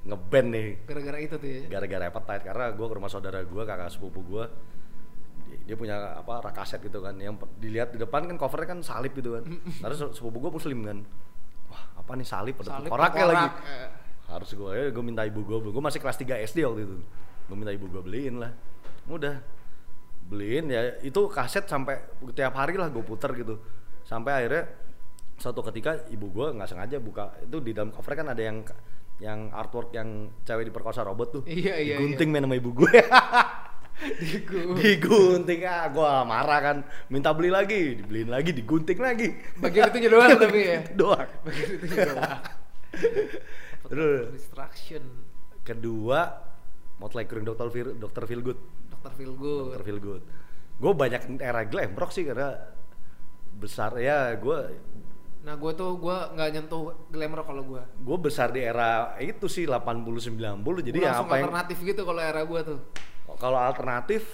ngeband 0.04 0.48
nih. 0.50 0.68
Gara-gara 0.84 1.18
itu 1.18 1.34
tuh 1.34 1.48
ya. 1.48 1.60
gara-gara 1.68 2.04
Appetite 2.06 2.44
karena 2.44 2.66
gue 2.70 2.86
ke 2.86 2.94
rumah 2.94 3.08
saudara 3.08 3.40
gue 3.40 3.62
kakak 3.62 3.88
sepupu 3.88 4.20
gue 4.22 4.44
dia- 5.64 5.76
punya 5.76 5.96
apa 6.14 6.44
rak 6.44 6.54
kaset 6.54 6.78
gitu 6.78 7.00
kan. 7.00 7.16
Yang 7.16 7.40
dilihat 7.56 7.88
di 7.90 7.98
depan 7.98 8.26
kan 8.26 8.36
covernya 8.36 8.68
kan 8.68 8.80
salib 8.80 9.12
gitu 9.12 9.34
kan. 9.34 9.44
Terus 9.82 10.12
sepupu 10.12 10.38
gue 10.38 10.52
muslim 10.52 10.78
kan. 10.82 10.98
Wah 11.66 11.82
apa 11.98 12.12
nih 12.14 12.26
salib? 12.26 12.54
Ada 12.58 12.84
koraknya 12.84 13.24
lagi. 13.26 13.46
eh. 13.64 13.90
harus 14.24 14.56
gue 14.56 14.70
ya 14.72 14.88
gue 14.88 15.04
minta 15.04 15.20
ibu 15.20 15.44
gue 15.44 15.60
gue 15.60 15.82
masih 15.84 16.00
kelas 16.00 16.16
3 16.16 16.48
SD 16.48 16.64
waktu 16.64 16.84
itu. 16.84 16.96
Gue 17.44 17.56
minta 17.56 17.72
ibu 17.72 17.88
gue 17.88 18.00
beliin 18.00 18.40
lah. 18.40 18.52
Udah 19.06 19.36
beliin 20.28 20.68
ya. 20.68 20.96
Itu 21.00 21.28
kaset 21.28 21.64
sampai 21.64 22.00
tiap 22.32 22.56
hari 22.56 22.76
lah 22.76 22.88
gue 22.88 23.00
puter 23.00 23.32
gitu. 23.36 23.60
Sampai 24.04 24.32
akhirnya 24.36 24.64
suatu 25.36 25.60
ketika 25.64 26.08
ibu 26.08 26.28
gue 26.30 26.46
nggak 26.52 26.68
sengaja 26.68 26.96
buka. 27.00 27.36
Itu 27.40 27.60
di 27.60 27.72
dalam 27.72 27.88
cover 27.88 28.12
kan 28.14 28.28
ada 28.28 28.40
yang 28.40 28.64
yang 29.18 29.50
artwork 29.50 29.94
yang 29.94 30.32
cewek 30.42 30.66
diperkosa 30.66 31.06
robot 31.06 31.28
tuh 31.30 31.42
Iya, 31.46 31.78
iya, 31.78 31.96
digunting 31.96 32.28
main 32.30 32.42
sama 32.42 32.56
ibu 32.56 32.74
gue 32.74 32.90
Digu. 33.94 34.74
digunting 34.74 35.62
ah 35.64 35.86
gue 35.86 36.02
marah 36.26 36.60
kan 36.60 36.76
minta 37.06 37.30
beli 37.30 37.46
lagi 37.46 37.94
dibeliin 37.94 38.26
lagi 38.26 38.50
digunting 38.50 38.98
lagi 38.98 39.30
Bagian 39.56 39.86
itunya 39.88 40.10
doang 40.10 40.34
tapi 40.34 40.60
ya. 40.60 40.80
doang 40.98 41.28
Bagian 41.46 41.68
itunya 41.78 41.98
doang. 42.10 42.40
Terus. 43.86 44.26
Distraction. 44.34 45.04
kedua 45.62 46.20
Motley 46.98 47.24
Crue 47.24 47.40
Dr. 47.40 47.70
Feel, 47.70 47.94
Dr. 47.96 48.26
Feel 48.26 48.42
Good 48.42 48.60
Dokter 48.90 49.12
Feelgood. 49.14 49.70
Dr. 49.72 49.84
Feel 49.84 50.00
Good 50.02 50.22
gue 50.74 50.90
banyak 50.92 51.38
era 51.38 51.62
glam 51.62 51.94
rock 51.94 52.10
sih 52.10 52.26
karena 52.26 52.50
besar 53.54 53.94
ya 53.96 54.34
gue 54.34 54.58
Nah 55.44 55.54
gue 55.60 55.72
tuh 55.76 56.00
gue 56.00 56.16
nggak 56.34 56.48
nyentuh 56.56 56.82
glam 57.12 57.36
rock 57.36 57.46
kalau 57.52 57.62
gue. 57.68 57.82
gue 57.84 58.16
besar 58.16 58.48
di 58.48 58.64
era 58.64 59.12
itu 59.20 59.44
sih 59.44 59.68
80 59.68 60.32
90 60.40 60.88
jadi 60.88 60.96
ya 61.04 61.20
apa 61.20 61.36
yang 61.36 61.52
alternatif 61.52 61.76
gitu 61.84 62.02
kalau 62.08 62.20
era 62.24 62.42
gue 62.42 62.60
tuh. 62.64 62.78
kalau 63.36 63.60
alternatif 63.60 64.24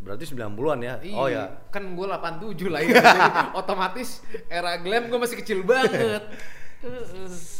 berarti 0.00 0.24
90-an 0.32 0.78
ya 0.80 0.94
Iya, 1.02 1.16
oh 1.18 1.26
ya 1.26 1.44
Kan 1.68 1.92
gue 1.98 2.06
87 2.08 2.72
lah 2.72 2.80
ya. 2.80 2.88
Jadi 2.94 3.20
otomatis 3.60 4.24
era 4.48 4.80
glam 4.80 5.12
gue 5.12 5.18
masih 5.18 5.36
kecil 5.44 5.60
banget. 5.60 6.24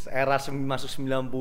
Era 0.07 0.37
masuk 0.39 0.91
90 0.93 1.33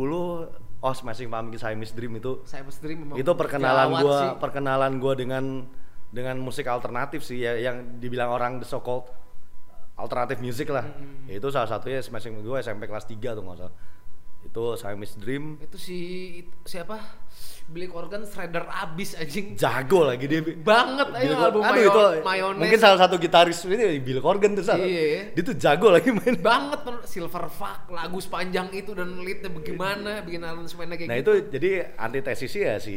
oh 0.86 0.94
masih 1.02 1.26
paham 1.26 1.50
Siamese 1.54 1.94
Dream 1.98 2.22
itu 2.22 2.46
Cypress 2.46 2.78
Dream 2.78 2.98
memang 3.06 3.16
itu 3.18 3.32
perkenalan 3.34 3.90
gua 3.98 4.18
sih. 4.22 4.30
perkenalan 4.38 4.94
gua 5.02 5.14
dengan 5.18 5.44
dengan 6.14 6.38
musik 6.40 6.70
alternatif 6.70 7.26
sih 7.26 7.42
ya 7.42 7.58
yang 7.58 7.98
dibilang 7.98 8.30
orang 8.30 8.62
the 8.62 8.68
so 8.68 8.80
called 8.80 9.10
alternative 9.96 10.40
music 10.40 10.68
lah 10.68 10.84
itu 11.26 11.48
salah 11.48 11.68
satunya 11.68 12.00
smashing 12.00 12.40
gua 12.40 12.60
SMP 12.60 12.84
kelas 12.84 13.06
3 13.06 13.16
tuh 13.32 13.42
nggak 13.42 13.58
salah 13.58 13.76
itu 14.46 14.64
Siamese 14.78 15.18
Dream 15.18 15.58
Itu 15.58 15.74
si 15.76 15.98
it- 16.38 16.54
siapa? 16.64 17.02
Billy 17.66 17.90
Corgan 17.90 18.22
shredder 18.22 18.62
abis 18.70 19.18
anjing. 19.18 19.58
jago 19.58 20.06
lagi 20.06 20.30
dia 20.30 20.38
Banget 20.62 21.10
aja 21.10 21.50
album 21.50 21.66
aduh 21.66 21.82
itu 21.82 22.04
Mayonnaise. 22.22 22.62
mungkin 22.62 22.78
salah 22.78 23.00
satu 23.00 23.18
gitaris 23.18 23.66
ini 23.66 23.98
Bill 23.98 24.22
Corgan 24.22 24.54
tuh 24.54 24.62
salah 24.62 24.86
Iya, 24.86 25.02
iya. 25.02 25.22
dia 25.34 25.44
tuh 25.44 25.58
jago 25.58 25.90
lagi 25.90 26.14
main 26.14 26.38
banget. 26.38 26.78
Silver 27.04 27.50
Fuck 27.50 27.90
lagu 27.90 28.22
sepanjang 28.22 28.70
itu 28.70 28.94
dan 28.94 29.18
leadnya 29.18 29.50
bagaimana 29.50 30.22
bikin 30.22 30.46
aransemennya 30.46 30.94
kayak 30.96 31.10
nah 31.10 31.18
gitu. 31.18 31.32
itu 31.34 31.50
jadi 31.50 31.70
antitesisnya 31.98 32.66
ya 32.68 32.78
si 32.78 32.96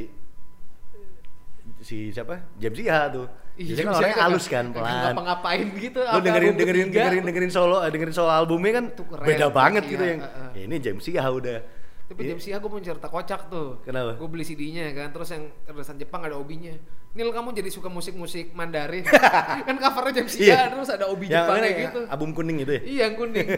si 1.80 2.10
siapa 2.10 2.44
James 2.56 2.76
Iha 2.76 3.08
tuh 3.08 3.24
Iya, 3.58 3.74
Jadi 3.74 3.80
kan 3.82 3.90
orangnya 3.92 4.18
halus 4.22 4.46
kan 4.46 4.64
pelan 4.70 4.92
ngapa-ngapain 5.10 5.66
gitu 5.74 5.98
lu 5.98 6.18
dengerin 6.22 6.54
dengerin 6.54 6.86
ketiga. 6.86 6.98
dengerin 7.02 7.22
dengerin 7.26 7.50
solo 7.50 7.76
eh, 7.80 7.90
dengerin 7.90 8.14
solo 8.14 8.30
albumnya 8.30 8.72
kan 8.72 8.84
Itu 8.88 9.02
keren. 9.04 9.26
beda 9.26 9.46
banget 9.50 9.82
Iya, 9.82 9.90
gitu 9.90 10.04
yang 10.06 10.20
heeh. 10.22 10.48
ya 10.54 10.62
ini 10.64 10.76
James 10.78 11.04
Iha 11.04 11.26
udah 11.28 11.58
Tapi 12.06 12.20
Iya. 12.20 12.28
James 12.30 12.44
Iha 12.46 12.56
gue 12.56 12.70
punya 12.70 12.84
cerita 12.86 13.04
kocak 13.06 13.40
tuh. 13.48 13.82
Kenapa? 13.82 14.16
Gue 14.16 14.28
beli 14.30 14.40
CD-nya 14.40 14.88
kan, 14.92 15.12
terus 15.12 15.28
yang 15.28 15.44
terdesan 15.60 15.98
Jepang 15.98 16.22
ada 16.22 16.34
obinya. 16.34 16.72
Nil 17.12 17.28
kamu 17.28 17.52
jadi 17.52 17.68
suka 17.68 17.88
musik-musik 17.88 18.54
Mandarin. 18.54 19.04
kan 19.68 19.76
covernya 19.76 20.12
James 20.16 20.34
Iha, 20.34 20.46
Iya. 20.46 20.58
terus 20.72 20.88
ada 20.88 21.04
obi 21.04 21.26
yang 21.26 21.44
Jepang 21.44 21.56
kayak 21.58 21.68
ya, 21.68 21.84
gitu. 21.84 22.00
album 22.06 22.30
kuning 22.32 22.58
itu 22.58 22.72
ya 22.72 22.80
Iya 22.80 23.02
yang 23.04 23.14
kuning. 23.14 23.48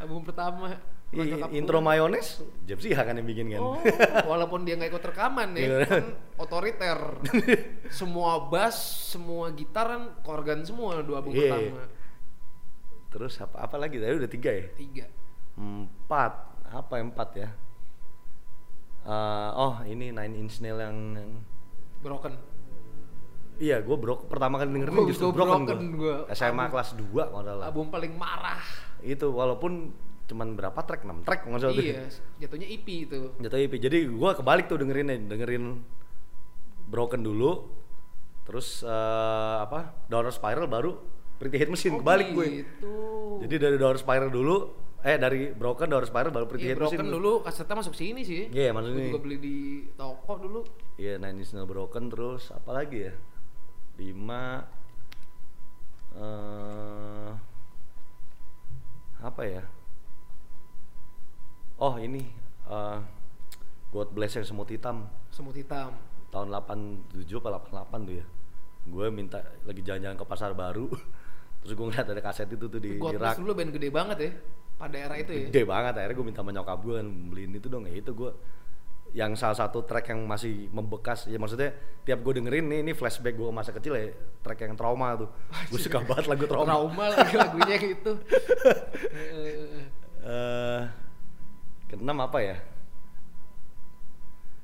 Album 0.00 0.20
pertama. 0.24 0.74
Intro. 1.50 1.80
Mayonnaise 1.80 2.36
James 2.62 2.84
Iha 2.84 3.00
kan 3.00 3.14
yang 3.14 3.24
bikin 3.24 3.48
kan 3.48 3.60
Oh, 3.60 3.80
walaupun 4.26 4.62
dia 4.62 4.74
nggak 4.74 4.92
ikut 4.92 5.04
rekaman 5.06 5.52
ya, 5.52 5.60
Iya. 5.62 5.76
kan 5.82 6.04
otoriter. 6.36 6.98
semua 7.90 8.44
bass, 8.44 8.76
semua 9.08 9.48
gitar 9.50 9.88
kan 9.88 10.02
organ 10.22 10.60
semua 10.62 11.00
dua 11.00 11.18
album 11.18 11.32
Iya. 11.32 11.48
pertama. 11.50 11.84
terus 13.08 13.34
apa 13.36 13.56
apa 13.58 13.76
lagi 13.78 13.96
tadi 13.96 14.12
udah 14.14 14.28
tiga 14.28 14.52
ya 14.52 14.66
Tiga. 14.70 15.06
empat 15.54 16.32
apa 16.68 16.92
yang 16.94 17.08
empat 17.08 17.30
ya 17.34 17.48
Eh, 19.00 19.50
oh 19.56 19.80
ini 19.82 20.12
Nine 20.12 20.36
Inch 20.36 20.60
Nails 20.60 20.76
yang, 20.78 20.96
yang 21.16 21.30
Broken. 21.98 22.36
iya 23.56 23.80
gue 23.80 23.96
bro 23.96 24.20
pertama 24.22 24.54
kali 24.54 24.68
dengerin 24.70 25.08
justru 25.08 25.32
broken, 25.32 25.64
Broken 25.64 25.80
gue 25.90 25.96
gua. 25.96 26.16
SMA 26.30 26.52
Album- 26.60 26.70
kelas 26.70 26.90
2 26.92 27.08
kalau 27.26 27.58
Album 27.58 27.86
paling 27.88 28.12
marah. 28.12 28.60
itu 29.00 29.24
walaupun 29.26 29.88
cuman 30.28 30.52
berapa 30.52 30.76
track 30.76 31.02
6 31.02 31.24
track 31.24 31.40
tuh. 31.42 31.72
Iya, 31.74 32.04
jatuhnya 32.38 32.68
EP 32.68 32.84
itu. 32.84 33.32
jatuh 33.34 33.58
EP 33.58 33.72
jadi 33.74 34.04
gua 34.08 34.32
kebalik 34.32 34.68
tuh 34.68 34.76
dengerinnya 34.76 35.16
dengerin 35.18 35.80
Broken 36.84 37.20
dulu 37.20 37.68
terus 38.44 38.80
eh, 38.80 39.56
apa 39.58 40.04
Downward 40.06 40.32
Spiral 40.32 40.64
baru 40.64 40.96
Pretty 41.36 41.56
Hate 41.56 41.68
Machine 41.68 41.94
Oh, 41.94 42.00
kebalik 42.00 42.32
gue 42.32 42.46
gitu. 42.60 42.94
jadi 43.40 43.54
dari 43.58 43.76
Downward 43.76 44.00
Spiral 44.00 44.28
dulu 44.28 44.56
eh 44.98 45.14
dari 45.14 45.48
Broken 45.48 45.86
Downward 45.86 46.08
Spiral 46.08 46.28
baru 46.28 46.44
Pretty 46.44 46.64
Iya, 46.64 46.72
Hate 46.72 46.80
Broken 46.82 46.98
Machine 46.98 47.12
dulu 47.14 47.32
kasetnya 47.40 47.76
masuk 47.78 47.94
sini 47.94 48.20
sih. 48.20 48.48
Iya, 48.48 48.72
Gua 48.72 48.82
sini. 48.84 49.08
juga 49.08 49.20
beli 49.20 49.36
di 49.38 49.56
toko 49.94 50.32
dulu. 50.36 50.60
iya 50.96 51.16
Nine 51.16 51.38
Inch 51.38 51.54
Broken 51.54 52.08
terus 52.08 52.50
apa 52.50 52.70
lagi 52.74 53.06
ya 53.06 53.14
lima 53.96 54.66
eh 56.16 57.30
apa 59.18 59.42
ya 59.42 59.62
oh 61.78 61.94
ini 61.96 62.22
eh 62.68 62.98
God 63.88 64.12
Bless 64.12 64.36
yang 64.36 64.46
semut 64.46 64.68
hitam. 64.68 65.08
Semut 65.32 65.56
hitam. 65.56 65.96
tahun 66.28 66.52
87 66.52 67.24
apa 67.40 67.72
88 67.88 68.04
tuh 68.04 68.14
ya. 68.20 68.26
Gue 68.84 69.08
minta 69.08 69.40
lagi 69.64 69.80
jalan-jalan 69.80 70.16
ke 70.20 70.26
pasar 70.28 70.52
baru. 70.52 70.92
Terus 71.64 71.72
gue 71.72 71.86
ngeliat 71.88 72.04
ada 72.04 72.20
kaset 72.20 72.52
itu 72.52 72.68
tuh 72.68 72.76
di, 72.76 72.96
di 72.96 73.00
God 73.00 73.16
rak. 73.16 73.32
Bless 73.32 73.40
dulu 73.40 73.52
band 73.56 73.70
gede 73.72 73.88
banget 73.88 74.18
ya. 74.20 74.30
Pada 74.76 74.96
era 75.00 75.16
itu 75.16 75.32
ya. 75.32 75.48
gede 75.48 75.64
banget 75.64 75.92
akhirnya 75.96 76.14
gue 76.20 76.26
minta 76.28 76.40
sama 76.44 76.52
nyokap 76.52 76.78
gue 76.84 76.94
kan 77.00 77.08
beliin 77.32 77.52
itu 77.56 77.68
dong. 77.72 77.88
Ya 77.88 77.96
itu 77.96 78.12
gue 78.12 78.30
yang 79.16 79.32
salah 79.40 79.56
satu 79.56 79.88
track 79.88 80.12
yang 80.12 80.20
masih 80.28 80.68
membekas. 80.68 81.24
Ya 81.32 81.40
maksudnya 81.40 81.72
tiap 82.04 82.20
gue 82.20 82.32
dengerin 82.44 82.68
nih 82.68 82.78
ini 82.84 82.92
flashback 82.92 83.32
gue 83.40 83.48
masa 83.48 83.72
kecil 83.72 83.96
ya 83.96 84.12
track 84.44 84.68
yang 84.68 84.76
trauma 84.76 85.16
tuh. 85.16 85.32
Gue 85.72 85.80
suka 85.80 86.04
banget 86.04 86.28
lagu 86.28 86.44
trauma. 86.44 86.68
Trauma 86.68 87.04
lagi 87.08 87.34
lagunya 87.40 87.76
gitu. 87.80 88.12
Eh 90.28 91.07
keenam 91.88 92.18
apa 92.18 92.38
ya 92.38 92.56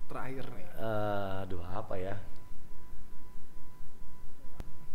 Terakhir 0.05 0.45
nih. 0.47 0.67
Eh, 0.77 1.43
aduh 1.43 1.65
apa 1.65 1.95
ya 1.97 2.15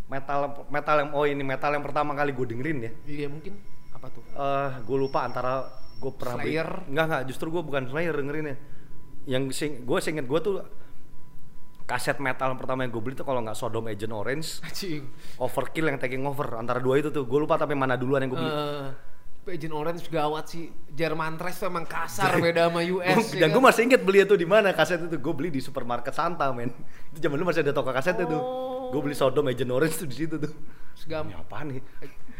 metal 0.10 0.40
metal 0.70 0.96
yang 0.98 1.10
oh 1.14 1.26
ini 1.26 1.44
metal 1.44 1.70
yang 1.70 1.86
pertama 1.86 2.14
kali 2.14 2.34
gue 2.34 2.46
dengerin 2.50 2.80
ya 2.82 2.92
Iya 3.06 3.28
mungkin 3.30 3.54
apa 3.94 4.08
tuh? 4.10 4.24
eh 4.26 4.72
gue 4.82 4.98
lupa 4.98 5.26
antara 5.26 5.70
gue 6.00 6.12
pernah 6.16 6.40
Slayer? 6.40 6.70
enggak 6.88 7.06
enggak 7.06 7.24
justru 7.30 7.52
gue 7.52 7.62
bukan 7.62 7.84
Slayer 7.86 8.16
dengerinnya 8.16 8.58
yang 9.28 9.54
sing 9.54 9.86
gue 9.86 10.00
singet 10.02 10.26
gue 10.26 10.40
tuh 10.40 10.66
kaset 11.86 12.18
metal 12.18 12.54
yang 12.54 12.60
pertama 12.62 12.86
yang 12.86 12.94
gue 12.94 13.02
beli 13.02 13.14
tuh 13.14 13.26
kalau 13.26 13.42
nggak 13.42 13.58
Sodom 13.58 13.90
Agent 13.90 14.14
Orange, 14.14 14.62
Anjing. 14.62 15.10
Overkill 15.42 15.90
yang 15.90 15.98
taking 15.98 16.22
over 16.22 16.54
antara 16.54 16.78
dua 16.78 17.02
itu 17.02 17.10
tuh. 17.10 17.26
Gue 17.26 17.42
lupa 17.42 17.58
tapi 17.58 17.74
mana 17.74 17.98
duluan 17.98 18.22
yang 18.22 18.30
gue 18.30 18.38
beli. 18.38 18.54
Eh, 18.54 18.90
Agent 19.50 19.72
Orange 19.72 20.04
gawat 20.08 20.46
sih. 20.48 20.66
Jerman 20.90 21.36
Trash 21.36 21.58
tuh 21.58 21.68
emang 21.68 21.84
kasar 21.84 22.38
beda 22.38 22.68
sama 22.68 22.82
US. 22.84 23.32
dan 23.34 23.50
gue 23.50 23.62
masih 23.62 23.82
inget 23.84 24.02
beli 24.02 24.20
itu 24.20 24.34
di 24.34 24.44
mana 24.44 24.70
kaset 24.70 25.00
itu 25.00 25.16
gue 25.16 25.34
beli 25.34 25.50
di 25.50 25.60
supermarket 25.60 26.12
Santa 26.12 26.50
men 26.50 26.70
itu 27.10 27.20
zaman 27.20 27.36
dulu 27.36 27.48
masih 27.48 27.62
ada 27.62 27.72
toko 27.72 27.90
kaset 27.90 28.16
itu 28.16 28.36
Oh. 28.36 28.92
gue 28.92 29.02
beli 29.02 29.14
Sodom 29.14 29.46
Agent 29.46 29.70
Orange 29.70 29.96
tuh 29.96 30.06
di 30.06 30.18
situ 30.18 30.36
tuh 30.36 30.50
Segam. 30.94 31.24
ini 31.24 31.34
apa 31.34 31.62
nih 31.62 31.78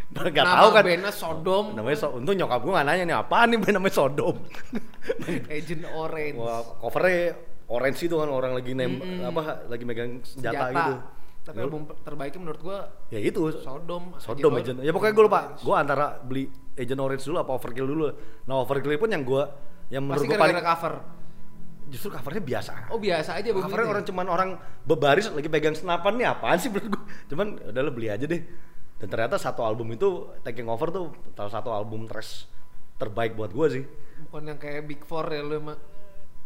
Gak 0.10 0.34
Nama 0.36 0.58
tahu 0.58 0.70
kan 0.72 0.82
bandnya 0.84 1.14
Sodom. 1.14 1.66
namanya 1.72 1.96
so 1.96 2.08
untung 2.12 2.34
nyokap 2.34 2.60
gue 2.60 2.74
gak 2.74 2.84
nanya 2.84 3.04
nih 3.06 3.16
apaan 3.16 3.48
nih 3.48 3.58
band 3.60 3.76
namanya 3.76 3.94
Sodom 3.94 4.36
Agent 5.56 5.84
Orange. 5.88 6.36
wah 6.36 6.60
covernya 6.80 7.38
orange 7.68 8.00
itu 8.02 8.16
kan 8.16 8.28
orang 8.28 8.52
lagi 8.52 8.74
nem 8.74 8.98
apa 9.22 9.70
lagi 9.70 9.84
megang 9.84 10.20
senjata, 10.22 10.68
gitu 10.70 10.94
Tapi 11.40 11.66
album 11.66 11.88
terbaiknya 12.06 12.40
menurut 12.46 12.62
gua 12.62 12.78
ya 13.10 13.18
itu. 13.18 13.50
Sodom. 13.64 14.14
Sodom 14.22 14.54
Agent 14.54 14.78
Agent. 14.80 14.86
Ya 14.86 14.92
pokoknya 14.94 15.14
gue 15.18 15.26
lupa. 15.26 15.42
Gue 15.58 15.76
antara 15.76 16.20
beli 16.22 16.46
Agent 16.78 17.02
Orange 17.02 17.24
dulu 17.26 17.38
apa 17.42 17.52
Overkill 17.58 17.88
dulu. 17.90 18.06
Nah 18.46 18.56
Overkill 18.62 19.00
pun 19.02 19.10
yang 19.10 19.24
gue 19.26 19.44
yang 19.90 20.06
menurut 20.06 20.22
Pasti 20.22 20.30
gue 20.30 20.38
paling 20.38 20.62
cover. 20.62 20.94
justru 21.90 22.14
covernya 22.14 22.44
biasa. 22.46 22.72
Oh 22.94 23.02
biasa 23.02 23.42
aja 23.42 23.50
Covernya 23.50 23.90
orang 23.90 24.06
cuman 24.06 24.26
orang 24.30 24.50
bebaris 24.86 25.26
lagi 25.34 25.50
pegang 25.50 25.74
senapan 25.74 26.22
nih 26.22 26.28
apaan 26.30 26.58
sih 26.62 26.70
menurut 26.70 26.86
gue 26.94 27.04
cuman 27.34 27.48
udah 27.74 27.82
lo 27.82 27.92
beli 27.92 28.14
aja 28.14 28.30
deh. 28.30 28.42
Dan 29.00 29.08
ternyata 29.10 29.42
satu 29.42 29.66
album 29.66 29.90
itu 29.96 30.30
Taking 30.46 30.70
Over 30.70 30.94
tuh 30.94 31.06
salah 31.34 31.50
satu 31.50 31.74
album 31.74 32.06
trash 32.06 32.46
terbaik 33.02 33.34
buat 33.34 33.50
gue 33.50 33.68
sih. 33.74 33.84
Bukan 34.28 34.44
yang 34.54 34.60
kayak 34.62 34.86
Big 34.86 35.02
Four 35.02 35.26
ya 35.34 35.42
lu 35.42 35.58
emang. 35.58 35.80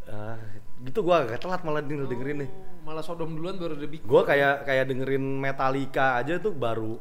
Ah, 0.04 0.36
gitu 0.82 1.00
gue 1.00 1.16
agak 1.16 1.40
telat 1.40 1.64
malah 1.64 1.80
denger 1.80 2.06
dengerin 2.06 2.44
nih 2.44 2.52
Oh, 2.52 2.84
malah 2.84 3.00
Sodom 3.00 3.32
duluan 3.32 3.56
baru 3.56 3.80
Big 3.80 4.04
gue 4.04 4.22
kayak 4.24 4.64
kayak 4.64 4.86
dengerin 4.86 5.24
Metallica 5.40 6.20
aja 6.20 6.36
tuh 6.38 6.52
baru 6.52 7.00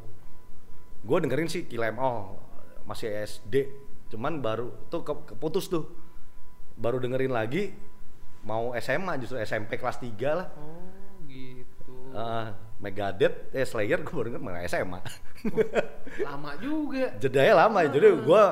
gue 0.99 1.17
dengerin 1.19 1.51
sih 1.51 1.67
Kill 1.67 1.83
Em 1.83 1.99
All 1.99 2.39
masih 2.83 3.11
SD 3.11 3.67
cuman 4.07 4.39
baru 4.39 4.71
tuh 4.87 5.03
ke- 5.03 5.25
keputus 5.29 5.67
tuh 5.67 5.91
baru 6.73 6.97
dengerin 6.97 7.29
lagi 7.29 7.75
mau 8.43 8.71
SMA 8.75 9.19
justru 9.19 9.39
SMP 9.39 9.75
kelas 9.75 9.99
3 9.99 10.11
lah 10.31 10.47
Oh 10.55 10.87
gitu. 11.25 12.13
Ah, 12.13 12.53
Megadeth, 12.77 13.49
eh 13.51 13.63
Slayer 13.63 13.99
gue 13.99 14.11
baru 14.11 14.27
denger 14.29 14.43
malah 14.43 14.61
SMA. 14.63 14.99
Lama 16.19 16.51
juga. 16.59 17.15
Jedanya 17.23 17.53
lama 17.57 17.79
ya, 17.79 17.89
jadi 17.89 18.11
gue 18.13 18.43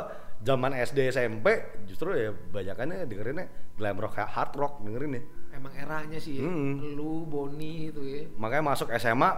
zaman 0.41 0.73
SD 0.73 1.13
SMP 1.13 1.47
justru 1.85 2.13
ya 2.17 2.33
banyakannya 2.33 3.05
dengerinnya 3.05 3.45
glam 3.77 3.97
rock, 3.97 4.17
hard 4.17 4.53
rock 4.57 4.73
dengerin 4.81 5.17
ya. 5.17 5.23
Emang 5.51 5.73
eranya 5.77 6.17
sih. 6.17 6.39
ya. 6.39 6.47
Hmm. 6.47 6.95
Lu, 6.97 7.27
Boni 7.27 7.91
itu 7.93 8.01
ya. 8.01 8.21
Makanya 8.37 8.73
masuk 8.73 8.89
SMA 8.97 9.29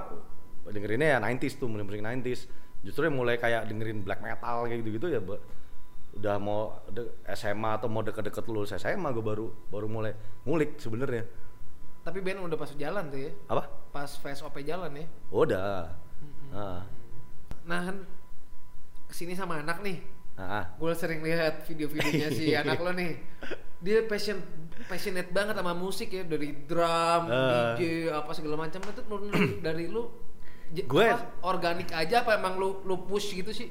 dengerinnya 0.71 1.17
ya 1.17 1.17
90s 1.19 1.59
tuh, 1.59 1.67
mulai 1.67 1.83
musik 1.83 1.99
90s. 1.99 2.41
Justru 2.83 3.07
mulai 3.11 3.39
kayak 3.39 3.67
dengerin 3.71 4.03
black 4.03 4.19
metal 4.19 4.67
kayak 4.67 4.83
gitu-gitu 4.83 5.07
ya 5.11 5.21
udah 6.13 6.37
mau 6.37 6.77
SMA 7.33 7.71
atau 7.81 7.89
mau 7.89 8.05
deket-deket 8.05 8.45
lulus 8.45 8.69
SMA 8.77 9.09
gue 9.09 9.25
baru 9.25 9.49
baru 9.73 9.87
mulai 9.89 10.13
ngulik 10.45 10.77
sebenarnya. 10.77 11.25
Tapi 12.05 12.19
band 12.21 12.45
udah 12.45 12.57
pas 12.59 12.69
jalan 12.77 13.09
tuh 13.09 13.17
ya. 13.17 13.31
Apa? 13.49 13.63
Pas 13.89 14.11
VSOP 14.11 14.61
jalan 14.61 14.91
ya. 14.93 15.05
Udah. 15.33 15.89
Ah. 16.53 16.85
Nah 17.65 17.79
kan 17.89 17.97
ke 19.09 19.13
sini 19.15 19.33
sama 19.33 19.63
anak 19.63 19.81
nih. 19.81 20.03
Ah. 20.35 20.65
Gue 20.75 20.91
sering 20.93 21.21
lihat 21.21 21.61
video-videonya 21.63 22.29
si 22.29 22.51
anak 22.57 22.77
lo 22.77 22.89
nih. 22.91 23.21
Dia 23.79 24.01
passion 24.03 24.41
passionate 24.83 25.29
banget 25.29 25.53
sama 25.53 25.71
musik 25.71 26.09
ya 26.09 26.23
dari 26.23 26.65
drum, 26.65 27.23
Ah. 27.25 27.73
DJ 27.73 28.09
apa 28.09 28.31
segala 28.31 28.57
macam 28.59 28.81
itu 28.81 29.01
dari, 29.65 29.85
lu 29.87 30.09
Gue- 30.73 31.05
apa, 31.05 31.37
organik 31.43 31.89
aja 31.89 32.21
apa 32.21 32.33
emang 32.33 32.57
lu 32.57 32.81
lu 32.81 33.03
push 33.03 33.35
gitu 33.35 33.49
sih? 33.49 33.69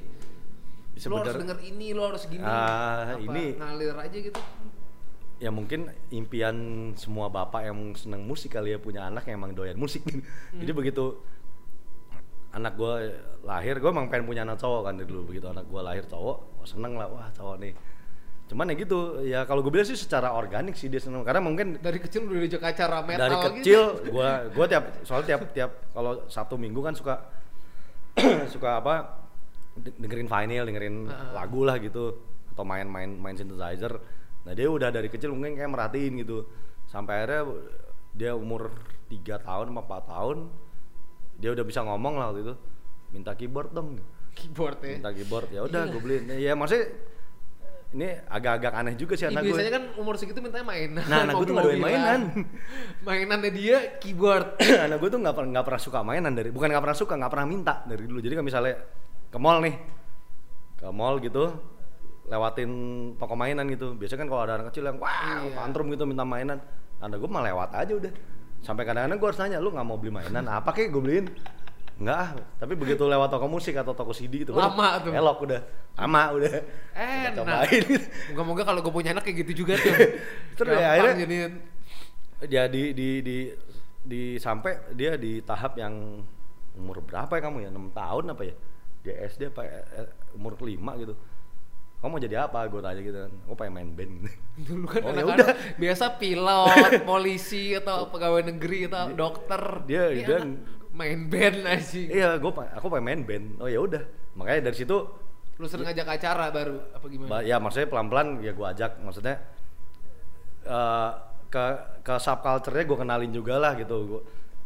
Lu 1.02 1.18
harus 1.18 1.34
denger 1.34 1.58
ini, 1.60 1.90
lu 1.90 2.04
harus 2.04 2.22
gini. 2.24 2.40
Ah, 2.40 3.10
apa, 3.10 3.18
ini- 3.18 3.56
ngalir 3.56 3.96
aja 3.96 4.18
gitu. 4.20 4.38
ya 5.36 5.50
mungkin 5.50 5.90
impian 6.08 6.54
semua 6.94 7.26
bapak 7.26 7.66
yang 7.66 7.98
seneng 7.98 8.22
musik 8.22 8.54
kali 8.54 8.70
ya 8.70 8.78
punya 8.78 9.10
anak 9.10 9.26
yang 9.26 9.42
emang 9.42 9.50
doyan 9.52 9.74
musik 9.74 9.98
jadi 10.62 10.70
begitu 10.70 11.18
anak 12.52 12.76
gue 12.76 12.94
lahir 13.42 13.80
gue 13.80 13.90
emang 13.90 14.06
pengen 14.06 14.22
punya 14.22 14.46
anak 14.46 14.60
cowok 14.60 14.86
kan 14.86 14.94
dari 14.94 15.08
dulu 15.08 15.26
begitu 15.26 15.48
anak 15.48 15.66
gue 15.66 15.80
lahir 15.80 16.06
cowok 16.06 16.51
oh, 16.62 16.66
seneng 16.66 16.94
lah. 16.94 17.10
Wah 17.10 17.28
cowok 17.34 17.56
nih. 17.58 17.72
Cuman 18.46 18.70
ya 18.70 18.74
gitu. 18.78 18.98
Ya 19.26 19.40
kalau 19.44 19.60
gue 19.66 19.72
bilang 19.74 19.88
sih 19.88 19.98
secara 19.98 20.30
organik 20.30 20.78
sih 20.78 20.86
dia 20.86 21.02
seneng. 21.02 21.26
Karena 21.26 21.42
mungkin 21.42 21.82
Dari 21.82 21.98
kecil 21.98 22.30
udah 22.30 22.38
diajak 22.46 22.62
acara 22.62 23.02
metal 23.02 23.20
dari 23.20 23.34
gitu. 23.34 23.48
kecil 23.58 23.82
gue 24.14 24.30
gue 24.54 24.66
tiap 24.70 24.84
soalnya 25.02 25.26
tiap 25.34 25.42
tiap 25.50 25.70
kalau 25.90 26.12
satu 26.30 26.54
minggu 26.54 26.80
kan 26.80 26.94
suka 26.94 27.14
suka 28.54 28.78
apa 28.78 28.94
de- 29.74 29.96
dengerin 29.96 30.28
vinyl 30.28 30.64
dengerin 30.68 30.96
Heeh. 31.10 31.30
lagu 31.34 31.66
lah 31.66 31.76
gitu. 31.82 32.22
Atau 32.54 32.62
main-main 32.62 33.08
main 33.08 33.34
synthesizer. 33.34 33.98
Nah 34.46 34.52
dia 34.52 34.68
udah 34.68 34.94
dari 34.94 35.08
kecil 35.10 35.34
mungkin 35.34 35.58
kayak 35.58 35.70
merhatiin 35.72 36.22
gitu. 36.22 36.44
Sampai 36.86 37.24
akhirnya 37.24 37.56
dia 38.12 38.32
umur 38.36 38.68
tiga 39.08 39.40
tahun 39.40 39.72
sama 39.72 39.80
4 39.88 40.12
tahun 40.12 40.38
dia 41.40 41.50
udah 41.52 41.64
bisa 41.64 41.80
ngomong 41.82 42.14
lah 42.20 42.28
waktu 42.30 42.44
itu 42.44 42.54
minta 43.12 43.32
keyboard 43.36 43.72
dong 43.72 43.96
keyboard 44.32 44.78
ya. 44.80 44.96
minta 44.98 45.10
keyboard 45.10 45.48
ya 45.50 45.60
udah 45.62 45.82
gue 45.88 46.00
beliin 46.00 46.24
ya 46.36 46.52
maksudnya 46.52 46.84
ini 47.92 48.08
agak-agak 48.24 48.72
aneh 48.72 48.94
juga 48.96 49.20
sih 49.20 49.28
Ih, 49.28 49.36
anak 49.36 49.44
gue 49.44 49.52
biasanya 49.52 49.72
kan 49.76 49.84
umur 50.00 50.16
segitu 50.16 50.40
mintanya 50.40 50.64
mainan. 50.64 51.04
Nah, 51.04 51.28
anak 51.28 51.34
gue 51.36 51.44
tuh 51.44 51.52
doyan 51.52 51.76
mobil-mobilan. 51.76 51.92
mainan. 51.92 52.20
Mainannya 53.04 53.50
dia 53.52 53.78
keyboard. 54.00 54.56
anak 54.88 54.96
gue 54.96 55.08
tuh 55.12 55.20
pernah 55.20 55.48
nggak 55.52 55.64
pernah 55.68 55.80
suka 55.80 56.00
mainan 56.00 56.32
dari 56.32 56.48
bukan 56.48 56.72
nggak 56.72 56.84
pernah 56.88 56.96
suka 56.96 57.20
nggak 57.20 57.32
pernah 57.36 57.46
minta 57.46 57.74
dari 57.84 58.08
dulu 58.08 58.24
jadi 58.24 58.40
kan 58.40 58.44
misalnya 58.48 58.74
ke 59.28 59.36
mall 59.36 59.60
nih 59.60 59.76
ke 60.80 60.88
mall 60.88 61.20
gitu 61.20 61.52
lewatin 62.32 62.70
toko 63.20 63.34
mainan 63.36 63.68
gitu 63.68 63.92
biasanya 63.92 64.24
kan 64.24 64.28
kalau 64.32 64.42
ada 64.48 64.52
anak 64.56 64.66
kecil 64.72 64.88
yang 64.88 64.96
wah 64.96 65.44
Iya. 65.44 65.52
tantrum 65.52 65.92
gitu 65.92 66.08
minta 66.08 66.24
mainan 66.24 66.64
anak 66.96 67.20
gue 67.20 67.28
mah 67.28 67.44
lewat 67.44 67.76
aja 67.76 67.92
udah 67.92 68.12
sampai 68.64 68.88
kadang-kadang 68.88 69.20
gue 69.20 69.28
harus 69.28 69.40
nanya 69.44 69.58
lu 69.60 69.68
nggak 69.68 69.84
mau 69.84 70.00
beli 70.00 70.16
mainan 70.16 70.48
apa 70.48 70.72
kek 70.72 70.88
gue 70.88 71.02
beliin 71.02 71.26
Enggak 71.96 72.18
ah, 72.18 72.30
tapi 72.56 72.72
begitu 72.72 73.02
lewat 73.02 73.28
toko 73.28 73.46
musik 73.46 73.74
atau 73.74 73.92
toko 73.92 74.10
CD 74.10 74.42
gitu 74.42 74.52
Lama 74.52 74.98
tuh. 74.98 75.12
elok 75.12 75.38
udah 75.42 75.60
lama 75.92 76.22
udah 76.32 76.52
Enak. 76.92 77.32
cobain 77.36 77.84
Moga-moga 78.32 78.62
kalau 78.64 78.80
gue 78.80 78.92
punya 78.92 79.10
anak 79.12 79.22
kayak 79.22 79.44
gitu 79.44 79.62
juga 79.62 79.76
tuh. 79.76 79.92
Terus 80.58 80.72
ya, 80.74 80.88
akhirnya- 80.90 81.18
jadiin. 81.20 81.52
dia 82.42 82.64
di 82.66 82.82
di 82.90 83.08
di 83.20 83.36
di 84.02 84.22
sampai 84.36 84.90
dia 84.92 85.14
di 85.14 85.38
tahap 85.40 85.76
yang 85.76 86.24
umur 86.74 86.98
berapa 87.00 87.30
ya 87.30 87.40
kamu 87.40 87.56
ya 87.60 87.68
enam 87.68 87.92
tahun 87.92 88.32
apa 88.32 88.42
ya 88.42 88.54
dia 88.98 89.14
SD 89.26 89.50
apa 89.50 89.62
eh, 89.62 90.08
umur 90.32 90.56
kelima 90.56 90.96
gitu 90.96 91.14
kamu 91.98 92.08
mau 92.08 92.18
jadi 92.18 92.36
apa 92.42 92.66
gue 92.66 92.80
tanya 92.80 92.98
gitu 92.98 93.14
kan 93.16 93.30
gue 93.30 93.54
pengen 93.54 93.72
main 93.72 93.90
band. 93.92 94.14
Dulu 94.66 94.86
kan 94.86 95.00
Oh, 95.00 95.08
ya 95.08 95.22
anak-anak 95.22 95.38
udah. 95.38 95.54
biasa 95.78 96.04
pilot, 96.18 96.74
polisi 97.06 97.64
atau 97.72 98.10
pegawai 98.10 98.42
negeri 98.44 98.90
atau 98.90 99.14
dokter. 99.14 99.62
dia- 99.86 100.10
dia- 100.10 100.42
anak 100.42 100.81
main 100.92 101.26
band 101.26 101.64
aja. 101.64 101.98
iya 101.98 102.28
gue 102.36 102.50
aku 102.52 102.86
pengen 102.86 103.04
main 103.04 103.20
band 103.22 103.46
oh 103.58 103.66
ya 103.66 103.78
udah 103.78 104.02
makanya 104.34 104.68
dari 104.68 104.76
situ 104.76 104.96
Lu 105.56 105.64
sering 105.64 105.84
ngajak 105.84 106.08
acara 106.10 106.48
baru 106.48 106.80
apa 106.90 107.06
gimana? 107.06 107.28
ba- 107.30 107.44
ya 107.44 107.56
maksudnya 107.56 107.86
pelan 107.86 108.08
pelan 108.08 108.28
ya 108.38 108.52
gue 108.52 108.66
ajak 108.66 109.00
maksudnya 109.00 109.36
eh, 110.64 111.10
ke 111.46 111.64
ke 112.02 112.14
subculture-nya 112.16 112.84
gue 112.84 112.98
kenalin 112.98 113.30
juga 113.30 113.54
lah 113.56 113.72
gitu 113.74 113.96
Gua- 114.06 114.24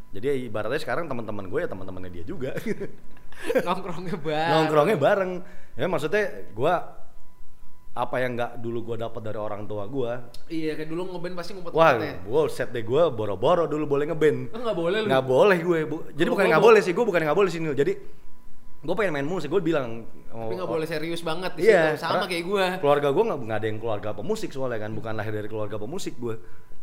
jadi 0.09 0.39
ibaratnya 0.41 0.79
sekarang 0.79 1.07
teman-teman 1.07 1.47
gue 1.47 1.61
ya 1.61 1.69
teman-temannya 1.69 2.11
dia 2.11 2.25
juga 2.25 2.55
Nongkrongnya 3.67 4.17
bareng. 4.17 4.51
nongkrongnya 4.51 4.97
bareng 4.97 5.33
ya 5.75 5.87
maksudnya 5.87 6.25
gua 6.51 6.96
apa 7.97 8.17
yang 8.19 8.37
nggak 8.37 8.61
dulu 8.61 8.79
gua 8.85 8.97
dapat 9.01 9.23
dari 9.23 9.39
orang 9.39 9.65
tua 9.65 9.85
gua 9.87 10.29
Iya, 10.47 10.77
kayak 10.77 10.87
dulu 10.87 11.09
ngeband 11.09 11.35
pasti 11.35 11.51
wah 11.51 11.65
ngumpet-ngumpet 11.65 12.05
ya. 12.05 12.15
gua 12.23 12.41
set 12.47 12.69
deh 12.69 12.85
gua 12.85 13.09
boro-boro 13.09 13.65
dulu 13.65 13.85
boleh 13.89 14.05
ngeband 14.07 14.53
Oh, 14.53 14.61
nggak 14.61 14.77
boleh 14.77 14.99
lu. 15.01 15.07
nggak 15.09 15.25
boleh 15.27 15.59
gue 15.59 15.79
bu. 15.83 15.97
jadi 16.13 16.29
bukan 16.29 16.45
nggak 16.47 16.61
bo- 16.61 16.69
boleh 16.69 16.81
sih 16.81 16.93
gua 16.93 17.05
bukan 17.05 17.21
nggak 17.23 17.35
boleh 17.35 17.49
sih 17.49 17.61
jadi 17.65 17.93
gua 18.79 18.95
pengen 18.95 19.13
main 19.15 19.25
musik 19.27 19.49
gua 19.49 19.61
bilang 19.61 20.05
Tapi 20.29 20.53
nggak 20.53 20.69
boleh 20.69 20.85
serius 20.85 21.21
banget 21.21 21.57
di 21.57 21.65
Iya, 21.65 21.97
situ. 21.97 22.05
Sama 22.05 22.25
kayak 22.25 22.45
gua. 22.45 22.67
keluarga 22.77 23.09
gua 23.09 23.25
nggak 23.35 23.57
ada 23.57 23.67
yang 23.67 23.79
keluarga 23.79 24.09
pemusik 24.13 24.51
soalnya 24.51 24.77
kan 24.79 24.93
bukan 24.93 25.13
lahir 25.13 25.33
dari 25.33 25.49
keluarga 25.49 25.77
pemusik 25.77 26.15
gua 26.17 26.37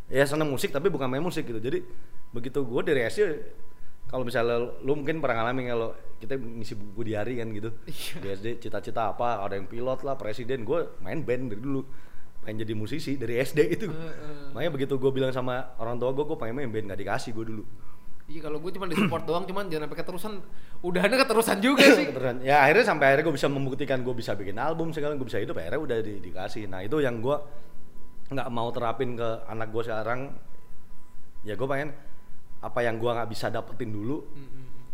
ya 0.10 0.26
seneng 0.26 0.50
musik 0.50 0.70
tapi 0.70 0.90
bukan 0.90 1.06
main 1.06 1.22
musik 1.22 1.46
gitu 1.46 1.58
jadi 1.58 1.86
begitu 2.30 2.60
gua 2.62 2.82
dari 2.82 3.06
SD 3.06 3.30
kalau 4.14 4.24
misalnya 4.24 4.62
lu 4.80 4.94
mungkin 4.94 5.18
pernah 5.18 5.42
ngalamin 5.42 5.66
kalau 5.68 5.90
kita 6.16 6.38
ngisi 6.38 6.78
buku 6.78 7.02
diari 7.04 7.34
kan 7.36 7.50
gitu 7.50 7.74
Iya. 7.84 8.14
di 8.16 8.28
SD 8.32 8.48
cita-cita 8.62 9.10
apa 9.10 9.42
ada 9.42 9.58
yang 9.58 9.66
pilot 9.66 10.00
lah 10.02 10.14
presiden 10.14 10.62
gue 10.62 11.02
main 11.02 11.20
band 11.20 11.50
dari 11.50 11.60
dulu 11.60 11.82
pengen 12.40 12.62
jadi 12.62 12.74
musisi 12.74 13.16
dari 13.16 13.42
SD 13.42 13.60
itu 13.74 13.88
Heeh. 13.88 14.54
makanya 14.54 14.72
begitu 14.72 14.94
gue 14.96 15.10
bilang 15.10 15.32
sama 15.32 15.74
orang 15.76 15.98
tua 15.98 16.12
gue 16.12 16.24
gue 16.24 16.38
pengen 16.38 16.56
main 16.56 16.70
band 16.70 16.86
nggak 16.86 17.02
dikasih 17.02 17.34
gue 17.34 17.46
dulu 17.48 17.66
Iya 18.24 18.40
kalau 18.40 18.56
gue 18.58 18.72
cuma 18.72 18.88
di 18.88 18.96
support 18.96 19.28
doang, 19.28 19.44
cuman 19.44 19.68
jangan 19.68 19.84
sampai 19.84 20.00
keterusan. 20.00 20.34
Udahannya 20.80 21.20
keterusan 21.20 21.60
juga 21.60 21.84
sih. 21.84 22.08
Beneran. 22.08 22.40
ya 22.40 22.64
akhirnya 22.64 22.88
sampai 22.88 23.06
akhirnya 23.12 23.28
gue 23.28 23.36
bisa 23.36 23.52
membuktikan 23.52 24.00
gue 24.00 24.16
bisa 24.16 24.32
bikin 24.32 24.56
album 24.56 24.96
sekarang 24.96 25.20
gue 25.20 25.28
bisa 25.28 25.44
hidup 25.44 25.60
akhirnya 25.60 25.82
udah 25.84 25.98
di- 26.00 26.24
dikasih 26.24 26.72
nah 26.72 26.80
itu 26.80 27.04
yang 27.04 27.20
gue 27.20 27.36
nggak 28.32 28.48
mau 28.48 28.72
terapin 28.72 29.14
ke 29.14 29.28
anak 29.44 29.68
gue 29.70 29.84
sekarang 29.84 30.32
ya 31.44 31.54
gue 31.54 31.68
pengen 31.68 31.92
apa 32.64 32.80
yang 32.80 32.96
gua 32.96 33.20
nggak 33.20 33.30
bisa 33.30 33.48
dapetin 33.48 33.92
dulu 33.92 34.24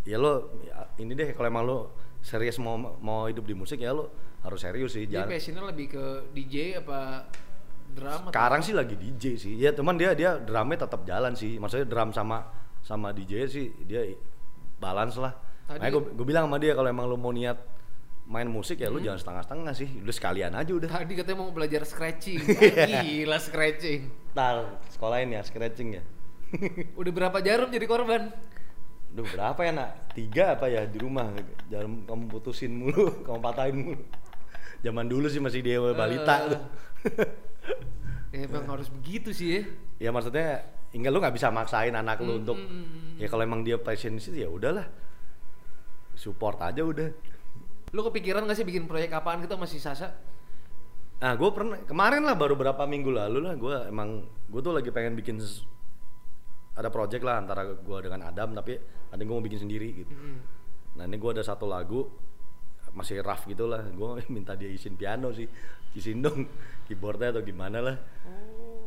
ya 0.04 0.18
lo 0.18 0.58
ya, 0.60 0.90
ini 0.98 1.14
deh 1.14 1.32
kalau 1.32 1.48
emang 1.48 1.64
lo 1.64 1.78
serius 2.20 2.58
mau 2.58 2.76
mau 2.76 3.30
hidup 3.30 3.46
di 3.46 3.54
musik 3.54 3.78
ya 3.78 3.94
lo 3.94 4.10
harus 4.42 4.60
serius 4.60 4.92
sih 4.92 5.06
Dia 5.06 5.22
jangan 5.22 5.30
passionnya 5.30 5.64
lebih 5.68 5.88
ke 5.94 6.04
DJ 6.34 6.56
apa 6.82 7.30
drum 7.90 8.22
atau 8.26 8.32
sekarang 8.32 8.62
sih 8.62 8.72
lagi 8.72 8.96
DJ 8.96 9.24
sih. 9.36 9.54
Ya 9.56 9.70
teman 9.70 9.98
dia 9.98 10.14
dia 10.14 10.38
drumnya 10.38 10.80
tetap 10.80 11.04
jalan 11.04 11.34
sih. 11.34 11.58
Maksudnya 11.58 11.84
drum 11.84 12.10
sama 12.10 12.48
sama 12.80 13.12
DJ 13.12 13.46
sih 13.46 13.68
dia 13.84 14.06
balance 14.78 15.18
lah. 15.18 15.36
Tadi- 15.66 15.84
Makanya 15.84 16.16
gue 16.16 16.26
bilang 16.26 16.44
sama 16.48 16.58
dia 16.58 16.72
kalau 16.72 16.88
emang 16.88 17.06
lo 17.06 17.18
mau 17.18 17.30
niat 17.30 17.58
main 18.26 18.46
musik 18.46 18.78
ya 18.78 18.88
lo 18.88 19.02
jangan 19.02 19.20
setengah-setengah 19.20 19.74
sih. 19.74 19.90
Udah 20.00 20.16
sekalian 20.16 20.54
aja 20.54 20.72
udah. 20.72 20.88
Tadi 20.88 21.14
katanya 21.14 21.38
mau 21.40 21.52
belajar 21.52 21.84
scratching. 21.84 22.40
Gila 23.04 23.38
scratching. 23.38 24.08
Ntar 24.32 24.80
sekolahin 24.88 25.34
ya 25.34 25.42
scratching 25.42 26.00
ya 26.00 26.04
Udah 26.98 27.12
berapa 27.14 27.38
jarum 27.40 27.70
jadi 27.70 27.86
korban? 27.86 28.34
Udah 29.14 29.26
berapa 29.26 29.60
ya 29.62 29.72
nak? 29.74 29.90
Tiga 30.14 30.58
apa 30.58 30.70
ya 30.70 30.86
di 30.86 30.98
rumah 31.02 31.30
Jangan 31.70 32.06
kamu 32.06 32.24
putusin 32.30 32.74
mulu, 32.74 33.14
kamu 33.26 33.40
patahin 33.42 33.76
mulu 33.78 34.02
Zaman 34.80 35.06
dulu 35.10 35.28
sih 35.28 35.42
masih 35.42 35.62
dia 35.62 35.78
balita 35.82 36.36
Eh. 36.46 36.50
tuh 36.54 36.62
Ya 38.30 38.46
emang 38.46 38.70
harus 38.70 38.94
begitu 38.94 39.34
sih 39.34 39.48
ya. 39.50 39.62
Ya 39.98 40.10
maksudnya 40.14 40.62
Enggak 40.94 41.12
lu 41.14 41.18
nggak 41.22 41.36
bisa 41.38 41.50
maksain 41.50 41.94
anak 41.94 42.18
Hmm, 42.22 42.28
lu 42.30 42.34
untuk 42.42 42.58
ya 43.18 43.30
kalau 43.30 43.46
emang 43.46 43.62
dia 43.62 43.78
passion 43.78 44.18
situ 44.18 44.42
ya 44.42 44.50
udahlah 44.50 44.90
support 46.14 46.58
aja 46.62 46.82
udah 46.82 47.10
Lu 47.90 48.06
kepikiran 48.06 48.46
gak 48.46 48.54
sih 48.54 48.66
bikin 48.66 48.86
proyek 48.86 49.10
apaan 49.10 49.42
gitu 49.42 49.58
masih 49.58 49.82
Sasa? 49.82 50.14
Nah, 51.20 51.34
gue 51.34 51.50
pernah 51.50 51.82
kemarin 51.84 52.22
lah 52.22 52.38
baru 52.38 52.54
berapa 52.54 52.86
minggu 52.86 53.10
lalu 53.10 53.40
lah 53.42 53.54
gue 53.58 53.76
emang 53.90 54.24
gue 54.46 54.62
tuh 54.62 54.72
lagi 54.72 54.94
pengen 54.94 55.18
bikin 55.18 55.42
ada 56.80 56.88
project 56.88 57.24
lah 57.28 57.44
antara 57.44 57.68
gue 57.68 58.00
dengan 58.00 58.24
Adam 58.24 58.56
tapi 58.56 58.80
nanti 59.12 59.24
gue 59.28 59.36
mau 59.36 59.44
bikin 59.44 59.68
sendiri 59.68 59.90
gitu. 60.00 60.14
Hmm. 60.16 60.40
Nah 60.96 61.04
ini 61.04 61.20
gue 61.20 61.32
ada 61.36 61.44
satu 61.44 61.68
lagu 61.68 62.08
masih 62.96 63.22
rough 63.22 63.46
gitu 63.46 63.68
lah, 63.70 63.84
gue 63.84 64.10
minta 64.36 64.56
dia 64.56 64.72
isin 64.72 64.96
piano 64.96 65.30
sih, 65.36 65.46
isin 65.94 66.24
dong 66.24 66.48
keyboardnya 66.88 67.36
atau 67.36 67.44
gimana 67.44 67.84
lah. 67.84 67.98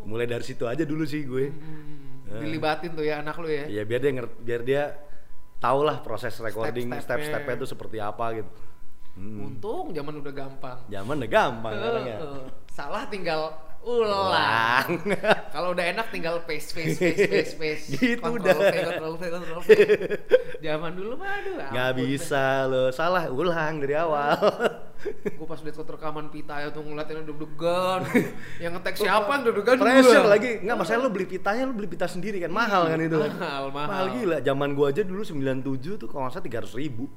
Mulai 0.09 0.26
dari 0.26 0.43
situ 0.43 0.64
aja 0.66 0.82
dulu 0.82 1.05
sih 1.05 1.22
gue. 1.22 1.53
Hmm, 1.53 2.40
dilibatin 2.43 2.97
tuh 2.97 3.05
ya 3.05 3.20
anak 3.20 3.36
lu 3.38 3.47
ya. 3.47 3.68
Ya 3.68 3.82
biar 3.84 4.01
dia 4.01 4.12
ngerti, 4.16 4.36
biar 4.40 4.61
dia 4.64 4.82
tahu 5.62 5.86
lah 5.86 6.03
proses 6.03 6.34
recording 6.43 6.90
Step-stepnya. 6.90 7.28
step-stepnya 7.28 7.55
itu 7.61 7.66
seperti 7.70 7.99
apa 8.03 8.26
gitu. 8.40 8.51
Hmm. 9.12 9.53
Untung 9.53 9.93
zaman 9.93 10.18
udah 10.24 10.32
gampang. 10.32 10.78
Zaman 10.88 11.14
udah 11.20 11.30
gampang. 11.30 11.72
Eh, 11.82 12.16
eh. 12.16 12.18
Salah 12.72 13.05
tinggal 13.07 13.53
ulang. 13.83 14.89
Kalau 15.51 15.74
udah 15.74 15.85
enak 15.91 16.07
tinggal 16.09 16.43
paste 16.43 16.70
paste 16.72 16.99
paste 16.99 17.28
paste 17.33 17.55
paste. 17.59 17.87
Gitu 17.95 18.22
Control 18.22 18.39
udah. 18.39 18.55
V, 18.55 18.74
control 18.87 19.14
V, 19.14 19.22
control 19.28 19.61
V. 19.61 19.68
Zaman 20.62 20.91
dulu 20.95 21.12
mah 21.18 21.30
aduh. 21.39 21.55
Nggak 21.74 21.91
bisa 21.99 22.45
lo, 22.66 22.85
salah 22.91 23.26
ulang 23.26 23.83
dari 23.83 23.95
awal. 23.99 24.39
Gue 25.35 25.47
pas 25.51 25.59
liat 25.59 25.74
foto 25.74 25.99
rekaman 25.99 26.30
pita 26.30 26.62
ya 26.62 26.70
tuh 26.70 26.87
ngeliatin 26.87 27.26
deg-degan. 27.26 28.07
yang 28.62 28.78
ngetek 28.78 28.95
siapa 29.03 29.43
deg-degan 29.43 29.76
Pressure 29.83 30.22
gua. 30.22 30.39
lagi. 30.39 30.51
Enggak 30.62 30.78
masalah 30.78 31.01
lu 31.03 31.11
beli 31.11 31.26
pitanya 31.26 31.62
lu 31.66 31.74
beli 31.74 31.91
pita 31.91 32.07
sendiri 32.07 32.39
kan 32.39 32.55
mahal 32.55 32.87
kan 32.87 33.03
itu. 33.03 33.18
Mahal, 33.18 33.74
mahal. 33.74 33.89
Mahal 33.91 34.07
gila. 34.14 34.37
Zaman 34.39 34.78
gua 34.78 34.95
aja 34.95 35.03
dulu 35.03 35.26
97 35.26 35.99
tuh 35.99 36.07
kalau 36.07 36.30
nggak 36.30 36.39
salah 36.39 36.47
300 36.47 36.78
ribu. 36.78 37.11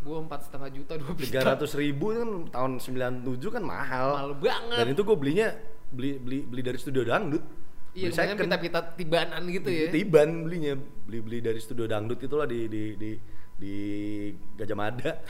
Gue 0.00 0.16
empat 0.16 0.48
setengah 0.48 0.68
juta 0.72 0.92
dua 0.96 1.12
pita. 1.12 1.40
300 1.60 1.80
ribu 1.80 2.04
kan 2.12 2.28
tahun 2.52 2.72
97 2.76 3.56
kan 3.56 3.62
mahal. 3.64 4.08
Mahal 4.16 4.32
banget. 4.36 4.76
Dan 4.76 4.86
itu 4.92 5.00
gua 5.00 5.16
belinya 5.16 5.48
beli 5.90 6.16
beli 6.22 6.38
beli 6.46 6.62
dari 6.62 6.78
studio 6.78 7.02
dangdut. 7.02 7.42
Iya, 7.90 8.14
makanya 8.14 8.38
second. 8.38 8.46
pita-pita 8.46 8.80
tibanan 8.94 9.42
gitu 9.50 9.66
ya. 9.66 9.90
Tiban 9.90 10.46
belinya, 10.46 10.78
beli 10.78 11.18
beli 11.26 11.38
dari 11.42 11.58
studio 11.58 11.90
dangdut 11.90 12.22
itulah 12.22 12.46
di 12.46 12.70
di 12.70 12.94
di 12.94 13.10
di 13.58 13.74
Gajah 14.54 14.78
Mada. 14.78 15.12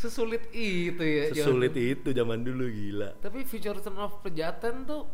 Sesulit 0.00 0.48
itu 0.50 1.04
ya. 1.04 1.30
Sesulit 1.30 1.72
dulu. 1.72 1.92
itu 1.92 2.08
zaman 2.16 2.40
dulu 2.42 2.64
gila. 2.68 3.10
Tapi 3.20 3.44
Future 3.44 3.78
Turn 3.80 3.96
of 4.00 4.20
Pejaten 4.24 4.88
tuh 4.88 5.06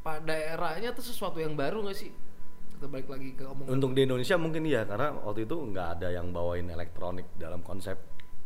pada 0.00 0.34
eranya 0.34 0.94
tuh 0.96 1.04
sesuatu 1.04 1.42
yang 1.42 1.52
baru 1.58 1.84
gak 1.84 1.98
sih? 1.98 2.10
Kita 2.72 2.86
balik 2.86 3.10
lagi 3.10 3.34
ke 3.34 3.42
omongan. 3.42 3.68
Untuk 3.74 3.90
di 3.92 4.06
Indonesia 4.06 4.38
mungkin 4.38 4.62
iya 4.64 4.86
karena 4.86 5.12
waktu 5.18 5.44
itu 5.44 5.54
nggak 5.58 5.88
ada 5.98 6.08
yang 6.14 6.30
bawain 6.30 6.70
elektronik 6.70 7.26
dalam 7.34 7.60
konsep 7.60 7.98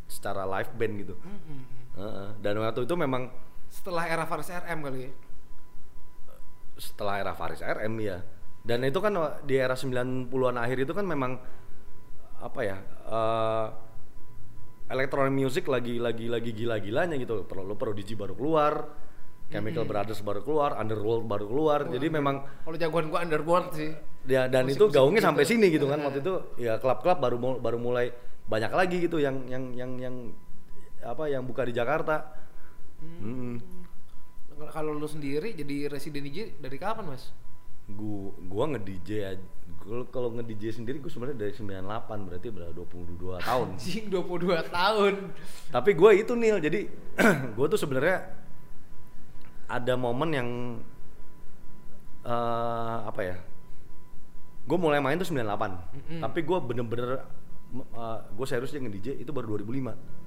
secara 0.09 0.49
live 0.49 0.73
band 0.77 0.95
gitu. 1.05 1.15
Mm-mm. 1.21 1.61
Heeh. 2.01 2.29
Dan 2.41 2.61
waktu 2.61 2.89
itu 2.89 2.95
memang 2.97 3.29
Setelah 3.73 4.05
era 4.05 4.25
Faris 4.29 4.53
RM 4.53 4.79
kali 4.85 5.01
ya. 5.09 5.13
setelah 6.77 7.21
era 7.21 7.33
Faris 7.33 7.63
RM 7.63 7.95
ya. 8.01 8.21
Dan 8.63 8.83
itu 8.83 8.99
kan 8.99 9.15
di 9.43 9.55
era 9.55 9.75
90-an 9.75 10.57
akhir 10.59 10.83
itu 10.83 10.93
kan 10.95 11.07
memang 11.07 11.39
apa 12.39 12.61
ya? 12.63 12.77
eh 13.07 13.67
electronic 14.93 15.33
music 15.33 15.65
lagi 15.71 15.97
lagi 15.97 16.27
lagi 16.29 16.51
gila-gilanya 16.53 17.17
gitu. 17.17 17.47
Perlu 17.47 17.65
lo 17.65 17.75
Prodigy 17.79 18.13
baru 18.19 18.35
keluar, 18.35 18.73
Chemical 19.49 19.85
Brothers 19.87 20.21
baru 20.21 20.43
keluar, 20.43 20.77
Underworld 20.77 21.25
baru 21.29 21.47
keluar. 21.49 21.81
Jadi 21.87 22.07
memang 22.09 22.45
Kalau 22.67 22.77
jagoan 22.77 23.07
gua 23.09 23.21
Underworld 23.25 23.73
sih. 23.73 23.93
Ya, 24.27 24.47
dan 24.47 24.67
itu 24.71 24.87
gaungnya 24.87 25.19
gitu. 25.23 25.29
sampai 25.33 25.45
sini 25.47 25.67
gitu 25.71 25.87
kan 25.91 25.99
Nah. 25.99 26.07
waktu 26.11 26.23
itu 26.23 26.35
ya 26.55 26.79
klub-klub 26.79 27.19
baru 27.19 27.37
baru 27.59 27.79
mulai 27.79 28.11
banyak 28.47 28.71
lagi 28.71 28.97
gitu 29.07 29.19
yang 29.19 29.47
yang 29.51 29.75
yang 29.75 29.91
yang 29.99 30.15
apa 31.03 31.27
yang 31.31 31.43
buka 31.47 31.67
di 31.67 31.75
Jakarta. 31.75 32.42
Mm-mm. 33.23 33.55
Kalau 34.73 34.95
lu 34.95 35.09
sendiri 35.11 35.53
jadi 35.53 35.91
residen 35.91 36.25
DJ 36.29 36.55
dari 36.63 36.79
kapan 36.79 37.13
mas? 37.13 37.35
Gua 37.91 38.31
gua 38.47 38.65
nge-DJ 38.77 39.37
kalau 40.15 40.31
nge-DJ 40.39 40.79
sendiri 40.79 41.03
gua 41.03 41.11
sebenarnya 41.11 41.51
dari 41.51 41.53
98 41.59 42.27
berarti 42.31 42.49
berapa 42.55 42.73
22 42.73 43.43
tahun. 43.49 43.69
Anjing 43.75 44.05
22 44.07 44.71
tahun. 44.71 45.15
Tapi 45.75 45.91
gua 45.99 46.11
itu 46.15 46.33
Nil, 46.39 46.63
jadi 46.63 46.87
gua 47.59 47.67
tuh 47.67 47.81
sebenarnya 47.81 48.23
ada 49.67 49.95
momen 49.99 50.31
yang 50.31 50.49
eh 52.23 52.99
apa 53.09 53.21
ya? 53.25 53.37
Gue 54.63 54.79
mulai 54.79 55.03
main 55.03 55.19
tuh 55.19 55.27
98. 55.27 56.23
Tapi 56.23 56.39
gua 56.47 56.63
bener-bener 56.63 57.27
uh, 57.99 58.19
gue 58.31 58.47
seriusnya 58.47 58.79
nge-DJ 58.87 59.27
itu 59.27 59.31
baru 59.35 59.59
2005. 59.59 60.22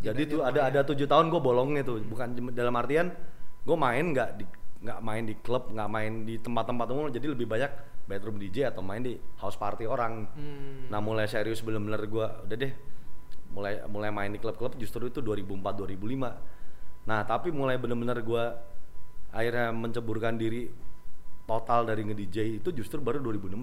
25 0.00 0.04
berarti 0.04 0.08
Jadi 0.08 0.22
tuh 0.32 0.40
ada 0.40 0.60
ada 0.66 0.80
tujuh 0.82 1.06
tahun 1.06 1.28
gue 1.28 1.40
bolongnya 1.40 1.82
tuh, 1.84 2.00
bukan 2.02 2.52
dalam 2.56 2.74
artian 2.76 3.12
gue 3.60 3.76
main 3.76 4.04
nggak 4.16 4.30
di 4.40 4.44
nggak 4.80 5.00
main 5.04 5.22
di 5.28 5.34
klub, 5.36 5.68
nggak 5.68 5.88
main 5.92 6.12
di 6.24 6.40
tempat-tempat 6.40 6.86
umum, 6.88 7.12
jadi 7.12 7.36
lebih 7.36 7.44
banyak 7.44 7.68
bedroom 8.08 8.40
DJ 8.40 8.72
atau 8.72 8.80
main 8.80 9.04
di 9.04 9.14
house 9.38 9.60
party 9.60 9.84
orang. 9.84 10.24
Hmm. 10.32 10.88
Nah 10.88 11.04
mulai 11.04 11.28
serius 11.28 11.60
bener-bener 11.60 12.00
gue 12.08 12.26
udah 12.48 12.56
deh, 12.56 12.72
mulai 13.52 13.84
mulai 13.92 14.08
main 14.08 14.32
di 14.32 14.40
klub-klub 14.40 14.80
justru 14.80 15.12
itu 15.12 15.20
2004 15.20 15.60
2005. 15.60 17.06
Nah 17.06 17.20
tapi 17.28 17.52
mulai 17.52 17.76
bener-bener 17.76 18.24
gue 18.24 18.44
akhirnya 19.30 19.70
menceburkan 19.70 20.40
diri 20.40 20.72
total 21.44 21.86
dari 21.86 22.02
nge-DJ 22.08 22.62
itu 22.64 22.68
justru 22.72 22.98
baru 23.04 23.20
2016. 23.20 23.54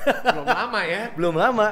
Belum 0.00 0.46
lama 0.46 0.80
ya. 0.86 1.02
Belum 1.18 1.34
lama. 1.36 1.68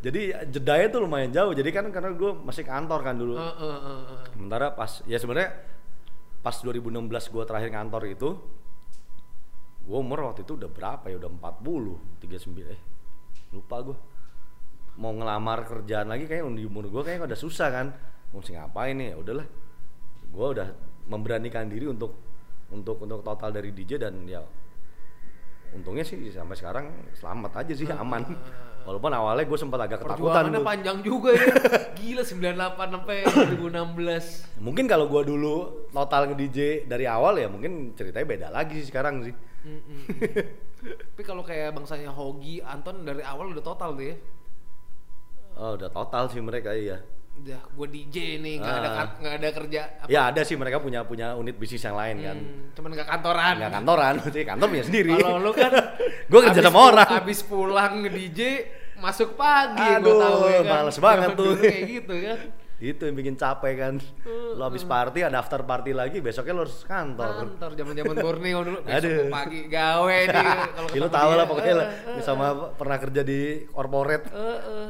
Jadi 0.00 0.32
jedanya 0.48 0.86
tuh 0.88 1.00
lumayan 1.04 1.28
jauh. 1.28 1.52
Jadi 1.52 1.70
kan 1.72 1.84
karena 1.92 2.16
gue 2.16 2.32
masih 2.40 2.64
kantor 2.64 3.00
kan 3.04 3.14
dulu. 3.20 3.36
Eh, 3.36 3.44
eh, 3.44 3.78
eh, 3.84 4.00
eh. 4.16 4.20
Sementara 4.32 4.72
pas 4.72 5.04
ya 5.04 5.20
sebenarnya 5.20 5.52
pas 6.40 6.56
2016 6.56 7.04
gue 7.28 7.42
terakhir 7.44 7.68
ngantor 7.76 8.02
itu 8.08 8.28
gue 9.80 9.98
umur 9.98 10.32
waktu 10.32 10.48
itu 10.48 10.56
udah 10.56 10.70
berapa 10.72 11.04
ya? 11.12 11.20
Udah 11.20 11.28
40 11.28 12.24
39 12.24 12.72
eh 12.72 12.80
lupa 13.50 13.76
gue 13.82 13.96
mau 15.00 15.10
ngelamar 15.16 15.64
kerjaan 15.64 16.12
lagi 16.12 16.28
kayak 16.28 16.44
di 16.54 16.64
umur 16.64 16.88
gue 16.88 17.02
kayak 17.04 17.28
udah 17.28 17.38
susah 17.38 17.68
kan. 17.68 17.86
Mau 18.32 18.40
mesti 18.40 18.56
ngapain 18.56 18.96
nih? 18.96 19.12
Ya 19.12 19.16
udahlah. 19.20 19.46
Gue 20.32 20.46
udah 20.56 20.68
memberanikan 21.12 21.68
diri 21.68 21.90
untuk 21.90 22.16
untuk 22.70 23.02
untuk 23.02 23.20
total 23.20 23.50
dari 23.52 23.74
DJ 23.74 24.00
dan 24.00 24.24
ya 24.24 24.40
untungnya 25.74 26.02
sih 26.02 26.18
sampai 26.30 26.56
sekarang 26.58 26.86
selamat 27.14 27.62
aja 27.66 27.72
sih 27.74 27.86
aman 27.90 28.22
walaupun 28.82 29.12
awalnya 29.12 29.44
gue 29.44 29.58
sempat 29.60 29.80
agak 29.84 30.00
ketakutan 30.00 30.16
Perjuangannya 30.48 30.60
tuh. 30.60 30.66
panjang 30.66 30.98
juga 31.04 31.30
ya. 31.36 31.46
Gila 32.00 32.22
98 32.24 32.94
sampai 32.96 33.16
2016. 33.28 34.64
Mungkin 34.64 34.84
kalau 34.88 35.06
gua 35.06 35.22
dulu 35.22 35.86
total 35.92 36.32
nge-DJ 36.32 36.88
dari 36.88 37.04
awal 37.04 37.36
ya 37.36 37.46
mungkin 37.46 37.92
ceritanya 37.92 38.26
beda 38.26 38.48
lagi 38.48 38.80
sih 38.80 38.88
sekarang 38.88 39.20
sih. 39.24 39.34
Tapi 40.80 41.22
kalau 41.22 41.44
kayak 41.44 41.76
bangsanya 41.76 42.08
Hogi, 42.08 42.64
Anton 42.64 43.04
dari 43.04 43.20
awal 43.20 43.52
udah 43.52 43.60
total 43.60 43.92
tuh 43.92 44.06
ya. 44.08 44.16
Oh, 45.60 45.76
udah 45.76 45.92
total 45.92 46.24
sih 46.32 46.40
mereka 46.40 46.72
iya. 46.72 47.04
Udah 47.40 47.60
gue 47.64 47.86
DJ 47.90 48.16
nih, 48.36 48.54
nggak 48.56 48.74
ada 48.74 48.84
Ah. 48.84 48.94
kan- 48.94 49.12
nggak 49.16 49.34
ada 49.34 49.48
kerja. 49.54 49.80
apa, 49.96 50.08
Ya 50.08 50.20
ada 50.28 50.40
sih 50.42 50.54
mereka 50.54 50.76
punya 50.76 51.00
punya 51.02 51.32
unit 51.32 51.56
bisnis 51.56 51.80
yang 51.80 51.94
lain 51.94 52.16
kan. 52.20 52.36
hmm, 52.36 52.74
cuman 52.74 52.90
nggak 52.92 53.08
kantoran. 53.08 53.54
Nggak 53.56 53.72
kantoran, 53.74 54.12
sih 54.30 54.44
kantor 54.44 54.66
punya 54.68 54.84
sendiri. 54.84 55.12
Kalau 55.16 55.38
lu 55.38 55.52
kan 55.52 55.72
Gua 56.30 56.40
kerja 56.44 56.60
sama 56.60 56.80
orang. 56.86 57.08
Abis 57.16 57.40
pulang 57.42 57.92
nge 57.98 58.10
DJ 58.10 58.40
masuk 58.96 59.32
pagi 59.34 59.80
Aduh, 59.96 60.20
tahu 60.20 60.40
ya 60.46 60.60
kan. 60.60 60.72
males 60.78 60.98
banget 60.98 61.30
tuh. 61.34 61.52
Kayak 61.56 61.82
gitu 61.88 62.14
kan. 62.20 62.38
Itu 62.80 63.04
yang 63.04 63.12
bikin 63.12 63.36
capek 63.36 63.74
kan 63.76 63.94
lo 64.56 64.64
habis 64.64 64.80
party 64.82 65.20
ada 65.20 65.36
after 65.36 65.60
party 65.60 65.92
lagi 65.92 66.24
besoknya 66.24 66.56
lo 66.56 66.64
harus 66.64 66.80
kantor 66.82 67.44
Kantor 67.44 67.70
zaman-zaman 67.76 68.16
Borneo 68.16 68.58
dulu. 68.64 68.78
Besok 68.80 68.96
Aduh. 69.04 69.28
pagi 69.28 69.60
gawe 69.68 70.18
nih. 70.24 70.48
Kalau 70.76 70.88
Ya, 70.90 71.00
lo 71.04 71.08
tau 71.12 71.30
lah 71.36 71.44
pokoknya 71.44 71.74
lah 71.76 71.86
Eh, 72.16 72.22
sama 72.24 72.46
pernah 72.72 72.96
kerja 72.96 73.20
di 73.20 73.68
corporate 73.68 74.32
eh, 74.32 74.58
eh. 74.64 74.88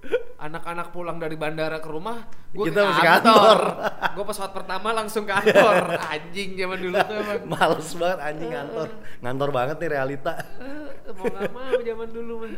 Anak-anak 0.46 0.92
pulang 0.92 1.16
dari 1.16 1.36
bandara 1.36 1.80
ke 1.80 1.88
rumah, 1.88 2.24
gue 2.52 2.64
Kita 2.68 2.80
masih 2.80 3.04
kantor. 3.04 3.58
gue 4.16 4.24
pesawat 4.24 4.52
pertama 4.52 4.88
langsung 4.92 5.24
kantor. 5.24 5.96
Anjing 6.00 6.56
zaman 6.56 6.78
dulu 6.80 6.96
tuh 6.96 7.14
emang. 7.16 7.40
males 7.48 7.88
banget 7.92 8.18
anjing 8.20 8.50
ngantor 8.50 8.88
ngantor 9.20 9.48
banget 9.52 9.76
nih 9.80 9.90
realita 9.90 10.32
Eh, 10.60 11.12
mau 11.12 11.24
gak 11.24 11.52
mau 11.52 11.80
zaman 11.80 12.08
dulu 12.08 12.34
mah. 12.44 12.52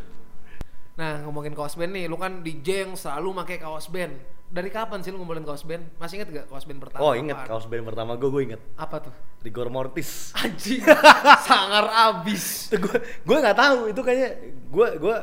Nah 0.93 1.13
ngomongin 1.23 1.55
kaos 1.55 1.75
band 1.75 1.95
nih, 1.95 2.05
lu 2.07 2.19
kan 2.19 2.43
DJ 2.43 2.87
yang 2.87 2.93
selalu 2.95 3.31
pakai 3.43 3.59
kaos 3.59 3.87
band. 3.89 4.42
Dari 4.53 4.69
kapan 4.69 5.01
sih 5.01 5.09
lu 5.09 5.17
ngumpulin 5.17 5.43
kaos 5.43 5.65
band? 5.65 5.81
Masih 5.97 6.21
inget 6.21 6.29
gak 6.31 6.47
kaos 6.47 6.63
band 6.63 6.77
pertama? 6.79 7.01
oh 7.01 7.13
inget 7.13 7.33
apaan? 7.35 7.49
kaos 7.51 7.65
band 7.65 7.85
pertama 7.85 8.13
gue 8.15 8.29
gue 8.29 8.43
inget 8.45 8.61
Apa 8.75 9.01
tuh? 9.01 9.15
rigor 9.41 9.67
mortis 9.67 10.29
Anjing, 10.35 10.85
sangar 11.49 11.89
abis. 11.89 12.69
gue 12.71 12.97
gue 13.01 13.37
nggak 13.39 13.57
tahu 13.57 13.89
itu 13.89 13.99
kayaknya 13.99 14.31
gue 14.69 14.89
gue 14.99 15.17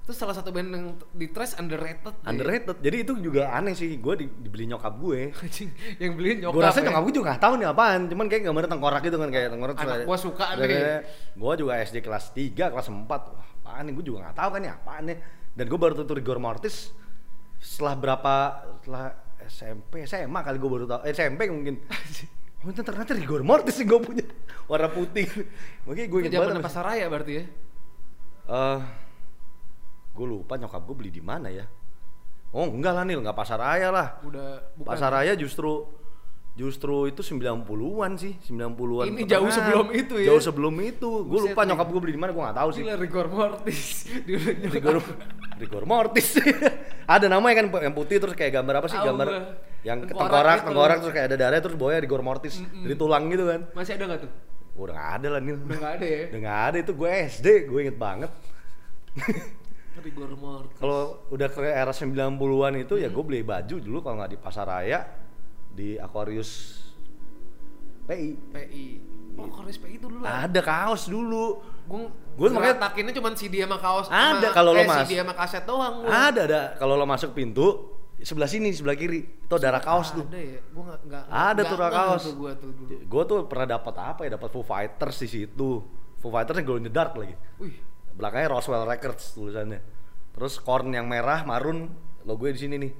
Itu 0.00 0.12
salah 0.12 0.32
satu 0.32 0.48
band 0.48 0.68
yang 0.68 0.84
di 1.10 1.26
trash 1.28 1.56
underrated. 1.56 2.14
ya. 2.14 2.24
underrated 2.26 2.76
jadi 2.78 2.96
itu 3.02 3.12
juga 3.18 3.50
aneh 3.50 3.72
sih 3.72 3.96
gue 3.96 4.14
di- 4.16 4.30
dibeli 4.38 4.64
nyokap 4.66 4.94
gue 4.94 5.32
Anjing, 5.34 5.68
yang 5.98 6.12
beliin 6.14 6.36
nyokap. 6.40 6.54
gue 6.54 6.62
rasa 6.62 6.78
ya. 6.78 6.84
nyokap 6.86 7.02
gue 7.02 7.14
juga 7.14 7.26
gak 7.28 7.42
tahu 7.42 7.54
nih 7.56 7.66
apaan 7.66 8.00
cuman 8.06 8.26
kayak 8.28 8.42
gambar 8.44 8.62
tengkorak 8.66 9.02
gitu 9.02 9.16
kan 9.16 9.28
kayak 9.28 9.48
tengkorak 9.48 9.74
Anak 9.76 10.04
gua 10.04 10.14
suka 10.16 10.46
nih. 10.54 11.02
gue 11.34 11.52
juga 11.56 11.72
SD 11.80 11.96
kelas 12.00 12.24
3 12.30 12.54
kelas 12.70 12.86
4 12.86 13.02
wah 13.08 13.24
apaan 13.58 13.82
nih 13.82 13.92
gue 13.92 14.04
juga 14.06 14.18
gak 14.24 14.36
tahu 14.36 14.50
kan 14.52 14.62
ya 14.62 14.72
apaan 14.74 15.04
nih 15.04 15.18
dan 15.52 15.64
gue 15.64 15.78
baru 15.80 15.92
tuh 15.96 16.14
rigor 16.14 16.38
mortis 16.38 16.92
setelah 17.64 17.94
berapa 17.96 18.34
setelah 18.84 19.16
SMP 19.48 20.04
SMA 20.04 20.40
kali 20.44 20.60
gue 20.60 20.70
baru 20.70 20.84
tahu 20.84 21.00
eh, 21.08 21.16
SMP 21.16 21.48
mungkin 21.48 21.80
Oh 22.64 22.72
ternyata 22.72 23.12
rigor 23.12 23.44
mortis 23.44 23.76
sih 23.76 23.84
gue 23.84 24.00
punya 24.00 24.24
warna 24.64 24.88
putih. 24.88 25.28
Mungkin 25.84 26.04
gue 26.08 26.18
inget 26.24 26.32
zaman 26.32 26.56
banget. 26.56 26.64
pasar 26.64 26.82
raya 26.88 27.04
berarti 27.12 27.32
ya. 27.36 27.44
Eh, 28.48 28.80
gue 30.16 30.26
lupa 30.26 30.56
nyokap 30.56 30.80
gue 30.88 30.96
beli 30.96 31.10
di 31.12 31.20
mana 31.20 31.52
ya. 31.52 31.68
Oh 32.56 32.64
enggak 32.64 32.96
lah 32.96 33.04
Nil, 33.04 33.20
nggak 33.20 33.36
pasar 33.36 33.60
raya 33.60 33.92
lah. 33.92 34.16
Udah 34.24 34.64
bukan. 34.80 34.96
Pasar 34.96 35.12
raya 35.12 35.36
justru 35.36 35.84
justru 36.54 37.10
itu 37.10 37.18
90-an 37.18 38.12
sih, 38.14 38.38
90-an. 38.46 39.10
Ini 39.10 39.26
pertengahan. 39.26 39.26
jauh 39.26 39.50
sebelum 39.50 39.86
itu 39.90 40.14
ya? 40.22 40.26
Jauh 40.30 40.42
sebelum 40.42 40.74
itu. 40.86 41.10
Gue 41.26 41.40
lupa 41.50 41.66
nih. 41.66 41.74
nyokap 41.74 41.86
gue 41.90 42.00
beli 42.00 42.14
di 42.14 42.20
mana, 42.22 42.30
gue 42.30 42.42
nggak 42.46 42.58
tahu 42.62 42.68
sih. 42.70 42.82
Gila 42.86 42.94
rigor 42.94 43.26
mortis. 43.26 43.82
Rigor 44.74 44.96
rigor 45.58 45.84
mortis. 45.86 46.38
ada 47.14 47.26
namanya 47.26 47.62
kan 47.62 47.66
yang 47.82 47.94
putih 47.94 48.22
terus 48.22 48.38
kayak 48.38 48.54
gambar 48.62 48.74
apa 48.82 48.86
sih? 48.86 48.98
Gambar 49.02 49.26
gua. 49.26 49.42
yang 49.82 49.98
Tengkorak 50.06 50.30
tengkorak, 50.30 50.56
gitu. 50.56 50.66
tengkorak 50.70 50.96
terus 51.02 51.12
kayak 51.12 51.26
ada 51.26 51.36
darah 51.36 51.58
terus 51.60 51.76
bawahnya 51.76 52.00
rigor 52.06 52.22
mortis 52.22 52.54
dari 52.62 52.94
tulang 52.94 53.26
gitu 53.34 53.44
kan. 53.50 53.60
Masih 53.74 53.92
ada 53.98 54.04
nggak 54.14 54.20
tuh? 54.22 54.30
Udah 54.78 54.94
nggak 54.94 55.10
ada 55.18 55.28
lah 55.34 55.40
Nil. 55.42 55.58
Udah 55.58 55.78
nggak 55.82 55.94
ada 55.98 56.06
ya. 56.06 56.22
Udah 56.30 56.58
ada 56.70 56.76
itu 56.78 56.92
gue 56.94 57.10
SD, 57.34 57.48
gue 57.66 57.78
inget 57.82 57.98
banget. 57.98 58.30
Rigor 60.06 60.30
mortis. 60.38 60.78
Kalau 60.78 61.22
udah 61.30 61.48
ke 61.50 61.66
era 61.66 61.90
90-an 61.94 62.74
itu 62.78 62.94
ya 62.98 63.10
gue 63.10 63.24
beli 63.26 63.42
baju 63.42 63.74
dulu 63.78 63.98
kalau 64.02 64.22
nggak 64.22 64.30
di 64.34 64.38
pasar 64.38 64.66
raya 64.66 65.23
di 65.74 65.98
Aquarius 65.98 66.80
PI. 68.04 68.28
PI. 68.50 68.86
Oh, 69.34 69.50
Koris 69.50 69.74
PI 69.76 69.98
itu 69.98 70.06
dulu 70.06 70.22
lah. 70.22 70.46
Ada 70.46 70.60
kaos 70.62 71.08
dulu. 71.08 71.58
Gue 71.84 72.06
gue 72.34 72.48
makanya- 72.48 72.80
takinnya 72.80 73.12
cuma 73.12 73.34
CD 73.34 73.60
sama 73.60 73.76
kaos. 73.76 74.06
Ada 74.06 74.48
kalau 74.52 74.70
lo 74.70 74.80
eh, 74.80 74.86
mas- 74.86 75.04
CD 75.04 75.18
sama 75.18 75.34
kaset 75.34 75.64
doang. 75.64 75.94
gua. 76.00 76.30
Ada 76.30 76.40
ada 76.44 76.62
kalau 76.76 76.94
lo 76.94 77.04
masuk 77.04 77.34
pintu 77.34 77.90
sebelah 78.16 78.46
sini 78.46 78.70
sebelah 78.70 78.94
kiri 78.94 79.20
itu 79.20 79.52
ada 79.52 79.74
rak 79.74 79.84
kaos 79.84 80.14
tuh. 80.14 80.24
Ada 80.24 80.38
ya? 80.38 80.60
Gue 80.64 80.82
nggak 80.82 81.00
nggak. 81.02 81.24
Ada 81.28 81.60
tuh 81.62 81.76
ngeh 81.76 81.90
kaos. 81.90 82.22
tuh 82.22 82.34
Gue 82.36 82.52
tuh 82.54 82.70
dulu. 82.72 82.92
Gue 83.02 83.22
tuh 83.26 83.38
pernah 83.44 83.66
dapat 83.68 83.94
apa 83.96 84.20
ya? 84.22 84.30
Dapat 84.32 84.48
Foo 84.48 84.62
Fighters 84.62 85.16
di 85.18 85.28
situ. 85.28 85.70
Foo 86.16 86.30
Fighters 86.30 86.56
yang 86.56 86.64
glow 86.64 86.78
in 86.78 86.86
the 86.86 86.92
dark 86.92 87.12
lagi. 87.14 87.34
Wih, 87.58 87.74
Belakangnya 88.14 88.48
Roswell 88.48 88.86
Records 88.86 89.34
tulisannya. 89.34 89.80
Terus 90.30 90.56
korn 90.58 90.88
yang 90.88 91.04
merah, 91.04 91.42
marun, 91.42 91.90
logonya 92.22 92.54
di 92.54 92.60
sini 92.60 92.74
nih. 92.78 92.92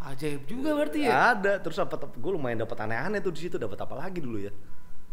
Ajaib 0.00 0.48
juga 0.48 0.72
berarti 0.72 1.04
ya. 1.04 1.36
Ada. 1.36 1.60
Terus 1.60 1.76
apa? 1.80 2.00
Gue 2.16 2.32
lumayan 2.32 2.64
dapat 2.64 2.78
aneh-aneh 2.84 3.20
tuh 3.20 3.32
di 3.34 3.40
situ. 3.44 3.56
Dapat 3.60 3.78
apa 3.84 3.94
lagi 3.96 4.24
dulu 4.24 4.40
ya? 4.40 4.52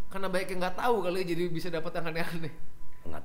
Karena 0.08 0.32
banyak 0.32 0.48
yang 0.56 0.60
nggak 0.64 0.76
tahu 0.80 0.96
kali 1.04 1.18
ya, 1.22 1.26
jadi 1.36 1.44
bisa 1.52 1.68
dapat 1.68 1.92
yang 2.00 2.06
aneh-aneh. 2.16 2.54
Nggak, 3.08 3.24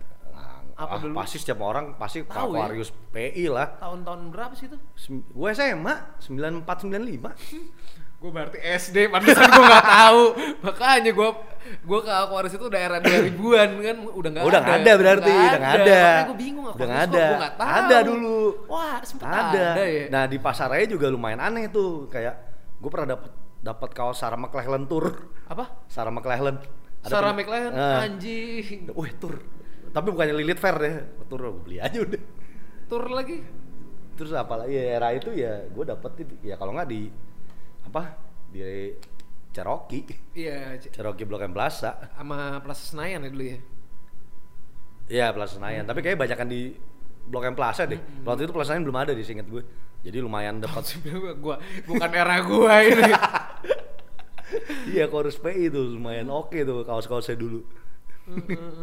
Apa 0.73 0.95
ah, 0.97 0.99
dulu? 0.99 1.15
Pasti 1.15 1.37
setiap 1.39 1.61
orang 1.63 1.95
pasti 2.01 2.25
Tahu 2.27 2.57
ya? 2.57 2.67
Aquarius 2.67 2.91
PI 3.13 3.45
lah. 3.53 3.77
Tahun-tahun 3.79 4.21
berapa 4.35 4.55
sih 4.57 4.67
itu? 4.67 4.79
Gue 5.31 5.49
SMA 5.55 5.95
94 6.19 6.65
95. 6.65 8.02
Gue 8.23 8.31
berarti 8.31 8.59
SD, 8.63 9.11
pantesan 9.11 9.51
gue 9.51 9.65
nggak 9.67 9.89
tahu. 9.99 10.23
Makanya 10.63 11.11
gue 11.11 11.29
gue 11.63 11.99
ke 12.01 12.13
Aquarius 12.13 12.55
itu 12.55 12.67
daerah 12.69 12.99
2000-an 12.99 13.71
kan 13.79 13.97
udah 14.09 14.31
nggak 14.31 14.45
Udah 14.47 14.59
ada. 14.59 14.67
nggak 14.67 14.79
ada 14.79 14.93
berarti, 14.95 15.33
udah 15.33 15.59
nggak 15.59 15.75
ada. 15.75 15.99
Makanya 15.99 16.23
gue 16.23 16.39
bingung 16.39 16.65
Udah 16.71 16.87
nggak 16.87 17.03
ada. 17.05 17.25
gue 17.25 17.39
nggak 17.43 17.57
tahu. 17.57 17.69
Ada 17.75 17.97
dulu. 18.03 18.39
Wah, 18.71 18.97
sempet 19.03 19.27
ada. 19.27 19.43
ada, 19.75 19.85
ya. 19.85 20.05
Nah 20.07 20.25
di 20.25 20.39
pasar 20.39 20.71
raya 20.71 20.87
juga 20.87 21.11
lumayan 21.11 21.43
aneh 21.43 21.67
tuh. 21.67 22.07
Kayak 22.07 22.35
gue 22.79 22.91
pernah 22.91 23.19
dapat 23.19 23.31
dapat 23.59 23.91
kaos 23.91 24.17
Sarah 24.17 24.39
McLachlan 24.39 24.87
tour. 24.87 25.07
Apa? 25.47 25.83
Sarah 25.91 26.15
McLachlan. 26.15 26.63
Ada 27.03 27.11
Sarah 27.11 27.35
McLaren, 27.35 27.75
Nah. 27.75 28.07
anjing. 28.07 28.87
Wih 28.95 29.13
tour. 29.19 29.43
Tapi 29.91 30.07
bukannya 30.09 30.39
Lilith 30.39 30.63
Fair 30.63 30.79
deh. 30.79 30.95
Tour 31.27 31.43
gue 31.43 31.63
beli 31.67 31.77
aja 31.79 31.99
udah. 31.99 32.23
Tur 32.87 33.11
lagi. 33.11 33.43
Terus 34.15 34.31
apa 34.31 34.55
lagi 34.55 34.79
ya 34.79 34.85
era 34.97 35.11
itu 35.11 35.35
ya 35.35 35.67
gue 35.67 35.83
dapet 35.83 36.23
itu- 36.23 36.39
ya 36.41 36.55
kalau 36.55 36.71
nggak 36.73 36.87
di 36.87 37.11
apa 37.87 38.03
di 38.53 38.61
Cherokee. 39.53 40.05
Iya, 40.33 40.81
Cherokee 40.81 41.29
Blok 41.29 41.45
M 41.45 41.53
Plaza. 41.53 42.11
sama 42.17 42.59
Plaza 42.65 42.89
Senayan 42.89 43.21
ya 43.25 43.31
dulu 43.31 43.45
ya. 43.45 43.59
Iya 45.13 45.27
Plaza 45.37 45.61
Senayan. 45.61 45.85
Tapi 45.85 46.01
kayaknya 46.01 46.21
banyakan 46.25 46.49
di 46.49 46.73
Blok 47.29 47.45
M 47.53 47.57
Plaza 47.57 47.85
deh. 47.85 48.01
Waktu 48.25 48.49
itu 48.49 48.53
Plaza 48.57 48.73
Senayan 48.73 48.85
belum 48.89 48.99
ada 48.99 49.13
di 49.13 49.23
seinget 49.23 49.47
gue. 49.47 49.63
Jadi 50.03 50.19
lumayan 50.19 50.59
dapat. 50.59 50.99
gua 51.39 51.61
bukan 51.87 52.11
era 52.11 52.43
gua 52.43 52.83
ini. 52.83 53.13
iya 54.93 55.07
Chorus 55.07 55.39
PI 55.39 55.71
itu 55.71 55.81
lumayan 55.97 56.29
oke 56.33 56.59
tuh 56.65 56.83
kaos-kaosnya 56.83 57.37
dulu. 57.39 57.63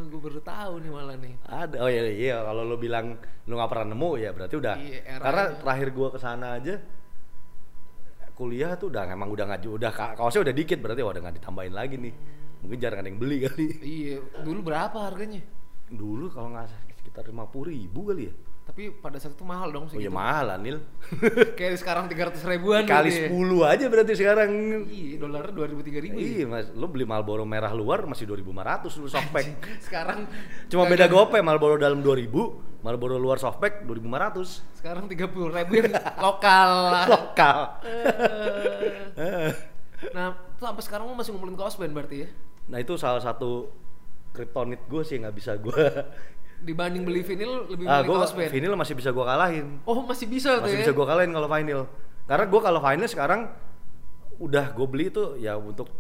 gue 0.10 0.20
baru 0.20 0.39
tahu 0.43 0.84
nih 0.86 0.91
malah 0.93 1.18
nih. 1.18 1.34
Ada. 1.47 1.76
Oh 1.82 1.89
iya 1.89 2.04
iya 2.08 2.38
kalau 2.43 2.64
lo 2.64 2.76
bilang 2.78 3.20
lo 3.47 3.54
nggak 3.58 3.72
pernah 3.72 3.88
nemu 3.91 4.10
ya 4.22 4.30
berarti 4.32 4.56
udah. 4.56 4.76
Iya. 4.80 5.18
Karena 5.18 5.43
terakhir 5.60 5.88
gua 5.91 6.08
ke 6.14 6.20
sana 6.22 6.62
aja 6.62 6.78
kuliah 8.39 8.79
tuh 8.79 8.87
udah 8.87 9.03
emang 9.03 9.27
udah 9.27 9.45
ngaju 9.51 9.75
udah 9.75 9.91
ka- 9.91 10.15
kaosnya 10.15 10.47
udah 10.47 10.55
dikit 10.55 10.79
berarti 10.79 11.03
wah 11.03 11.11
udah 11.11 11.23
nggak 11.27 11.35
ditambahin 11.43 11.73
lagi 11.75 11.99
nih. 11.99 12.13
Mungkin 12.63 12.77
jarang 12.79 13.03
ada 13.03 13.09
yang 13.11 13.19
beli 13.19 13.37
kali. 13.43 13.67
Iya, 13.83 14.15
dulu 14.47 14.59
berapa 14.71 14.95
harganya? 14.95 15.43
Dulu 15.91 16.31
kalau 16.31 16.55
nggak 16.55 16.71
sekitar 17.03 17.27
lima 17.27 17.43
ribu 17.51 17.99
kali 18.07 18.31
ya. 18.31 18.33
Tapi 18.69 18.93
pada 19.01 19.17
saat 19.17 19.33
itu 19.33 19.41
mahal 19.41 19.73
dong 19.73 19.89
Oh 19.89 19.97
iya 19.97 20.13
mahal 20.13 20.53
lah 20.53 20.57
Nil. 20.61 20.77
Kayak 21.57 21.81
sekarang 21.81 22.05
300 22.05 22.37
ribuan 22.45 22.85
Kali 22.85 23.09
gitu 23.09 23.25
ya. 23.25 23.65
10 23.65 23.73
aja 23.73 23.85
berarti 23.89 24.13
sekarang. 24.13 24.51
Iya, 24.85 25.17
dolarnya 25.17 25.53
2000 25.57 25.89
3000 25.89 26.05
ya. 26.05 26.21
Iya 26.21 26.45
mas, 26.45 26.69
lo 26.77 26.85
beli 26.85 27.01
Marlboro 27.01 27.49
merah 27.49 27.73
luar 27.73 28.05
masih 28.05 28.29
2500 28.29 29.01
lu 29.01 29.09
softpack. 29.09 29.47
Sekarang 29.81 30.29
Cuma 30.69 30.85
beda 30.85 31.09
gope 31.09 31.41
Marlboro 31.41 31.81
dalam 31.81 32.05
2000, 32.05 32.29
Marlboro 32.80 33.19
luar 33.19 33.36
softpack 33.36 33.84
2500. 33.84 34.80
sekarang 34.80 35.11
30 35.11 35.19
ribu 35.51 35.71
yang 35.75 35.91
lokal. 36.25 36.71
Lokal. 37.11 37.57
Eh. 39.19 39.51
nah, 40.15 40.32
tuh 40.55 40.63
sampai 40.63 40.84
sekarang 40.88 41.11
lu 41.11 41.15
masih 41.19 41.36
ngumpulin 41.36 41.59
kaos 41.59 41.75
band 41.75 41.91
berarti 41.91 42.23
ya? 42.23 42.30
Nah 42.71 42.80
itu 42.80 42.95
salah 42.95 43.19
satu 43.19 43.67
kryptonit 44.32 44.80
gue 44.88 45.03
sih 45.03 45.19
nggak 45.19 45.36
bisa 45.36 45.59
gue. 45.59 45.75
Dibanding 46.67 47.03
beli 47.07 47.23
vinyl 47.23 47.67
lebih 47.71 47.88
ah 47.88 47.99
milih 48.03 48.07
gue 48.07 48.15
kaos 48.23 48.32
band. 48.36 48.51
vinyl 48.51 48.75
masih 48.80 48.95
bisa 48.95 49.11
gue 49.11 49.25
kalahin. 49.27 49.67
Oh, 49.84 49.99
masih 50.07 50.27
bisa 50.32 50.59
tuh 50.59 50.63
Masih 50.63 50.80
ya. 50.80 50.82
bisa 50.88 50.93
gue 50.95 51.05
kalahin 51.07 51.32
kalau 51.36 51.47
vinyl. 51.51 51.82
Karena 52.23 52.45
gue 52.47 52.61
kalau 52.63 52.80
vinyl 52.80 53.09
sekarang 53.11 53.41
udah 54.39 54.71
gue 54.71 54.88
beli 54.88 55.11
itu 55.11 55.36
ya 55.36 55.59
untuk 55.59 55.91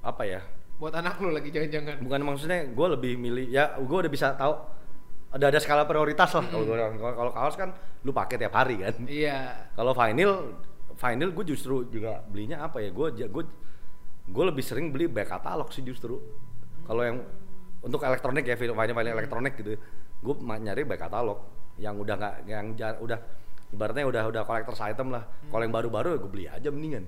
apa 0.00 0.24
ya? 0.24 0.40
Buat 0.80 0.96
anak 0.96 1.20
lu 1.20 1.28
lagi 1.32 1.52
jangan-jangan. 1.52 2.00
Bukan 2.00 2.20
maksudnya 2.24 2.64
gue 2.64 2.86
lebih 2.96 3.12
milih 3.20 3.44
ya 3.52 3.76
gue 3.76 3.98
udah 4.00 4.08
bisa 4.08 4.32
tahu 4.40 4.56
ada 5.34 5.50
ada 5.50 5.58
skala 5.58 5.82
prioritas 5.82 6.30
lah 6.30 6.46
kalau 6.46 6.62
gua- 6.62 6.94
kalau 6.94 7.14
kalau 7.18 7.32
kaos 7.34 7.58
kan 7.58 7.74
lu 8.06 8.14
pakai 8.14 8.38
tiap 8.38 8.54
hari 8.54 8.78
kan. 8.78 8.94
Iya. 9.02 9.66
Kalau 9.74 9.90
vinyl, 9.90 10.54
vinyl 10.94 11.30
gue 11.34 11.44
justru 11.50 11.82
juga 11.90 12.22
belinya 12.24 12.62
apa 12.62 12.78
ya? 12.78 12.94
Gue 12.94 13.10
gue 13.10 13.44
gue 14.24 14.44
lebih 14.46 14.62
sering 14.62 14.94
beli 14.94 15.10
back 15.10 15.34
katalog 15.34 15.68
sih 15.68 15.82
justru. 15.82 16.22
Kalau 16.86 17.02
yang 17.02 17.18
untuk 17.82 17.98
elektronik 18.00 18.46
ya 18.46 18.54
vinyl 18.54 18.78
vinyl 18.78 19.10
elektronik 19.10 19.58
gitu, 19.58 19.74
gue 20.22 20.34
nyari 20.38 20.86
back 20.86 21.02
katalog 21.02 21.42
yang 21.76 21.98
udah 21.98 22.14
nggak 22.14 22.34
yang 22.46 22.66
jar- 22.78 23.02
udah 23.02 23.18
ibaratnya 23.74 24.06
udah 24.06 24.22
udah 24.30 24.42
collector's 24.46 24.78
item 24.80 25.10
lah. 25.10 25.26
Kalau 25.50 25.62
yang 25.66 25.74
baru-baru 25.74 26.14
ya 26.14 26.18
gue 26.22 26.30
beli 26.30 26.46
aja 26.46 26.68
mendingan. 26.70 27.04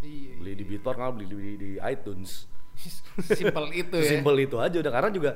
Iya. 0.00 0.32
Beli 0.40 0.52
di 0.56 0.64
Beatport 0.64 0.96
kalau 0.96 1.12
beli 1.12 1.26
di, 1.28 1.52
di 1.60 1.70
iTunes. 1.76 2.48
Simpel 3.36 3.68
itu 3.72 3.96
ya. 4.00 4.08
Simpel 4.16 4.36
itu 4.40 4.56
aja 4.56 4.76
udah 4.80 4.92
karena 4.92 5.10
juga 5.12 5.30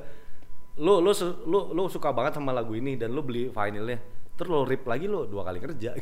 lu 0.79 1.03
lu 1.03 1.11
lu 1.47 1.59
lu 1.75 1.83
suka 1.89 2.15
banget 2.15 2.39
sama 2.39 2.55
lagu 2.55 2.73
ini 2.73 2.95
dan 2.95 3.11
lu 3.11 3.21
beli 3.21 3.51
vinylnya 3.51 3.99
terus 4.37 4.49
lo 4.49 4.63
rip 4.63 4.87
lagi 4.87 5.11
lo 5.11 5.27
dua 5.27 5.43
kali 5.45 5.59
kerja 5.59 5.97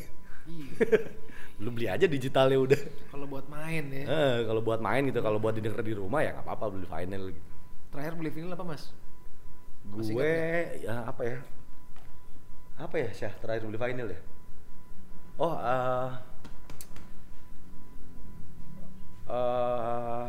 Iya. 0.49 0.71
lu 1.63 1.69
beli 1.69 1.85
aja 1.85 2.05
digitalnya 2.05 2.57
udah 2.57 2.81
Kalau 3.11 3.25
buat 3.29 3.45
main 3.47 3.85
ya. 3.91 4.05
eh, 4.07 4.37
kalau 4.47 4.61
buat 4.63 4.79
main 4.79 5.05
gitu 5.05 5.19
kalau 5.19 5.37
buat 5.37 5.53
didengar 5.53 5.83
di 5.83 5.93
rumah 5.93 6.23
ya 6.23 6.33
nggak 6.33 6.45
apa-apa 6.47 6.65
beli 6.73 6.87
vinyl 6.87 7.23
gitu. 7.29 7.49
Terakhir 7.91 8.13
beli 8.17 8.29
vinyl 8.31 8.53
apa 8.55 8.65
mas? 8.65 8.89
Masih 9.89 10.13
gue 10.15 10.33
ya 10.81 11.05
apa 11.05 11.21
ya 11.25 11.37
apa 12.79 12.95
ya 12.95 13.09
Syah 13.11 13.33
terakhir 13.37 13.67
beli 13.67 13.77
vinyl 13.77 14.09
ya 14.09 14.19
oh 15.37 15.53
eh 15.53 16.09
eh, 19.29 20.27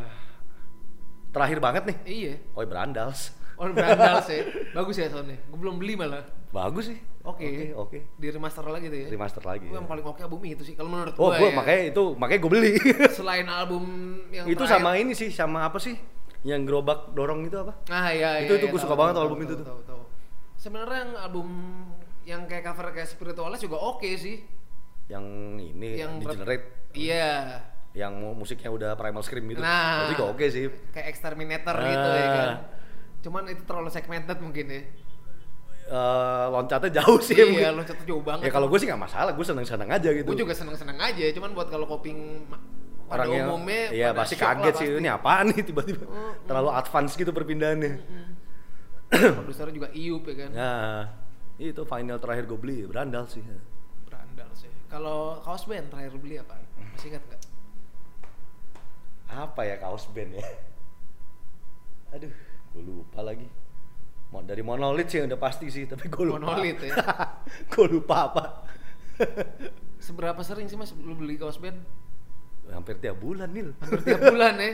terakhir 1.30 1.58
banget 1.62 1.82
nih 1.86 1.98
Iya. 2.04 2.34
oh 2.52 2.64
Brandals 2.66 3.32
Oh 3.60 3.68
berandal 3.68 4.18
sih. 4.22 4.40
Bagus 4.72 4.96
ya 4.96 5.06
soundnya. 5.06 5.36
Gue 5.44 5.58
belum 5.58 5.76
beli 5.76 5.94
malah. 5.94 6.24
bagus 6.50 6.90
sih 6.90 6.98
Oke. 7.22 7.46
oke 7.46 7.64
oke 7.78 7.98
Di 8.16 8.26
remaster 8.28 8.64
lagi 8.64 8.90
tuh 8.90 8.98
ya. 8.98 9.08
remaster 9.08 9.38
lagi 9.40 9.62
Gue 9.64 9.76
yang 9.76 9.86
paling 9.86 10.02
oke 10.02 10.18
album 10.18 10.40
itu 10.42 10.64
sih. 10.64 10.74
Kalau 10.74 10.88
menurut 10.88 11.14
oh 11.14 11.28
gue 11.28 11.38
gue 11.38 11.46
ya. 11.46 11.54
makanya 11.54 11.82
itu 11.86 12.02
makanya 12.16 12.40
gue 12.40 12.50
beli 12.50 12.72
Selain 13.14 13.46
album 13.46 13.84
yang 14.30 14.46
itu 14.46 14.58
terakhir- 14.58 14.74
sama 14.74 14.90
ini 14.96 15.12
sih 15.12 15.30
sama 15.30 15.62
apa 15.62 15.78
sih 15.78 15.94
yang 16.40 16.64
gerobak 16.64 17.12
dorong 17.12 17.44
itu 17.44 17.54
apa 17.54 17.78
Ah 17.86 18.10
iya 18.10 18.42
Itu- 18.42 18.56
iya, 18.56 18.58
itu 18.58 18.66
iya, 18.66 18.66
tahu, 18.66 18.80
suka 18.80 18.94
banget 18.96 19.14
tahu, 19.14 19.22
album 19.22 19.38
tahu, 19.38 19.46
itu 19.46 19.54
tahu, 19.54 19.60
tuh. 19.60 19.66
tahu, 19.68 19.80
tahu. 19.86 20.02
Sebenarnya 20.56 20.98
yang 20.98 21.12
album 21.20 21.48
yang 22.24 22.40
kayak 22.44 22.64
cover 22.66 22.86
kayak 22.90 23.06
spiritualis 23.06 23.60
juga 23.60 23.76
oke 23.78 24.10
sih. 24.10 24.42
yang 25.06 25.22
ini 25.54 25.86
Yang 25.96 26.12
rap- 26.16 26.22
degenerate 26.24 26.66
Iya. 26.92 27.30
yang 27.92 28.12
mu- 28.16 28.34
musiknya 28.36 28.70
udah 28.70 28.90
primal 28.94 29.20
scream 29.20 29.46
gitu 29.46 29.58
Nah. 29.60 30.02
itu 30.02 30.14
juga 30.14 30.24
oke 30.28 30.46
sih 30.46 30.66
Kayak 30.90 31.06
exterminator 31.08 31.76
gitu 31.76 32.08
ya 32.10 32.26
kan. 32.28 32.48
Cuman 33.20 33.42
itu 33.52 33.62
terlalu 33.68 33.88
segmented 33.92 34.38
mungkin 34.40 34.66
ya. 34.68 34.82
Eh, 35.90 36.46
loncatnya 36.54 37.02
jauh 37.02 37.18
sih 37.18 37.34
iya, 37.34 37.50
mungkin. 37.50 37.82
loncatnya 37.82 38.06
jauh 38.06 38.22
banget. 38.22 38.46
ya 38.46 38.50
kalau 38.54 38.70
gue 38.70 38.78
sih 38.78 38.86
nggak 38.86 39.02
masalah 39.10 39.34
gue 39.34 39.42
seneng 39.42 39.66
seneng 39.66 39.90
aja 39.90 40.14
gitu 40.14 40.22
gue 40.22 40.38
juga 40.38 40.54
seneng-seneng 40.54 40.94
aja, 41.02 41.34
cuman 41.34 41.50
buat 41.50 41.66
kalau 41.66 41.90
pada 41.90 43.26
orang 43.26 43.26
yang 43.34 43.50
umumnya 43.50 43.82
iya 43.90 44.08
pada 44.14 44.22
pasti 44.22 44.34
kaget 44.38 44.74
sih 44.78 44.86
pasti. 44.86 45.00
ini 45.02 45.08
apaan 45.10 45.50
nih 45.50 45.66
tiba-tiba 45.66 46.06
terlalu 46.46 46.70
advance 46.78 47.18
gitu 47.18 47.34
perpindahannya 47.34 48.06
Produsernya 49.42 49.74
juga 49.74 49.88
Iup 49.90 50.30
ya 50.30 50.34
kan. 50.46 50.50
nah 50.54 50.98
itu 51.58 51.82
final 51.82 52.22
terakhir 52.22 52.46
gue 52.46 52.58
beli 52.62 52.86
berandal 52.86 53.26
sih 53.26 53.42
Berandal 54.06 54.46
sih. 54.54 54.70
Kalau 54.86 55.42
kaos 55.42 55.66
band 55.66 55.90
terakhir 55.90 56.14
beli 56.22 56.38
apa? 56.38 56.54
Masih 56.94 57.10
ingat 57.18 57.22
nggak? 57.26 57.42
apa 59.30 59.62
ya 59.66 59.74
kaos 59.78 60.06
band 60.14 60.38
ya 60.38 60.42
aduh 62.14 62.30
gue 62.70 62.82
lupa 62.82 63.20
lagi 63.20 63.46
mau 64.30 64.40
dari 64.40 64.62
monolith 64.62 65.08
sih 65.08 65.20
udah 65.20 65.34
pasti 65.36 65.66
sih 65.66 65.84
tapi 65.84 66.06
gue 66.06 66.22
lupa 66.22 66.38
Monolith 66.46 66.80
ya. 66.80 66.94
gue 67.72 67.86
lupa 67.88 68.16
apa 68.26 68.44
Seberapa 70.00 70.40
sering 70.40 70.64
sih 70.64 70.74
mas 70.74 70.94
lu 70.94 71.12
beli 71.12 71.36
kaos 71.36 71.56
band? 71.56 71.76
hampir 72.70 72.94
tiap 72.96 73.18
bulan 73.18 73.50
nih 73.50 73.74
Hampir 73.76 73.98
tiap 74.00 74.22
bulan 74.24 74.54
ya. 74.54 74.70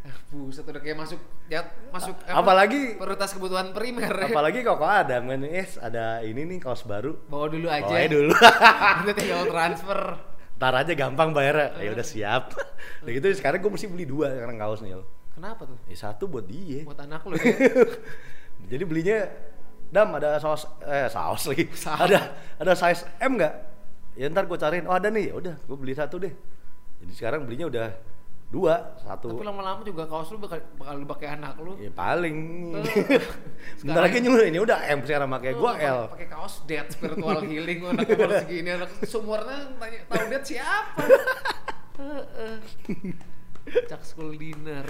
Ah, 0.00 0.16
buset 0.28 0.64
udah 0.64 0.82
kayak 0.82 0.98
masuk 0.98 1.20
ya 1.46 1.62
masuk 1.88 2.18
apa, 2.24 2.34
Apalagi- 2.34 2.96
prioritas 2.96 3.30
kebutuhan 3.30 3.70
primer 3.70 4.10
ya. 4.10 4.26
apalagi 4.26 4.60
kok 4.60 4.80
ada 4.80 5.20
men 5.20 5.44
es 5.44 5.76
ada 5.76 6.20
ini 6.20 6.42
nih 6.44 6.58
kaos 6.58 6.82
baru 6.82 7.14
Bawa 7.24 7.46
dulu 7.46 7.70
aja. 7.70 7.86
Bawain 7.86 8.10
dulu 8.10 8.34
Nanti 8.34 9.12
tinggal 9.14 9.46
transfer. 9.46 10.00
Ntar 10.56 10.74
aja 10.76 10.92
gampang 10.92 11.30
bayar 11.30 11.78
ya 11.78 11.88
udah 11.90 12.02
siap 12.02 12.52
nah 13.00 13.08
gitu 13.08 13.30
sekarang 13.30 13.60
gue 13.60 13.70
mesti 13.70 13.86
beli 13.86 14.04
dua 14.04 14.34
sekarang 14.34 14.58
kaos 14.58 14.82
nih 14.82 14.98
Kenapa 15.40 15.62
tuh? 15.64 15.78
eh, 15.88 15.96
satu 15.96 16.28
buat 16.28 16.44
dia. 16.44 16.84
Buat 16.84 17.00
anak 17.00 17.24
lu 17.24 17.32
ya. 17.34 17.48
jadi 18.70 18.84
belinya 18.84 19.18
dam 19.88 20.12
ada 20.12 20.36
saus 20.36 20.68
eh 20.84 21.08
saus 21.08 21.48
lagi. 21.48 21.64
Saus. 21.74 21.96
ada 21.98 22.20
ada 22.54 22.72
size 22.76 23.08
M 23.18 23.40
nggak? 23.40 23.54
Ya 24.14 24.28
ntar 24.28 24.44
gue 24.44 24.54
cariin. 24.54 24.84
Oh 24.84 24.92
ada 24.92 25.08
nih. 25.08 25.32
Ya 25.32 25.34
udah 25.34 25.54
gue 25.56 25.76
beli 25.76 25.96
satu 25.96 26.20
deh. 26.20 26.28
Jadi 27.00 27.12
sekarang 27.16 27.48
belinya 27.48 27.66
udah 27.66 27.88
dua 28.50 28.98
satu. 28.98 29.32
Tapi 29.32 29.46
lama-lama 29.46 29.80
juga 29.80 30.04
kaos 30.04 30.28
lu 30.28 30.36
bakal 30.36 30.60
bakal 30.76 31.00
dipakai 31.00 31.28
anak 31.32 31.56
lu. 31.56 31.72
ya 31.78 31.88
paling. 31.88 32.36
Sebentar 33.80 34.04
lagi 34.04 34.20
nyuruh. 34.20 34.44
Ini 34.44 34.60
udah 34.60 34.78
M 34.92 35.00
sekarang 35.02 35.30
pakai. 35.30 35.56
Gue 35.56 35.64
Lu 35.64 35.80
L. 35.80 36.00
pakai- 36.04 36.10
Pakai 36.12 36.28
kaos 36.28 36.54
dead 36.68 36.84
spiritual 36.84 37.40
healing 37.42 37.80
anak 37.88 38.04
umur 38.06 38.30
segini. 38.36 38.76
Anak 38.76 38.90
sumurnya 39.08 39.72
tanya 39.80 39.98
tahu 40.04 40.24
dead 40.28 40.44
siapa? 40.44 41.02
Cak 43.90 44.02
school 44.02 44.34
dinner. 44.34 44.86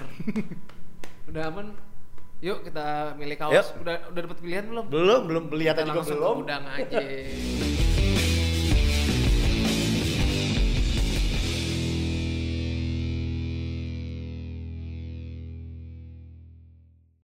Udah 1.31 1.43
aman? 1.53 1.77
Yuk 2.41 2.65
kita 2.65 3.15
milih 3.21 3.37
kaos. 3.37 3.53
Yuk. 3.53 3.85
Udah 3.85 3.97
udah 4.09 4.21
dapat 4.25 4.39
pilihan 4.41 4.65
belum? 4.65 4.85
belum 4.89 5.21
belum 5.29 5.45
beli 5.53 5.65
Kita 5.69 5.85
juga 5.85 6.01
langsung 6.01 6.17
ke 6.17 6.25
belum 6.25 6.39
gudang 6.41 6.65
aja. 6.73 6.99